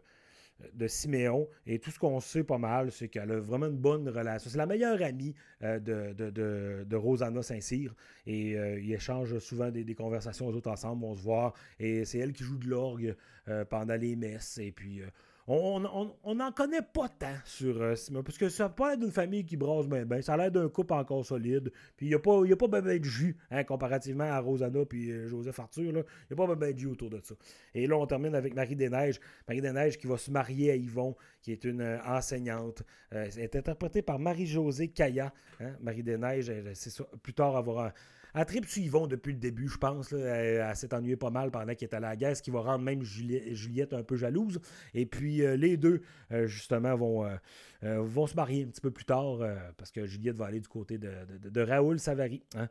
Siméon. 0.88 1.48
Et 1.66 1.80
tout 1.80 1.92
ce 1.92 2.00
qu'on 2.00 2.20
sait 2.20 2.44
pas 2.44 2.58
mal, 2.58 2.92
c'est 2.92 3.08
qu'elle 3.08 3.32
a 3.32 3.40
vraiment 3.40 3.68
une 3.68 3.78
bonne 3.78 4.08
relation. 4.10 4.50
C'est 4.50 4.58
la 4.58 4.66
meilleure 4.66 5.02
amie 5.02 5.34
euh, 5.64 5.80
de, 5.80 6.14
de, 6.14 6.84
de, 6.84 6.96
Rosanna 6.96 7.42
Saint-Cyr. 7.42 7.94
Et 8.26 8.58
euh, 8.58 8.80
ils 8.80 8.94
échangent 8.94 9.40
souvent 9.40 9.72
des, 9.72 9.96
conversations 9.96 10.48
aux 10.48 10.54
autres 10.54 10.70
ensemble. 10.70 11.06
On 11.06 11.16
se 11.16 11.22
voit. 11.22 11.54
Et 11.80 12.06
c'est 12.06 12.20
elle 12.20 12.34
qui 12.34 12.44
joue 12.44 12.58
de 12.58 12.68
l'orgue 12.68 13.16
euh, 13.48 13.66
pendant 13.66 13.96
les 13.96 14.16
messes. 14.16 14.58
Et 14.58 14.72
puis 14.72 15.02
on 15.48 16.36
n'en 16.36 16.52
connaît 16.52 16.82
pas 16.82 17.08
tant 17.08 17.36
sur 17.46 17.82
euh, 17.82 17.96
Simon, 17.96 18.22
parce 18.22 18.38
que 18.38 18.50
ça 18.50 18.64
n'a 18.64 18.70
pas 18.70 18.90
l'air 18.90 18.98
d'une 18.98 19.12
famille 19.12 19.46
qui 19.46 19.56
brasse 19.56 19.88
bien. 19.88 20.22
Ça 20.22 20.34
a 20.34 20.38
l'air 20.38 20.52
d'un 20.52 20.68
couple 20.68 20.94
encore 20.94 21.26
solide. 21.26 21.72
Puis 21.96 22.08
il 22.08 22.10
n'y 22.10 22.16
a 22.16 22.20
pas, 22.20 22.42
y 22.46 22.52
a 22.52 22.58
pas 22.58 22.68
de 22.82 23.04
jus, 23.04 23.38
hein, 23.50 23.64
comparativement 23.64 24.26
à 24.26 24.40
Rosanna 24.40 24.80
et 24.80 25.10
euh, 25.10 25.28
Joseph 25.28 25.58
Arthur. 25.60 25.84
Il 25.84 25.94
n'y 25.94 26.00
a 26.00 26.36
pas 26.36 26.48
ben, 26.48 26.56
ben 26.56 26.74
de 26.74 26.80
jus 26.80 26.88
autour 26.88 27.10
de 27.10 27.22
ça. 27.24 27.36
Et 27.74 27.88
là, 27.88 27.98
on 27.98 28.06
termine 28.06 28.36
avec 28.36 28.54
Marie 28.54 28.76
Desneiges. 28.76 29.22
Marie 29.48 29.62
Desneiges 29.62 29.98
qui 29.98 30.08
va 30.08 30.18
se 30.18 30.30
marier 30.32 30.72
à 30.72 30.76
Yvon, 30.76 31.16
qui 31.42 31.54
est 31.54 31.64
une 31.64 31.82
euh, 31.82 31.98
enseignante. 32.06 32.84
elle 33.12 33.40
est 33.40 33.56
interprétée 33.56 34.02
par 34.02 34.20
Marie-Josée 34.20 34.90
Kaya. 34.90 35.34
Hein. 35.62 35.76
Marie 35.80 36.04
Desneiges, 36.04 36.52
c'est 36.74 36.90
ça. 36.90 37.06
Plus 37.24 37.34
tard, 37.34 37.56
avoir 37.56 37.94
elle 38.34 38.46
tripe 38.46 38.66
sur 38.66 38.84
Yvon 38.84 39.08
depuis 39.08 39.34
le 39.34 39.40
début, 39.40 39.68
je 39.68 39.78
pense. 39.78 40.12
Elle, 40.14 40.76
s'est 40.76 40.94
ennuyée 40.94 41.16
pas 41.16 41.30
mal 41.30 41.52
pendant 41.52 41.74
qu'elle 41.74 41.88
était 41.88 41.96
à 41.96 42.00
la 42.00 42.16
guerre, 42.16 42.36
ce 42.36 42.42
qui 42.42 42.52
va 42.52 42.62
rendre 42.62 42.84
même 42.84 43.04
Juliette, 43.04 43.94
un 43.94 44.04
peu 44.04 44.16
jalouse. 44.16 44.60
Et 44.94 45.06
puis 45.06 45.44
euh, 45.44 45.56
les 45.56 45.78
deux, 45.78 46.02
euh, 46.32 46.48
justement, 46.48 46.96
vont, 46.96 47.26
euh, 47.26 48.02
vont 48.02 48.28
se 48.28 48.36
marier 48.36 48.64
un 48.64 48.68
petit 48.68 48.82
peu 48.82 48.92
plus 48.92 49.06
tard, 49.06 49.40
parce 49.78 49.92
que 49.92 50.06
Juliette 50.06 50.36
va 50.36 50.46
aller 50.46 50.60
du 50.60 50.68
côté 50.68 50.98
de, 50.98 51.62
Raoul 51.62 52.00
Savary. 52.00 52.44
Hein. 52.56 52.68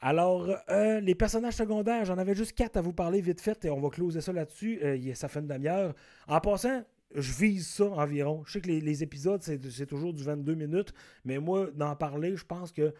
Alors, 0.00 0.48
les 0.68 1.14
personnages 1.16 1.56
secondaires, 1.56 2.04
j'en 2.04 2.18
avais 2.18 2.34
juste 2.34 2.52
quatre 2.52 2.76
à 2.76 2.80
vous 2.80 2.92
parler 2.92 3.20
vite 3.20 3.40
fait, 3.40 3.64
et 3.64 3.70
on 3.70 3.80
va 3.80 3.88
closer 3.90 4.20
ça 4.20 4.32
là-dessus. 4.32 4.80
ça 5.14 5.28
fait 5.28 5.40
une 5.40 5.48
demi-heure. 5.48 5.94
En 6.28 6.40
passant, 6.40 6.84
je 7.14 7.32
vise 7.32 7.66
ça 7.66 7.86
environ. 7.86 8.42
Je 8.46 8.52
sais 8.52 8.60
que 8.60 8.68
les, 8.68 8.80
les 8.80 9.02
épisodes, 9.02 9.42
c'est 9.42 9.86
toujours 9.86 10.12
du 10.12 10.22
22 10.22 10.54
minutes, 10.54 10.94
mais 11.24 11.38
moi, 11.38 11.68
d'en 11.74 11.96
parler, 11.96 12.36
je 12.36 12.44
pense 12.44 12.70
que 12.70 12.82
euh, 12.82 12.92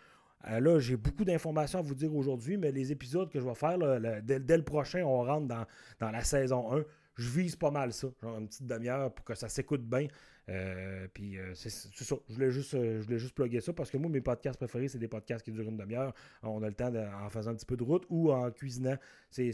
là, 0.45 0.79
j'ai 0.79 0.97
beaucoup 0.97 1.25
d'informations 1.25 1.79
à 1.79 1.83
vous 1.83 1.95
dire 1.95 2.15
aujourd'hui, 2.15 2.57
mais 2.57 2.73
les 2.73 2.93
épisodes 2.93 3.31
que 3.31 3.41
je 3.41 3.45
vais 3.45 3.55
faire, 3.55 3.79
dès, 4.23 4.57
le 4.57 4.65
prochain, 4.65 5.03
on 5.05 5.23
rentre 5.25 5.47
dans, 5.47 6.11
la 6.11 6.23
saison 6.23 6.73
1. 6.73 6.85
Je 7.17 7.29
vise 7.31 7.57
pas 7.57 7.73
mal 7.73 7.93
ça, 7.93 8.07
genre 8.23 8.39
une 8.39 8.47
petite 8.47 8.67
demi-heure 8.67 9.13
pour 9.13 9.25
que 9.25 9.35
ça 9.35 9.49
s'écoute 9.49 9.83
bien. 9.83 10.07
Euh, 10.49 11.09
puis 11.13 11.37
euh, 11.37 11.53
c'est 11.55 11.69
ça. 11.69 12.17
Je 12.29 12.35
voulais 12.35 12.51
juste, 12.51 12.71
je 12.71 13.01
voulais 13.01 13.19
juste 13.19 13.35
plugger 13.35 13.61
ça 13.61 13.73
parce 13.73 13.91
que 13.91 13.97
moi, 13.97 14.09
mes 14.09 14.21
podcasts 14.21 14.57
préférés, 14.57 14.87
c'est 14.87 15.01
des 15.01 15.09
podcasts 15.09 15.45
qui 15.45 15.51
durent 15.51 15.69
une 15.69 15.77
demi-heure. 15.77 16.15
On 16.45 16.63
a 16.63 16.69
le 16.69 16.75
temps 16.75 16.93
en 16.95 17.29
faisant 17.29 17.51
un 17.51 17.55
petit 17.55 17.67
peu 17.67 17.77
de 17.77 17.83
route 17.83 18.05
ou 18.09 18.33
en 18.33 18.51
cuisinant. 18.53 18.97
C'est 19.31 19.53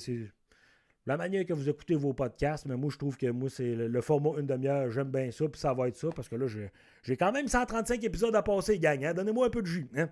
la 1.06 1.18
manière 1.18 1.44
que 1.44 1.52
vous 1.52 1.68
écoutez 1.68 1.94
vos 1.94 2.14
podcasts, 2.14 2.64
mais 2.66 2.76
moi, 2.76 2.90
je 2.90 2.96
trouve 2.96 3.16
que 3.16 3.26
moi, 3.26 3.50
c'est 3.50 3.74
le, 3.74 4.00
format 4.00 4.38
une 4.38 4.46
demi-heure, 4.46 4.90
j'aime 4.90 5.10
bien 5.10 5.30
ça, 5.30 5.46
puis 5.48 5.60
ça 5.60 5.74
va 5.74 5.88
être 5.88 5.96
ça, 5.96 6.08
parce 6.14 6.28
que 6.28 6.36
là, 6.36 6.46
j'ai 7.02 7.16
quand 7.16 7.30
même 7.30 7.46
135 7.46 8.02
épisodes 8.04 8.34
à 8.34 8.42
passer, 8.42 8.78
gang. 8.78 9.04
Hein? 9.04 9.12
Donnez-moi 9.12 9.46
un 9.46 9.50
peu 9.50 9.60
de 9.60 9.66
jus. 9.66 9.88
Hein? 9.96 10.08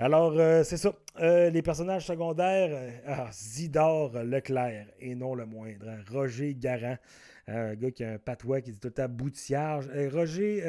Alors, 0.00 0.32
euh, 0.38 0.62
c'est 0.62 0.76
ça. 0.76 0.92
Euh, 1.18 1.50
les 1.50 1.60
personnages 1.60 2.06
secondaires, 2.06 2.70
euh, 2.70 2.90
ah, 3.04 3.28
Zidore 3.32 4.12
Leclerc, 4.22 4.86
et 5.00 5.16
non 5.16 5.34
le 5.34 5.44
moindre. 5.44 5.88
Hein. 5.88 5.98
Roger 6.12 6.54
Garant, 6.54 6.96
un 7.48 7.74
gars 7.74 7.90
qui 7.90 8.04
a 8.04 8.12
un 8.12 8.18
patois 8.18 8.60
qui 8.60 8.70
dit 8.70 8.78
tout 8.78 8.92
à 8.96 9.08
boutillage. 9.08 9.88
Roger, 10.12 10.62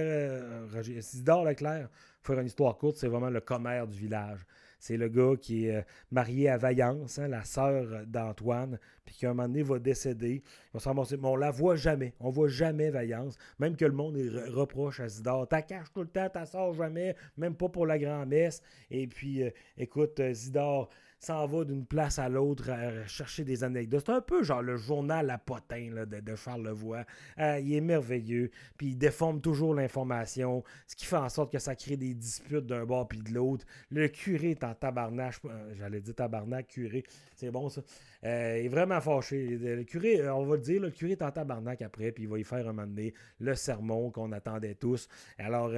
Roger, 0.73 0.99
Zidore 1.01 1.45
Leclerc, 1.45 1.89
pour 2.23 2.33
faire 2.33 2.41
une 2.41 2.47
histoire 2.47 2.75
courte, 2.75 2.97
c'est 2.97 3.07
vraiment 3.07 3.29
le 3.29 3.39
commère 3.39 3.85
du 3.85 3.99
village. 3.99 4.39
C'est 4.79 4.97
le 4.97 5.09
gars 5.09 5.33
qui 5.39 5.67
est 5.67 5.75
euh, 5.75 5.81
marié 6.11 6.49
à 6.49 6.57
Vaillance, 6.57 7.19
hein, 7.19 7.27
la 7.27 7.43
sœur 7.43 8.05
d'Antoine, 8.07 8.79
puis 9.05 9.15
qui 9.15 9.25
un 9.25 9.33
moment 9.33 9.47
donné 9.47 9.61
va 9.61 9.79
décéder. 9.79 10.41
On 10.73 10.79
s'en 10.79 10.93
mais 10.93 11.03
on 11.23 11.35
la 11.35 11.51
voit 11.51 11.75
jamais. 11.75 12.13
On 12.19 12.29
voit 12.29 12.47
jamais 12.47 12.89
Vaillance. 12.89 13.37
Même 13.59 13.75
que 13.75 13.85
le 13.85 13.91
monde 13.91 14.17
reproche 14.47 14.99
à 14.99 15.09
Zidore. 15.09 15.47
T'as 15.47 15.61
cache 15.61 15.91
tout 15.93 16.01
le 16.01 16.07
temps, 16.07 16.29
t'as 16.31 16.45
sort 16.45 16.73
jamais, 16.73 17.15
même 17.37 17.55
pas 17.55 17.69
pour 17.69 17.85
la 17.85 17.99
grand-messe. 17.99 18.61
Et 18.89 19.07
puis, 19.07 19.43
euh, 19.43 19.49
écoute, 19.77 20.19
euh, 20.19 20.33
Zidore 20.33 20.89
s'en 21.19 21.45
va 21.45 21.65
d'une 21.65 21.85
place 21.85 22.17
à 22.17 22.29
l'autre 22.29 22.69
à 22.69 23.05
chercher 23.05 23.43
des 23.43 23.63
anecdotes. 23.63 24.03
C'est 24.05 24.11
un 24.13 24.21
peu 24.21 24.43
genre 24.43 24.61
le 24.61 24.77
journal 24.77 25.29
à 25.29 25.37
potin 25.37 26.05
de, 26.05 26.35
Charles 26.35 26.63
Levoix. 26.63 27.05
Euh, 27.39 27.59
il 27.59 27.73
est 27.73 27.81
merveilleux, 27.81 28.51
puis 28.77 28.87
il 28.87 28.97
déforme 28.97 29.41
toujours 29.41 29.75
l'information, 29.75 30.63
ce 30.87 30.95
qui 30.95 31.05
fait 31.05 31.17
en 31.17 31.29
sorte 31.29 31.51
que 31.51 31.59
ça 31.59 31.75
crée 31.75 31.97
des 31.97 32.13
disputes 32.13 32.65
d'un 32.65 32.85
bord 32.85 33.07
puis 33.07 33.19
de 33.19 33.33
l'autre. 33.33 33.65
Le 33.89 34.07
curé 34.07 34.51
est 34.51 34.63
en 34.63 34.73
tabarnak, 34.73 35.35
euh, 35.45 35.73
j'allais 35.77 35.99
dire 36.01 36.15
tabarnak, 36.15 36.67
curé, 36.67 37.03
c'est 37.35 37.51
bon 37.51 37.69
ça. 37.69 37.81
Euh, 38.25 38.57
il 38.59 38.65
est 38.65 38.69
vraiment 38.69 38.99
fâché. 38.99 39.57
Le 39.57 39.83
curé, 39.83 40.27
on 40.29 40.43
va 40.43 40.55
le 40.55 40.61
dire, 40.61 40.81
le 40.81 40.91
curé 40.91 41.13
est 41.13 41.21
en 41.21 41.31
tabarnak 41.31 41.81
après, 41.81 42.11
puis 42.11 42.23
il 42.23 42.29
va 42.29 42.37
y 42.37 42.43
faire 42.43 42.67
un 42.67 42.73
moment 42.73 42.87
donné 42.87 43.13
le 43.39 43.55
sermon 43.55 44.11
qu'on 44.11 44.31
attendait 44.31 44.75
tous. 44.75 45.07
Alors, 45.37 45.71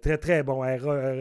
très 0.00 0.18
très 0.18 0.42
bon. 0.42 0.62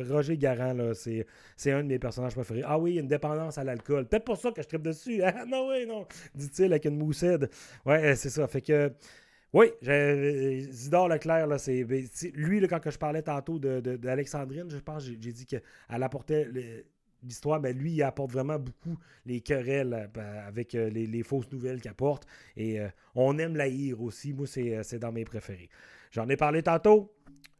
Roger 0.09 0.37
Garant, 0.37 0.93
c'est 0.93 1.71
un 1.71 1.83
de 1.83 1.87
mes 1.87 1.99
personnages 1.99 2.33
préférés. 2.33 2.63
Ah 2.65 2.79
oui, 2.79 2.97
une 2.97 3.07
dépendance 3.07 3.57
à 3.57 3.63
l'alcool. 3.63 4.07
Peut-être 4.07 4.25
pour 4.25 4.37
ça 4.37 4.51
que 4.51 4.61
je 4.61 4.67
tripe 4.67 4.81
dessus. 4.83 5.21
Ah, 5.23 5.45
non, 5.47 5.69
oui, 5.69 5.85
non. 5.85 6.05
Dit-il 6.35 6.65
avec 6.65 6.85
une 6.85 6.97
moussette. 6.97 7.51
Ouais, 7.85 8.15
c'est 8.15 8.29
ça. 8.29 8.47
Fait 8.47 8.61
que. 8.61 8.91
Oui, 9.53 9.67
Zidore 10.71 11.09
Leclerc, 11.09 11.45
là, 11.45 11.59
c'est, 11.59 11.83
ben, 11.83 12.03
lui, 12.33 12.67
quand 12.67 12.89
je 12.89 12.97
parlais 12.97 13.21
tantôt 13.21 13.59
d'Alexandrine, 13.59 14.67
de, 14.67 14.75
je 14.75 14.81
pense, 14.81 15.03
j'ai, 15.03 15.15
dit 15.15 15.45
qu'elle 15.45 15.61
apportait 15.89 16.49
l'histoire, 17.23 17.59
mais 17.59 17.73
lui, 17.73 17.93
il 17.93 18.03
apporte 18.03 18.31
vraiment 18.31 18.59
beaucoup 18.59 18.97
les 19.25 19.41
querelles 19.41 20.09
euh, 20.17 20.47
avec 20.47 20.75
euh, 20.75 20.89
les, 20.89 21.23
fausses 21.23 21.51
nouvelles 21.51 21.81
qu'il 21.81 21.91
apporte. 21.91 22.25
Et 22.57 22.79
euh, 22.79 22.87
on 23.15 23.37
aime 23.37 23.55
la 23.55 23.67
hire 23.67 24.01
aussi. 24.01 24.33
Moi, 24.33 24.47
c'est, 24.47 24.99
dans 24.99 25.11
mes 25.11 25.25
préférés. 25.25 25.69
J'en 26.11 26.27
ai 26.29 26.37
parlé 26.37 26.63
tantôt. 26.63 27.13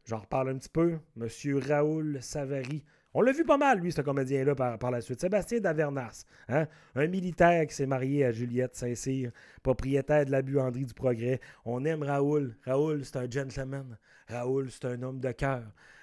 J'en 0.04 0.18
reparle 0.18 0.50
un 0.50 0.58
petit 0.58 0.68
peu. 0.68 0.98
Monsieur 1.16 1.58
Raoul 1.58 2.18
Savary, 2.20 2.84
on 3.14 3.22
l'a 3.22 3.32
vu 3.32 3.44
pas 3.44 3.56
mal, 3.56 3.78
lui, 3.78 3.92
ce 3.92 4.00
comédien-là, 4.02 4.54
par, 4.54 4.90
la 4.90 5.00
suite. 5.00 5.20
Sébastien 5.20 5.60
Davernas, 5.60 6.24
hein? 6.48 6.66
un 6.96 7.06
militaire 7.06 7.64
qui 7.66 7.74
s'est 7.74 7.86
marié 7.86 8.24
à 8.24 8.32
Juliette 8.32 8.74
Saint-Cyr, 8.74 9.30
propriétaire 9.62 10.26
de 10.26 10.32
la 10.32 10.42
buanderie 10.42 10.86
du 10.86 10.94
Progrès. 10.94 11.40
On 11.64 11.84
aime 11.84 12.02
Raoul. 12.02 12.56
Raoul, 12.64 13.04
c'est 13.04 13.16
un 13.16 13.30
gentleman. 13.30 13.96
Raoul, 14.28 14.68
c'est 14.70 14.86
un 14.86 15.00
homme 15.02 15.20
de 15.20 15.30
cœur. 15.30 15.62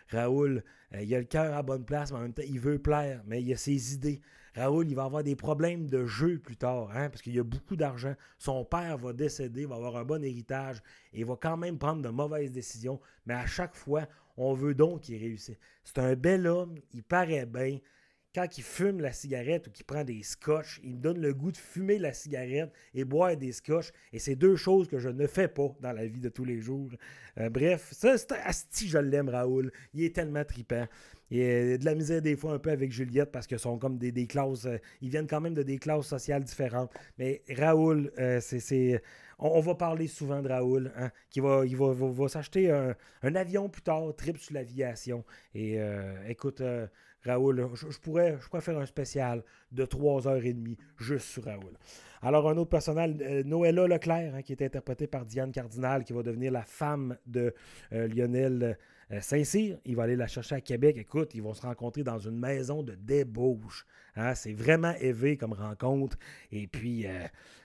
Raoul, 0.09 0.63
euh, 0.93 1.01
il 1.01 1.13
a 1.13 1.19
le 1.19 1.25
cœur 1.25 1.55
à 1.55 1.63
bonne 1.63 1.85
place, 1.85 2.11
mais 2.11 2.17
en 2.17 2.21
même 2.21 2.33
temps, 2.33 2.43
il 2.47 2.59
veut 2.59 2.79
plaire, 2.79 3.21
mais 3.25 3.41
il 3.41 3.51
a 3.53 3.57
ses 3.57 3.93
idées. 3.93 4.21
Raoul, 4.55 4.89
il 4.89 4.95
va 4.95 5.05
avoir 5.05 5.23
des 5.23 5.35
problèmes 5.35 5.87
de 5.87 6.05
jeu 6.05 6.37
plus 6.37 6.57
tard, 6.57 6.89
hein, 6.93 7.09
parce 7.09 7.21
qu'il 7.21 7.37
a 7.39 7.43
beaucoup 7.43 7.77
d'argent. 7.77 8.13
Son 8.37 8.65
père 8.65 8.97
va 8.97 9.13
décéder, 9.13 9.65
va 9.65 9.75
avoir 9.75 9.95
un 9.95 10.03
bon 10.03 10.23
héritage, 10.23 10.81
et 11.13 11.23
va 11.23 11.37
quand 11.39 11.55
même 11.55 11.77
prendre 11.77 12.01
de 12.01 12.09
mauvaises 12.09 12.51
décisions, 12.51 12.99
mais 13.25 13.33
à 13.33 13.45
chaque 13.45 13.75
fois, 13.75 14.07
on 14.41 14.53
veut 14.53 14.73
donc 14.73 15.01
qu'il 15.01 15.19
réussisse. 15.19 15.57
C'est 15.83 15.99
un 15.99 16.15
bel 16.15 16.47
homme, 16.47 16.75
il 16.93 17.03
paraît 17.03 17.45
bien. 17.45 17.79
Quand 18.33 18.57
il 18.57 18.63
fume 18.63 19.01
la 19.01 19.11
cigarette 19.11 19.67
ou 19.67 19.71
qu'il 19.71 19.83
prend 19.83 20.05
des 20.05 20.23
scotch, 20.23 20.79
il 20.85 20.95
me 20.95 21.01
donne 21.01 21.19
le 21.19 21.33
goût 21.33 21.51
de 21.51 21.57
fumer 21.57 21.99
la 21.99 22.13
cigarette 22.13 22.71
et 22.93 23.03
boire 23.03 23.35
des 23.35 23.51
scotch. 23.51 23.91
Et 24.13 24.19
c'est 24.19 24.35
deux 24.35 24.55
choses 24.55 24.87
que 24.87 24.99
je 24.99 25.09
ne 25.09 25.27
fais 25.27 25.49
pas 25.49 25.75
dans 25.81 25.91
la 25.91 26.07
vie 26.07 26.21
de 26.21 26.29
tous 26.29 26.45
les 26.45 26.61
jours. 26.61 26.89
Euh, 27.37 27.49
bref, 27.49 27.89
ça, 27.91 28.17
c'est 28.17 28.31
asti, 28.31 28.87
je 28.87 28.99
l'aime, 28.99 29.27
Raoul. 29.27 29.69
Il 29.93 30.05
est 30.05 30.15
tellement 30.15 30.45
tripant. 30.45 30.87
Il 31.29 31.41
a 31.41 31.77
de 31.77 31.83
la 31.85 31.93
misère 31.93 32.21
des 32.21 32.37
fois 32.37 32.53
un 32.53 32.59
peu 32.59 32.71
avec 32.71 32.93
Juliette 32.93 33.33
parce 33.33 33.47
que 33.47 33.57
sont 33.57 33.77
comme 33.77 33.97
des, 33.97 34.13
des 34.13 34.27
classes. 34.27 34.65
Euh, 34.65 34.77
ils 35.01 35.09
viennent 35.09 35.27
quand 35.27 35.41
même 35.41 35.53
de 35.53 35.63
des 35.63 35.77
classes 35.77 36.07
sociales 36.07 36.45
différentes. 36.45 36.91
Mais 37.17 37.41
Raoul, 37.49 38.13
euh, 38.17 38.39
c'est 38.39 39.01
on, 39.41 39.59
va 39.59 39.75
parler 39.75 40.07
souvent 40.07 40.41
de 40.41 40.47
Raoul, 40.47 40.91
hein, 40.95 41.09
qui 41.29 41.39
va, 41.39 41.63
il 41.65 41.75
va, 41.75 42.27
s'acheter 42.27 42.71
un, 42.71 43.35
avion 43.35 43.69
plus 43.69 43.81
tard, 43.81 44.15
trip 44.15 44.37
sur 44.37 44.53
l'aviation. 44.53 45.25
Et 45.55 45.79
euh, 45.79 46.13
écoute, 46.27 46.61
euh, 46.61 46.87
Raoul, 47.25 47.69
je, 47.73 47.97
pourrais, 47.99 48.37
je 48.39 48.47
pourrais 48.47 48.61
faire 48.61 48.77
un 48.77 48.85
spécial 48.85 49.43
de 49.71 49.85
3h30 49.85 50.77
juste 50.97 51.27
sur 51.27 51.45
Raoul. 51.45 51.73
Alors, 52.21 52.47
un 52.47 52.57
autre 52.57 52.69
personnage, 52.69 53.15
euh, 53.21 53.43
Noëlla 53.43 53.87
Leclerc, 53.87 54.35
hein, 54.35 54.41
qui 54.43 54.53
est 54.53 54.61
interprétée 54.61 55.07
par 55.07 55.25
Diane 55.25 55.51
Cardinal, 55.51 56.03
qui 56.03 56.13
va 56.13 56.21
devenir 56.21 56.51
la 56.51 56.63
femme 56.63 57.17
de 57.25 57.53
Lionel 57.91 58.77
Saint-Cyr. 59.19 59.79
Il 59.85 59.95
va 59.95 60.03
aller 60.03 60.15
la 60.15 60.27
chercher 60.27 60.55
à 60.55 60.61
Québec. 60.61 60.97
Écoute, 60.97 61.33
ils 61.33 61.41
vont 61.41 61.55
se 61.55 61.63
rencontrer 61.63 62.03
dans 62.03 62.19
une 62.19 62.37
maison 62.37 62.83
de 62.83 62.93
débauche. 62.93 63.87
Hein. 64.15 64.35
C'est 64.35 64.53
vraiment 64.53 64.93
élevé 65.01 65.35
comme 65.35 65.53
rencontre. 65.53 66.17
Et 66.51 66.67
puis, 66.67 67.07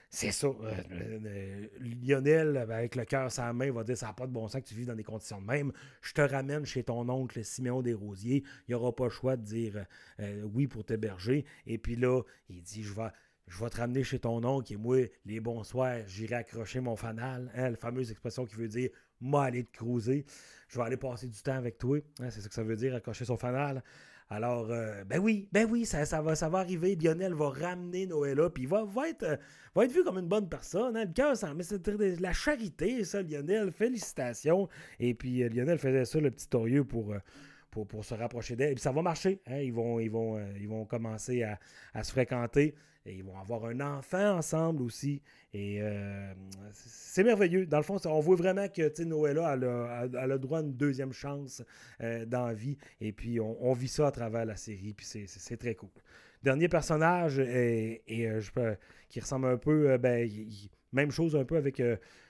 c'est 0.09 0.31
ça. 0.31 0.47
Euh, 0.47 1.67
Lionel, 1.79 2.57
avec 2.57 2.95
le 2.95 3.05
cœur 3.05 3.31
sa 3.31 3.51
main, 3.53 3.71
va 3.71 3.83
dire 3.83 3.97
Ça 3.97 4.07
n'a 4.07 4.13
pas 4.13 4.27
de 4.27 4.31
bon 4.31 4.47
sens 4.47 4.61
que 4.61 4.67
tu 4.67 4.73
vives 4.75 4.87
dans 4.87 4.95
des 4.95 5.03
conditions 5.03 5.41
de 5.41 5.45
même. 5.45 5.71
Je 6.01 6.13
te 6.13 6.21
ramène 6.21 6.65
chez 6.65 6.83
ton 6.83 7.07
oncle 7.09 7.43
Siméon 7.43 7.81
Desrosiers. 7.81 8.43
Il 8.67 8.71
n'y 8.71 8.75
aura 8.75 8.95
pas 8.95 9.05
le 9.05 9.09
choix 9.09 9.35
de 9.35 9.43
dire 9.43 9.85
oui 10.53 10.67
pour 10.67 10.85
t'héberger. 10.85 11.45
Et 11.65 11.77
puis 11.77 11.95
là, 11.95 12.21
il 12.49 12.61
dit 12.61 12.83
Je 12.83 12.93
vais 12.93 13.09
je 13.47 13.63
vais 13.63 13.69
te 13.69 13.77
ramener 13.77 14.03
chez 14.03 14.19
ton 14.19 14.43
oncle 14.43 14.73
et 14.73 14.75
moi, 14.75 14.97
les 15.25 15.39
bonsoirs, 15.39 15.99
j'irai 16.07 16.35
accrocher 16.35 16.81
mon 16.81 16.95
fanal. 16.95 17.49
Hein, 17.55 17.69
la 17.71 17.77
fameuse 17.77 18.11
expression 18.11 18.45
qui 18.45 18.55
veut 18.55 18.67
dire 18.67 18.89
moi 19.19 19.45
aller 19.45 19.63
te 19.63 19.71
cruiser. 19.71 20.25
Je 20.67 20.77
vais 20.77 20.85
aller 20.85 20.97
passer 20.97 21.27
du 21.27 21.41
temps 21.41 21.55
avec 21.55 21.77
toi. 21.77 21.97
Hein, 22.19 22.29
c'est 22.29 22.41
ça 22.41 22.49
que 22.49 22.53
ça 22.53 22.63
veut 22.63 22.75
dire, 22.75 22.93
accrocher 22.93 23.25
son 23.25 23.37
fanal. 23.37 23.83
Alors, 24.29 24.71
euh, 24.71 25.03
ben 25.05 25.19
oui, 25.19 25.47
ben 25.53 25.67
oui, 25.69 25.85
ça, 25.85 26.05
ça, 26.05 26.21
va, 26.21 26.35
ça 26.35 26.47
arriver. 26.47 26.95
Lionel 26.95 27.33
va 27.33 27.49
ramener 27.49 28.05
Noëlla, 28.05 28.49
puis 28.49 28.63
il 28.63 28.69
va, 28.69 28.83
va, 28.83 29.09
être, 29.09 29.23
euh, 29.23 29.37
va 29.73 29.85
être 29.85 29.91
vu 29.91 30.03
comme 30.03 30.17
une 30.17 30.27
bonne 30.27 30.49
personne. 30.49 30.97
Hein. 30.97 31.05
Le 31.05 31.13
cœur, 31.13 31.33
mais 31.55 31.63
c'est 31.63 31.81
de 31.81 32.21
la 32.21 32.33
charité, 32.33 33.05
ça, 33.05 33.21
Lionel. 33.21 33.71
Félicitations. 33.71 34.67
Et 34.99 35.13
puis, 35.13 35.43
euh, 35.43 35.49
Lionel 35.49 35.77
faisait 35.77 36.03
ça, 36.05 36.19
le 36.19 36.31
petit 36.31 36.49
torieux, 36.49 36.83
pour. 36.83 37.15
Se 38.01 38.15
rapprocher 38.15 38.55
d'elle. 38.55 38.71
Et 38.71 38.73
puis 38.73 38.81
ça 38.81 38.91
va 38.91 39.03
marcher. 39.03 39.39
Hein. 39.45 39.59
Ils, 39.59 39.71
vont, 39.71 40.85
commencer 40.89 41.43
à 41.43 42.03
se 42.03 42.11
fréquenter. 42.11 42.73
Et 43.07 43.15
ils 43.15 43.23
vont 43.23 43.39
avoir 43.39 43.65
un 43.65 43.79
enfant 43.79 44.37
ensemble 44.37 44.83
aussi. 44.83 45.21
Et 45.53 45.81
euh, 45.81 46.33
c'est 46.73 47.23
merveilleux. 47.23 47.65
Dans 47.65 47.77
le 47.77 47.83
fond, 47.83 47.97
on 48.05 48.19
voit 48.19 48.35
vraiment 48.35 48.67
que 48.67 49.01
Noëlla 49.01 49.47
a, 49.47 49.55
le 50.27 50.37
droit 50.37 50.59
à 50.59 50.61
une 50.61 50.73
deuxième 50.73 51.13
chance 51.13 51.63
euh, 52.01 52.25
dans 52.25 52.47
la 52.47 52.53
vie. 52.53 52.77
Et 52.99 53.13
puis, 53.13 53.39
on, 53.39 53.71
vit 53.71 53.87
ça 53.87 54.07
à 54.07 54.11
travers 54.11 54.45
la 54.45 54.57
série. 54.57 54.93
Puis 54.93 55.05
c'est 55.05 55.57
très 55.57 55.73
cool. 55.73 55.89
Dernier 56.43 56.67
personnage 56.67 57.39
et, 57.39 58.03
euh, 58.09 58.75
qui 59.07 59.21
ressemble 59.21 59.47
un 59.47 59.57
peu, 59.57 59.97
ben, 59.97 60.29
même 60.91 61.11
chose 61.11 61.35
un 61.37 61.45
peu 61.45 61.55
avec 61.55 61.81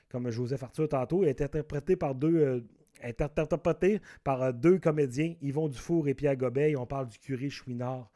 comme 0.10 0.30
Joseph 0.30 0.62
Arthur 0.62 0.88
tantôt, 0.88 1.24
est 1.24 1.42
interprété 1.42 1.96
par 1.96 2.14
deux 2.14 2.64
interprété 3.04 4.00
par 4.24 4.54
deux 4.54 4.80
comédiens, 4.80 5.36
Yvon 5.42 5.68
Dufour 5.68 6.08
et 6.08 6.14
Pierre 6.14 6.38
Gobeil. 6.38 6.76
On 6.78 6.86
parle 6.86 7.08
du 7.08 7.18
curé 7.18 7.50
Chouinard. 7.50 8.10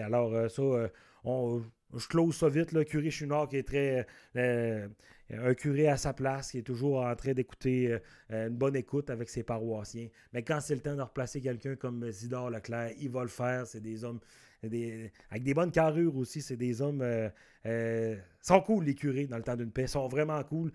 alors, 0.00 0.50
ça, 0.50 0.62
on, 1.24 1.62
je 1.96 2.06
close 2.06 2.36
ça 2.36 2.48
vite, 2.48 2.72
le 2.72 2.84
curé 2.84 3.10
Chouinard 3.10 3.48
qui 3.48 3.56
est 3.56 3.66
très. 3.66 4.06
Euh, 4.36 4.88
un 5.32 5.54
curé 5.54 5.86
à 5.86 5.96
sa 5.96 6.12
place, 6.12 6.50
qui 6.50 6.58
est 6.58 6.62
toujours 6.62 7.02
en 7.04 7.14
train 7.14 7.34
d'écouter 7.34 8.00
euh, 8.32 8.48
une 8.48 8.56
bonne 8.56 8.74
écoute 8.74 9.10
avec 9.10 9.28
ses 9.28 9.44
paroissiens. 9.44 10.08
Mais 10.32 10.42
quand 10.42 10.58
c'est 10.60 10.74
le 10.74 10.80
temps 10.80 10.96
de 10.96 11.02
replacer 11.02 11.40
quelqu'un 11.40 11.76
comme 11.76 12.10
Zidore 12.10 12.50
Leclerc, 12.50 12.94
il 12.98 13.10
va 13.10 13.22
le 13.22 13.28
faire. 13.28 13.64
C'est 13.64 13.80
des 13.80 14.02
hommes 14.02 14.18
avec 14.62 15.44
des 15.44 15.54
bonnes 15.54 15.70
carrures 15.70 16.16
aussi. 16.16 16.42
C'est 16.42 16.56
des 16.56 16.82
hommes. 16.82 17.02
Euh, 17.64 18.16
sont 18.42 18.60
cool, 18.60 18.84
les 18.84 18.96
curés, 18.96 19.26
dans 19.26 19.36
le 19.36 19.44
temps 19.44 19.54
d'une 19.54 19.70
paix. 19.70 19.86
Sont 19.86 20.08
vraiment 20.08 20.42
cool. 20.42 20.72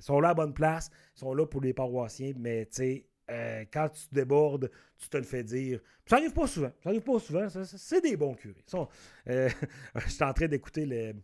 Sont 0.00 0.18
là 0.18 0.30
à 0.30 0.34
bonne 0.34 0.54
place. 0.54 0.90
Sont 1.14 1.34
là 1.34 1.44
pour 1.44 1.60
les 1.60 1.74
paroissiens. 1.74 2.32
Mais 2.38 2.64
tu 2.64 2.76
sais, 2.76 3.06
euh, 3.30 3.64
quand 3.72 3.88
tu 3.88 4.02
débordes, 4.12 4.70
tu 4.98 5.08
te 5.08 5.16
le 5.16 5.22
fais 5.22 5.42
dire. 5.42 5.80
Ça 6.06 6.16
n'arrive 6.16 6.32
pas 6.32 6.46
souvent. 6.46 6.72
Ça 6.82 6.90
n'arrive 6.90 7.02
pas 7.02 7.18
souvent. 7.18 7.48
C'est 7.64 8.02
des 8.02 8.16
bons 8.16 8.34
curés. 8.34 8.64
Euh, 9.28 9.48
je 9.96 10.10
suis 10.10 10.24
en 10.24 10.32
train 10.32 10.46
d'écouter 10.46 10.84
les, 10.84 11.14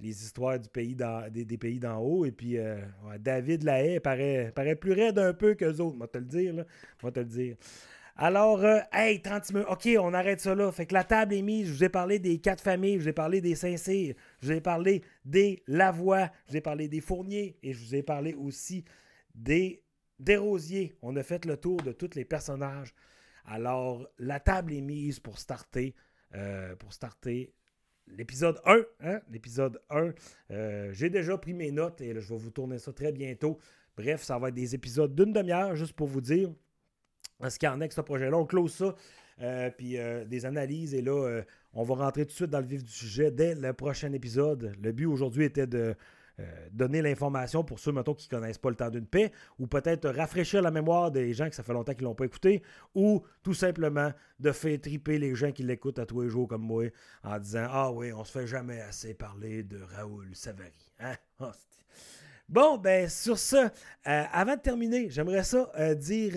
histoires 0.00 0.58
du 0.58 0.68
pays 0.68 0.96
des, 1.30 1.58
pays 1.58 1.78
d'en 1.78 1.98
haut. 1.98 2.24
Et 2.24 2.32
puis, 2.32 2.58
euh, 2.58 2.80
David 3.20 3.62
Lahaye 3.62 4.00
paraît, 4.00 4.52
paraît 4.54 4.74
plus 4.74 4.92
raide 4.92 5.18
un 5.18 5.32
peu 5.32 5.54
qu'eux 5.54 5.78
autres. 5.78 5.96
Moi, 5.96 6.08
te 6.08 6.18
le 6.18 6.24
dire. 6.24 6.54
Moi, 7.02 7.12
te 7.12 7.20
le 7.20 7.26
dire. 7.26 7.56
Alors, 8.16 8.64
hey, 8.92 9.22
30 9.22 9.52
minutes. 9.52 9.68
OK, 9.70 9.88
on 10.00 10.12
arrête 10.12 10.40
ça 10.40 10.54
là. 10.56 10.70
Fait 10.72 10.86
que 10.86 10.94
la 10.94 11.04
table 11.04 11.34
est 11.34 11.42
mise. 11.42 11.68
Je 11.68 11.72
vous 11.72 11.84
ai 11.84 11.88
parlé 11.88 12.18
des 12.18 12.38
quatre 12.38 12.62
familles. 12.62 12.94
Je 12.94 13.02
vous 13.02 13.08
ai 13.08 13.12
parlé 13.12 13.40
des 13.40 13.54
Saint-Cyr. 13.54 14.14
Je 14.40 14.46
vous 14.46 14.52
ai 14.52 14.60
parlé 14.60 15.02
des 15.24 15.62
Lavoie. 15.68 16.30
Je 16.46 16.52
vous 16.52 16.56
ai 16.56 16.60
parlé 16.60 16.88
des 16.88 17.00
Fourniers. 17.00 17.56
Et 17.62 17.72
je 17.72 17.84
vous 17.84 17.94
ai 17.94 18.02
parlé 18.02 18.34
aussi 18.34 18.84
des 19.34 19.83
Desrosiers, 20.18 20.96
on 21.02 21.16
a 21.16 21.22
fait 21.22 21.44
le 21.44 21.56
tour 21.56 21.76
de 21.78 21.92
tous 21.92 22.14
les 22.14 22.24
personnages. 22.24 22.94
Alors, 23.44 24.08
la 24.18 24.40
table 24.40 24.72
est 24.72 24.80
mise 24.80 25.20
pour 25.20 25.38
starter, 25.38 25.94
euh, 26.34 26.74
pour 26.76 26.92
starter 26.92 27.52
l'épisode 28.06 28.60
1. 28.64 28.82
Hein? 29.00 29.20
L'épisode 29.30 29.80
1. 29.90 30.12
Euh, 30.50 30.92
j'ai 30.92 31.10
déjà 31.10 31.36
pris 31.36 31.52
mes 31.52 31.70
notes 31.70 32.00
et 32.00 32.14
je 32.20 32.28
vais 32.28 32.38
vous 32.38 32.50
tourner 32.50 32.78
ça 32.78 32.92
très 32.92 33.12
bientôt. 33.12 33.58
Bref, 33.96 34.22
ça 34.22 34.38
va 34.38 34.48
être 34.48 34.54
des 34.54 34.74
épisodes 34.74 35.14
d'une 35.14 35.32
demi-heure, 35.32 35.74
juste 35.76 35.92
pour 35.92 36.06
vous 36.06 36.20
dire 36.20 36.50
ce 37.46 37.58
qu'il 37.58 37.66
y 37.66 37.70
en 37.70 37.74
a 37.74 37.76
avec 37.76 37.92
ce 37.92 38.00
projet-là. 38.00 38.36
On 38.36 38.46
close 38.46 38.72
ça. 38.72 38.94
Euh, 39.42 39.68
puis 39.70 39.96
des 40.26 40.46
analyses. 40.46 40.94
Et 40.94 41.02
là, 41.02 41.42
on 41.72 41.82
va 41.82 41.94
rentrer 41.96 42.22
tout 42.22 42.30
de 42.30 42.36
suite 42.36 42.50
dans 42.50 42.60
le 42.60 42.66
vif 42.66 42.84
du 42.84 42.92
sujet 42.92 43.32
dès 43.32 43.54
le 43.56 43.72
prochain 43.72 44.12
épisode. 44.12 44.74
Le 44.80 44.92
but 44.92 45.06
aujourd'hui 45.06 45.44
était 45.44 45.66
de 45.66 45.96
euh, 46.40 46.68
donner 46.72 47.00
l'information 47.00 47.62
pour 47.62 47.78
ceux, 47.78 47.92
mettons, 47.92 48.14
qui 48.14 48.28
ne 48.32 48.38
connaissent 48.38 48.58
pas 48.58 48.70
le 48.70 48.74
temps 48.74 48.90
d'une 48.90 49.06
paix, 49.06 49.30
ou 49.60 49.68
peut-être 49.68 50.08
rafraîchir 50.08 50.62
la 50.62 50.72
mémoire 50.72 51.12
des 51.12 51.32
gens 51.32 51.48
que 51.48 51.54
ça 51.54 51.62
fait 51.62 51.72
longtemps 51.72 51.92
qu'ils 51.92 52.02
ne 52.02 52.08
l'ont 52.08 52.16
pas 52.16 52.24
écouté, 52.24 52.62
ou 52.94 53.22
tout 53.44 53.54
simplement 53.54 54.12
de 54.40 54.50
faire 54.50 54.80
triper 54.80 55.18
les 55.18 55.36
gens 55.36 55.52
qui 55.52 55.62
l'écoutent 55.62 56.00
à 56.00 56.06
tous 56.06 56.22
les 56.22 56.28
jours 56.28 56.48
comme 56.48 56.62
moi 56.62 56.86
en 57.22 57.38
disant 57.38 57.68
Ah 57.70 57.92
oui, 57.92 58.12
on 58.12 58.24
se 58.24 58.32
fait 58.32 58.48
jamais 58.48 58.80
assez 58.80 59.14
parler 59.14 59.62
de 59.62 59.80
Raoul 59.80 60.30
Savary. 60.34 60.72
Hein? 61.00 61.14
Ah, 61.40 61.52
bon, 62.48 62.76
ben 62.76 63.08
sur 63.08 63.38
ça, 63.38 63.72
euh, 64.06 64.22
avant 64.32 64.54
de 64.54 64.60
terminer, 64.60 65.08
j'aimerais 65.08 65.44
ça 65.44 65.72
euh, 65.78 65.94
dire, 65.94 66.34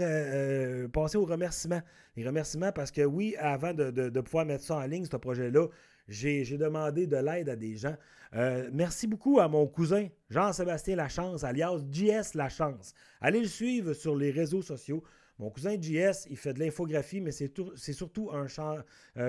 passer 0.91 1.17
aux 1.17 1.25
remerciements. 1.25 1.81
Les 2.15 2.25
remerciements 2.25 2.71
parce 2.71 2.91
que 2.91 3.01
oui, 3.01 3.35
avant 3.37 3.73
de, 3.73 3.91
de 3.91 4.21
pouvoir 4.21 4.45
mettre 4.45 4.63
ça 4.63 4.77
en 4.77 4.85
ligne, 4.85 5.05
ce 5.05 5.17
projet-là, 5.17 5.67
j'ai 6.07 6.57
demandé 6.57 7.07
de 7.07 7.17
l'aide 7.17 7.49
à 7.49 7.55
des 7.55 7.75
gens. 7.75 7.95
Euh, 8.35 8.69
merci 8.73 9.07
beaucoup 9.07 9.39
à 9.39 9.47
mon 9.47 9.67
cousin 9.67 10.07
Jean-Sébastien 10.29 10.95
Lachance, 10.95 11.43
alias 11.43 11.79
JS 11.91 12.33
Lachance. 12.35 12.93
Allez 13.21 13.39
le 13.39 13.47
suivre 13.47 13.93
sur 13.93 14.15
les 14.15 14.31
réseaux 14.31 14.61
sociaux. 14.61 15.03
Mon 15.39 15.51
cousin 15.51 15.79
JS, 15.79 16.25
il 16.31 16.37
fait 16.37 16.53
de 16.53 16.59
l'infographie, 16.59 17.21
mais 17.21 17.31
c'est 17.31 17.93
surtout 17.93 18.31
un, 18.31 18.47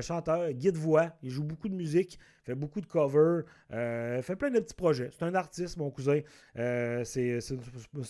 chanteur, 0.00 0.52
guide-voix. 0.52 1.12
Il 1.22 1.30
joue 1.30 1.44
beaucoup 1.44 1.68
de 1.68 1.74
musique, 1.74 2.18
fait 2.44 2.54
beaucoup 2.54 2.80
de 2.80 2.86
covers, 2.86 3.44
euh, 3.72 4.22
fait 4.22 4.34
plein 4.34 4.50
de 4.50 4.58
petits 4.58 4.74
projets. 4.74 5.10
C'est 5.12 5.24
un 5.26 5.34
artiste, 5.34 5.76
mon 5.76 5.90
cousin. 5.90 6.20
Euh, 6.56 7.04
c'est 7.04 7.40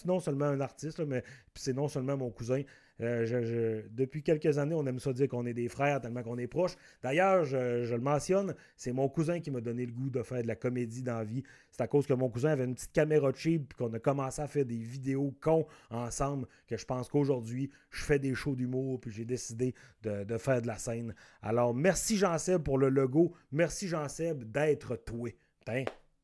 non 0.04 0.20
seulement 0.20 0.44
un 0.44 0.60
artiste, 0.60 1.00
mais 1.00 1.24
c'est 1.56 1.72
non 1.72 1.88
seulement 1.88 2.16
mon 2.16 2.30
cousin. 2.30 2.62
Euh, 3.00 3.82
depuis 3.90 4.22
quelques 4.22 4.58
années, 4.58 4.74
on 4.74 4.84
aime 4.86 4.98
ça 4.98 5.12
dire 5.12 5.28
qu'on 5.28 5.46
est 5.46 5.54
des 5.54 5.68
frères 5.68 6.00
tellement 6.00 6.22
qu'on 6.22 6.38
est 6.38 6.46
proches. 6.46 6.76
D'ailleurs, 7.02 7.44
je, 7.44 7.94
le 7.94 8.00
mentionne, 8.00 8.54
c'est 8.76 8.92
mon 8.92 9.08
cousin 9.08 9.40
qui 9.40 9.50
m'a 9.50 9.60
donné 9.60 9.86
le 9.86 9.92
goût 9.92 10.10
de 10.10 10.22
faire 10.22 10.42
de 10.42 10.48
la 10.48 10.56
comédie 10.56 11.02
dans 11.02 11.18
la 11.18 11.24
vie. 11.24 11.42
C'est 11.70 11.82
à 11.82 11.86
cause 11.86 12.06
que 12.06 12.14
mon 12.14 12.28
cousin 12.28 12.50
avait 12.50 12.64
une 12.64 12.74
petite 12.74 12.92
caméra 12.92 13.32
cheap 13.34 13.74
qu'on 13.74 13.92
a 13.92 13.98
commencé 13.98 14.42
à 14.42 14.48
faire 14.48 14.64
des 14.64 14.78
vidéos 14.78 15.34
cons 15.40 15.66
ensemble 15.90 16.46
que 16.66 16.76
je 16.76 16.84
pense 16.84 17.08
qu'aujourd'hui, 17.08 17.70
je 17.90 18.02
fais 18.02 18.18
des 18.18 18.34
shows 18.34 18.56
d'humour 18.56 19.00
puis 19.00 19.10
j'ai 19.10 19.24
décidé 19.24 19.74
de, 20.02 20.38
faire 20.38 20.62
de 20.62 20.66
la 20.66 20.78
scène. 20.78 21.14
Alors, 21.42 21.74
merci 21.74 22.16
Jean-Seb 22.16 22.62
pour 22.62 22.78
le 22.78 22.88
logo. 22.88 23.32
Merci 23.52 23.88
Jean-Seb 23.88 24.44
d'être 24.44 24.96
toi. 24.96 25.30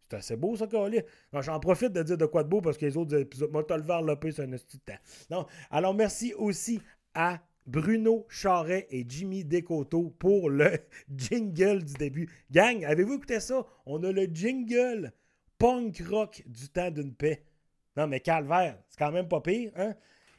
C'est 0.08 0.16
assez 0.16 0.36
beau, 0.36 0.56
ça, 0.56 0.66
Collier. 0.66 1.04
J'en 1.32 1.58
profite 1.60 1.92
de 1.92 2.02
dire 2.02 2.18
de 2.18 2.26
quoi 2.26 2.44
de 2.44 2.48
beau 2.48 2.60
parce 2.60 2.76
que 2.76 2.86
les 2.86 2.96
autres 2.96 3.16
épisodes, 3.16 3.50
moi, 3.50 3.64
t'as 3.64 3.76
le 3.76 3.82
verre 3.82 4.02
lopé, 4.02 4.32
c'est 4.32 4.42
un 4.42 4.50
petit 4.50 4.78
temps. 4.80 4.98
Non. 5.30 5.46
Alors, 5.70 5.94
merci 5.94 6.34
aussi 6.34 6.80
à 7.14 7.40
Bruno 7.66 8.26
Charret 8.28 8.86
et 8.90 9.04
Jimmy 9.08 9.44
Descoteaux 9.44 10.14
pour 10.18 10.50
le 10.50 10.70
jingle 11.16 11.82
du 11.84 11.94
début. 11.94 12.28
Gang, 12.50 12.84
avez-vous 12.84 13.14
écouté 13.14 13.40
ça? 13.40 13.66
On 13.86 14.02
a 14.04 14.12
le 14.12 14.24
jingle 14.24 15.12
punk 15.58 16.02
rock 16.08 16.42
du 16.46 16.68
temps 16.68 16.90
d'une 16.90 17.14
paix. 17.14 17.44
Non, 17.96 18.06
mais 18.06 18.20
calvaire, 18.20 18.78
c'est 18.88 18.98
quand 18.98 19.12
même 19.12 19.28
pas 19.28 19.40
pire, 19.40 19.72
hein? 19.76 19.94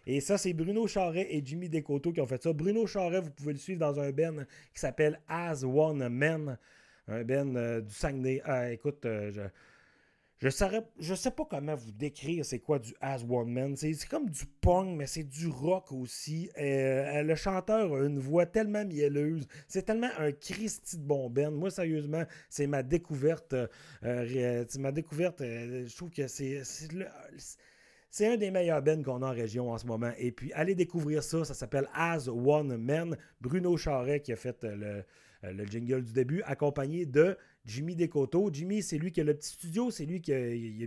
Et 0.07 0.21
ça, 0.21 0.37
c'est 0.37 0.53
Bruno 0.53 0.85
Charret 0.85 1.27
et 1.31 1.41
Jimmy 1.43 1.67
Descoteaux 1.67 2.11
qui 2.11 2.21
ont 2.21 2.27
fait 2.27 2.41
ça. 2.41 2.53
Bruno 2.53 2.85
Charret, 2.85 3.21
vous 3.21 3.31
pouvez 3.31 3.53
le 3.53 3.59
suivre 3.59 3.79
dans 3.79 3.99
un 3.99 4.11
ben 4.11 4.45
qui 4.71 4.79
s'appelle 4.79 5.19
As 5.27 5.63
One 5.63 6.07
Man 6.09 6.59
un 7.07 7.23
Ben 7.23 7.55
euh, 7.55 7.81
du 7.81 7.93
Saguenay. 7.93 8.41
Ah, 8.45 8.71
écoute, 8.71 9.05
euh, 9.05 9.31
je. 9.31 9.41
Je 10.39 10.47
ne 10.47 10.81
je 10.99 11.15
sais 11.15 11.31
pas 11.31 11.45
comment 11.49 11.75
vous 11.75 11.93
décrire 11.93 12.43
c'est 12.43 12.59
quoi 12.59 12.77
du 12.77 12.93
As 12.99 13.23
One 13.23 13.49
Man. 13.49 13.77
C'est 13.77 13.95
comme 14.05 14.29
du 14.29 14.45
punk, 14.45 14.97
mais 14.97 15.07
c'est 15.07 15.23
du 15.23 15.47
rock 15.47 15.93
aussi. 15.93 16.49
Euh, 16.59 17.23
le 17.23 17.35
chanteur 17.35 17.93
a 17.95 18.05
une 18.05 18.19
voix 18.19 18.45
tellement 18.45 18.83
mielleuse. 18.83 19.47
C'est 19.69 19.83
tellement 19.83 20.09
un 20.19 20.33
Christy 20.33 20.97
de 20.97 21.03
bon 21.03 21.29
Ben. 21.29 21.51
Moi, 21.51 21.71
sérieusement, 21.71 22.25
c'est 22.49 22.67
ma 22.67 22.83
découverte. 22.83 23.55
c'est 24.01 24.77
ma 24.77 24.91
découverte. 24.91 25.39
je 25.39 25.95
trouve 25.95 26.11
que 26.11 26.27
c'est 26.27 26.61
c'est 28.15 28.27
un 28.27 28.37
des 28.37 28.49
meilleurs 28.49 28.81
bands 28.81 29.03
qu'on 29.03 29.21
a 29.23 29.27
en 29.27 29.33
région 29.33 29.71
en 29.71 29.77
ce 29.77 29.85
moment. 29.85 30.11
Et 30.17 30.31
puis, 30.31 30.53
allez 30.53 30.73
découvrir 30.73 31.21
ça. 31.21 31.43
Ça 31.43 31.53
s'appelle 31.53 31.89
As 31.93 32.29
One 32.29 32.77
Man. 32.77 33.17
Bruno 33.41 33.75
Charret 33.75 34.21
qui 34.21 34.31
a 34.31 34.37
fait 34.37 34.63
le, 34.63 34.85
euh, 34.85 35.01
le 35.53 35.65
jingle 35.65 36.03
du 36.03 36.13
début, 36.13 36.41
accompagné 36.43 37.05
de 37.05 37.37
Jimmy 37.65 37.95
Descoteaux. 37.95 38.49
Jimmy, 38.51 38.81
c'est 38.81 38.97
lui 38.97 39.11
qui 39.11 39.21
a 39.21 39.23
le 39.23 39.33
petit 39.33 39.49
studio, 39.49 39.91
c'est 39.91 40.05
lui 40.05 40.21
qui 40.21 40.33
a, 40.33 40.37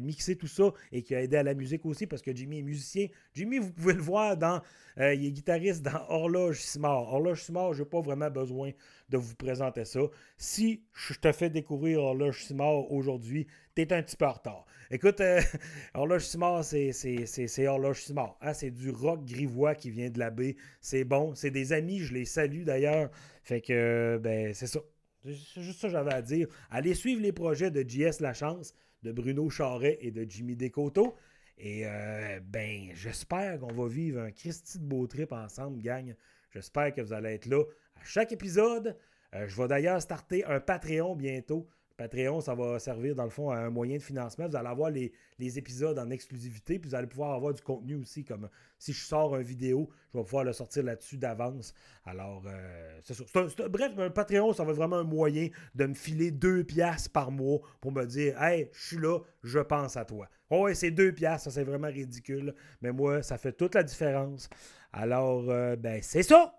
mixé 0.00 0.36
tout 0.36 0.46
ça 0.46 0.72
et 0.92 1.02
qui 1.02 1.14
a 1.14 1.22
aidé 1.22 1.36
à 1.36 1.42
la 1.42 1.54
musique 1.54 1.84
aussi 1.84 2.06
parce 2.06 2.22
que 2.22 2.34
Jimmy 2.34 2.60
est 2.60 2.62
musicien. 2.62 3.08
Jimmy, 3.34 3.58
vous 3.58 3.72
pouvez 3.72 3.94
le 3.94 4.02
voir 4.02 4.36
dans. 4.36 4.62
Euh, 4.98 5.14
il 5.14 5.26
est 5.26 5.32
guitariste 5.32 5.82
dans 5.82 6.04
Horloge 6.08 6.60
Simard. 6.60 7.12
Horloge 7.12 7.42
Simard, 7.42 7.72
je 7.72 7.82
n'ai 7.82 7.88
pas 7.88 8.00
vraiment 8.00 8.30
besoin 8.30 8.70
de 9.08 9.16
vous 9.16 9.34
présenter 9.34 9.84
ça. 9.84 10.00
Si 10.36 10.82
je 10.92 11.14
te 11.14 11.32
fais 11.32 11.50
découvrir 11.50 12.00
Horloge 12.00 12.44
Simard 12.44 12.90
aujourd'hui, 12.90 13.46
tu 13.74 13.82
es 13.82 13.92
un 13.92 14.02
petit 14.02 14.16
peu 14.16 14.26
en 14.26 14.32
retard. 14.32 14.66
Écoute, 14.90 15.20
euh, 15.20 15.40
Horloge 15.94 16.22
Simard, 16.22 16.64
c'est 16.64 17.66
Horloge 17.66 18.02
Simard. 18.02 18.36
Hein? 18.40 18.52
C'est 18.54 18.70
du 18.70 18.90
rock 18.90 19.24
grivois 19.24 19.74
qui 19.74 19.90
vient 19.90 20.10
de 20.10 20.18
la 20.18 20.30
baie. 20.30 20.56
C'est 20.80 21.04
bon. 21.04 21.34
C'est 21.34 21.50
des 21.50 21.72
amis, 21.72 22.00
je 22.00 22.14
les 22.14 22.24
salue 22.24 22.64
d'ailleurs. 22.64 23.10
Fait 23.42 23.60
que, 23.60 24.18
ben, 24.22 24.52
c'est 24.54 24.66
ça. 24.66 24.80
C'est 25.24 25.62
juste 25.62 25.80
ça 25.80 25.88
que 25.88 25.92
j'avais 25.92 26.14
à 26.14 26.22
dire. 26.22 26.48
Allez 26.70 26.94
suivre 26.94 27.20
les 27.20 27.32
projets 27.32 27.70
de 27.70 27.88
JS 27.88 28.20
Lachance, 28.20 28.74
de 29.02 29.12
Bruno 29.12 29.50
Charret 29.50 29.98
et 30.00 30.10
de 30.10 30.24
Jimmy 30.28 30.56
Descoteaux. 30.56 31.16
Et 31.58 31.86
euh, 31.86 32.40
ben, 32.44 32.90
j'espère 32.94 33.58
qu'on 33.58 33.72
va 33.72 33.88
vivre 33.88 34.20
un 34.20 34.30
Christy 34.30 34.78
de 34.78 34.84
beau 34.84 35.06
trip 35.06 35.32
ensemble, 35.32 35.82
gang. 35.82 36.14
J'espère 36.50 36.94
que 36.94 37.00
vous 37.00 37.12
allez 37.12 37.34
être 37.34 37.46
là 37.46 37.62
à 37.96 38.04
chaque 38.04 38.32
épisode. 38.32 38.96
Euh, 39.34 39.46
je 39.48 39.60
vais 39.60 39.68
d'ailleurs 39.68 40.00
starter 40.00 40.44
un 40.44 40.60
Patreon 40.60 41.16
bientôt. 41.16 41.68
Patreon, 41.98 42.40
ça 42.40 42.54
va 42.54 42.78
servir 42.78 43.16
dans 43.16 43.24
le 43.24 43.30
fond 43.30 43.50
à 43.50 43.56
un 43.56 43.70
moyen 43.70 43.96
de 43.96 44.02
financement. 44.02 44.46
Vous 44.46 44.54
allez 44.54 44.68
avoir 44.68 44.88
les, 44.88 45.12
épisodes 45.58 45.98
en 45.98 46.10
exclusivité, 46.10 46.78
puis 46.78 46.88
vous 46.88 46.94
allez 46.94 47.08
pouvoir 47.08 47.34
avoir 47.34 47.52
du 47.52 47.60
contenu 47.60 47.96
aussi. 47.96 48.24
Comme 48.24 48.48
si 48.78 48.92
je 48.92 49.04
sors 49.04 49.34
une 49.34 49.42
vidéo, 49.42 49.90
je 50.14 50.18
vais 50.18 50.24
pouvoir 50.24 50.44
le 50.44 50.52
sortir 50.52 50.84
là-dessus 50.84 51.18
d'avance. 51.18 51.74
Alors, 52.06 52.44
euh, 52.46 53.00
c'est 53.02 53.14
ça. 53.14 53.24
bref, 53.68 53.92
Patreon, 54.14 54.52
ça 54.52 54.62
va 54.62 54.70
être 54.70 54.76
vraiment 54.76 54.98
un 54.98 55.04
moyen 55.04 55.48
de 55.74 55.86
me 55.86 55.94
filer 55.94 56.30
deux 56.30 56.62
piastres 56.62 57.10
par 57.10 57.32
mois 57.32 57.58
pour 57.80 57.90
me 57.90 58.06
dire 58.06 58.40
Hey, 58.40 58.70
je 58.72 58.86
suis 58.86 58.98
là, 58.98 59.18
je 59.42 59.58
pense 59.58 59.96
à 59.96 60.04
toi. 60.04 60.28
Oh, 60.50 60.62
ouais, 60.62 60.76
c'est 60.76 60.92
deux 60.92 61.12
piastres, 61.12 61.46
ça 61.46 61.50
c'est 61.50 61.64
vraiment 61.64 61.88
ridicule. 61.88 62.54
Mais 62.80 62.92
moi, 62.92 63.24
ça 63.24 63.38
fait 63.38 63.52
toute 63.52 63.74
la 63.74 63.82
différence. 63.82 64.48
Alors, 64.92 65.50
euh, 65.50 65.74
ben, 65.74 66.00
c'est 66.00 66.22
ça. 66.22 66.57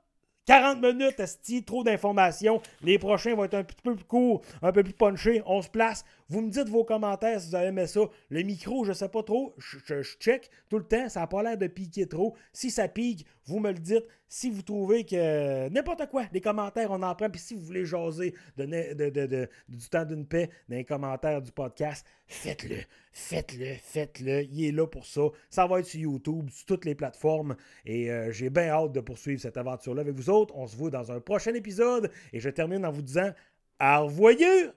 40 0.49 0.81
minutes, 0.81 1.19
esti, 1.19 1.63
trop 1.63 1.83
d'informations. 1.83 2.59
Les 2.81 2.97
prochains 2.97 3.35
vont 3.35 3.43
être 3.43 3.53
un 3.53 3.63
petit 3.63 3.83
peu 3.83 3.93
plus 3.93 4.03
courts, 4.03 4.41
un 4.63 4.71
peu 4.71 4.81
plus 4.81 4.93
punchés. 4.93 5.43
On 5.45 5.61
se 5.61 5.69
place. 5.69 6.03
Vous 6.29 6.41
me 6.41 6.51
dites 6.51 6.69
vos 6.69 6.83
commentaires 6.83 7.41
si 7.41 7.49
vous 7.49 7.55
avez 7.55 7.67
aimé 7.67 7.87
ça. 7.87 8.01
Le 8.29 8.43
micro, 8.43 8.85
je 8.85 8.93
sais 8.93 9.09
pas 9.09 9.23
trop. 9.23 9.55
Je, 9.57 10.03
check 10.03 10.51
tout 10.69 10.77
le 10.77 10.83
temps. 10.83 11.09
Ça 11.09 11.21
n'a 11.21 11.27
pas 11.27 11.41
l'air 11.41 11.57
de 11.57 11.65
piquer 11.65 12.07
trop. 12.07 12.35
Si 12.53 12.69
ça 12.69 12.87
pique, 12.87 13.25
vous 13.45 13.59
me 13.59 13.71
le 13.71 13.79
dites. 13.79 14.05
Si 14.27 14.51
vous 14.51 14.61
trouvez 14.61 15.05
que 15.05 15.69
n'importe 15.69 16.07
quoi, 16.07 16.25
les 16.31 16.39
commentaires, 16.39 16.91
on 16.91 17.01
en 17.01 17.15
prend. 17.15 17.31
Puis 17.31 17.41
si 17.41 17.55
vous 17.55 17.61
voulez 17.61 17.83
jaser 17.83 18.35
du 18.57 19.89
temps 19.89 20.05
d'une 20.05 20.27
paix 20.27 20.51
dans 20.69 20.75
les 20.75 20.85
commentaires 20.85 21.41
du 21.41 21.51
podcast, 21.51 22.05
faites-le. 22.27 22.77
Faites-le. 23.11 23.73
Faites-le. 23.81 24.43
Il 24.43 24.65
est 24.65 24.71
là 24.71 24.85
pour 24.85 25.07
ça. 25.07 25.21
Ça 25.49 25.65
va 25.65 25.79
être 25.79 25.87
sur 25.87 25.99
YouTube, 25.99 26.51
sur 26.51 26.67
toutes 26.67 26.85
les 26.85 26.93
plateformes. 26.93 27.55
Et 27.87 28.11
euh, 28.11 28.31
j'ai 28.31 28.51
bien 28.51 28.67
hâte 28.67 28.91
de 28.91 28.99
poursuivre 28.99 29.41
cette 29.41 29.57
aventure-là 29.57 30.01
avec 30.01 30.13
vous 30.13 30.29
autres. 30.29 30.55
On 30.55 30.67
se 30.67 30.77
voit 30.77 30.91
dans 30.91 31.11
un 31.11 31.19
prochain 31.19 31.55
épisode. 31.55 32.11
Et 32.33 32.39
je 32.39 32.51
termine 32.51 32.85
en 32.85 32.91
vous 32.91 33.01
disant, 33.01 33.31
à 33.79 33.97
revoyure! 33.97 34.73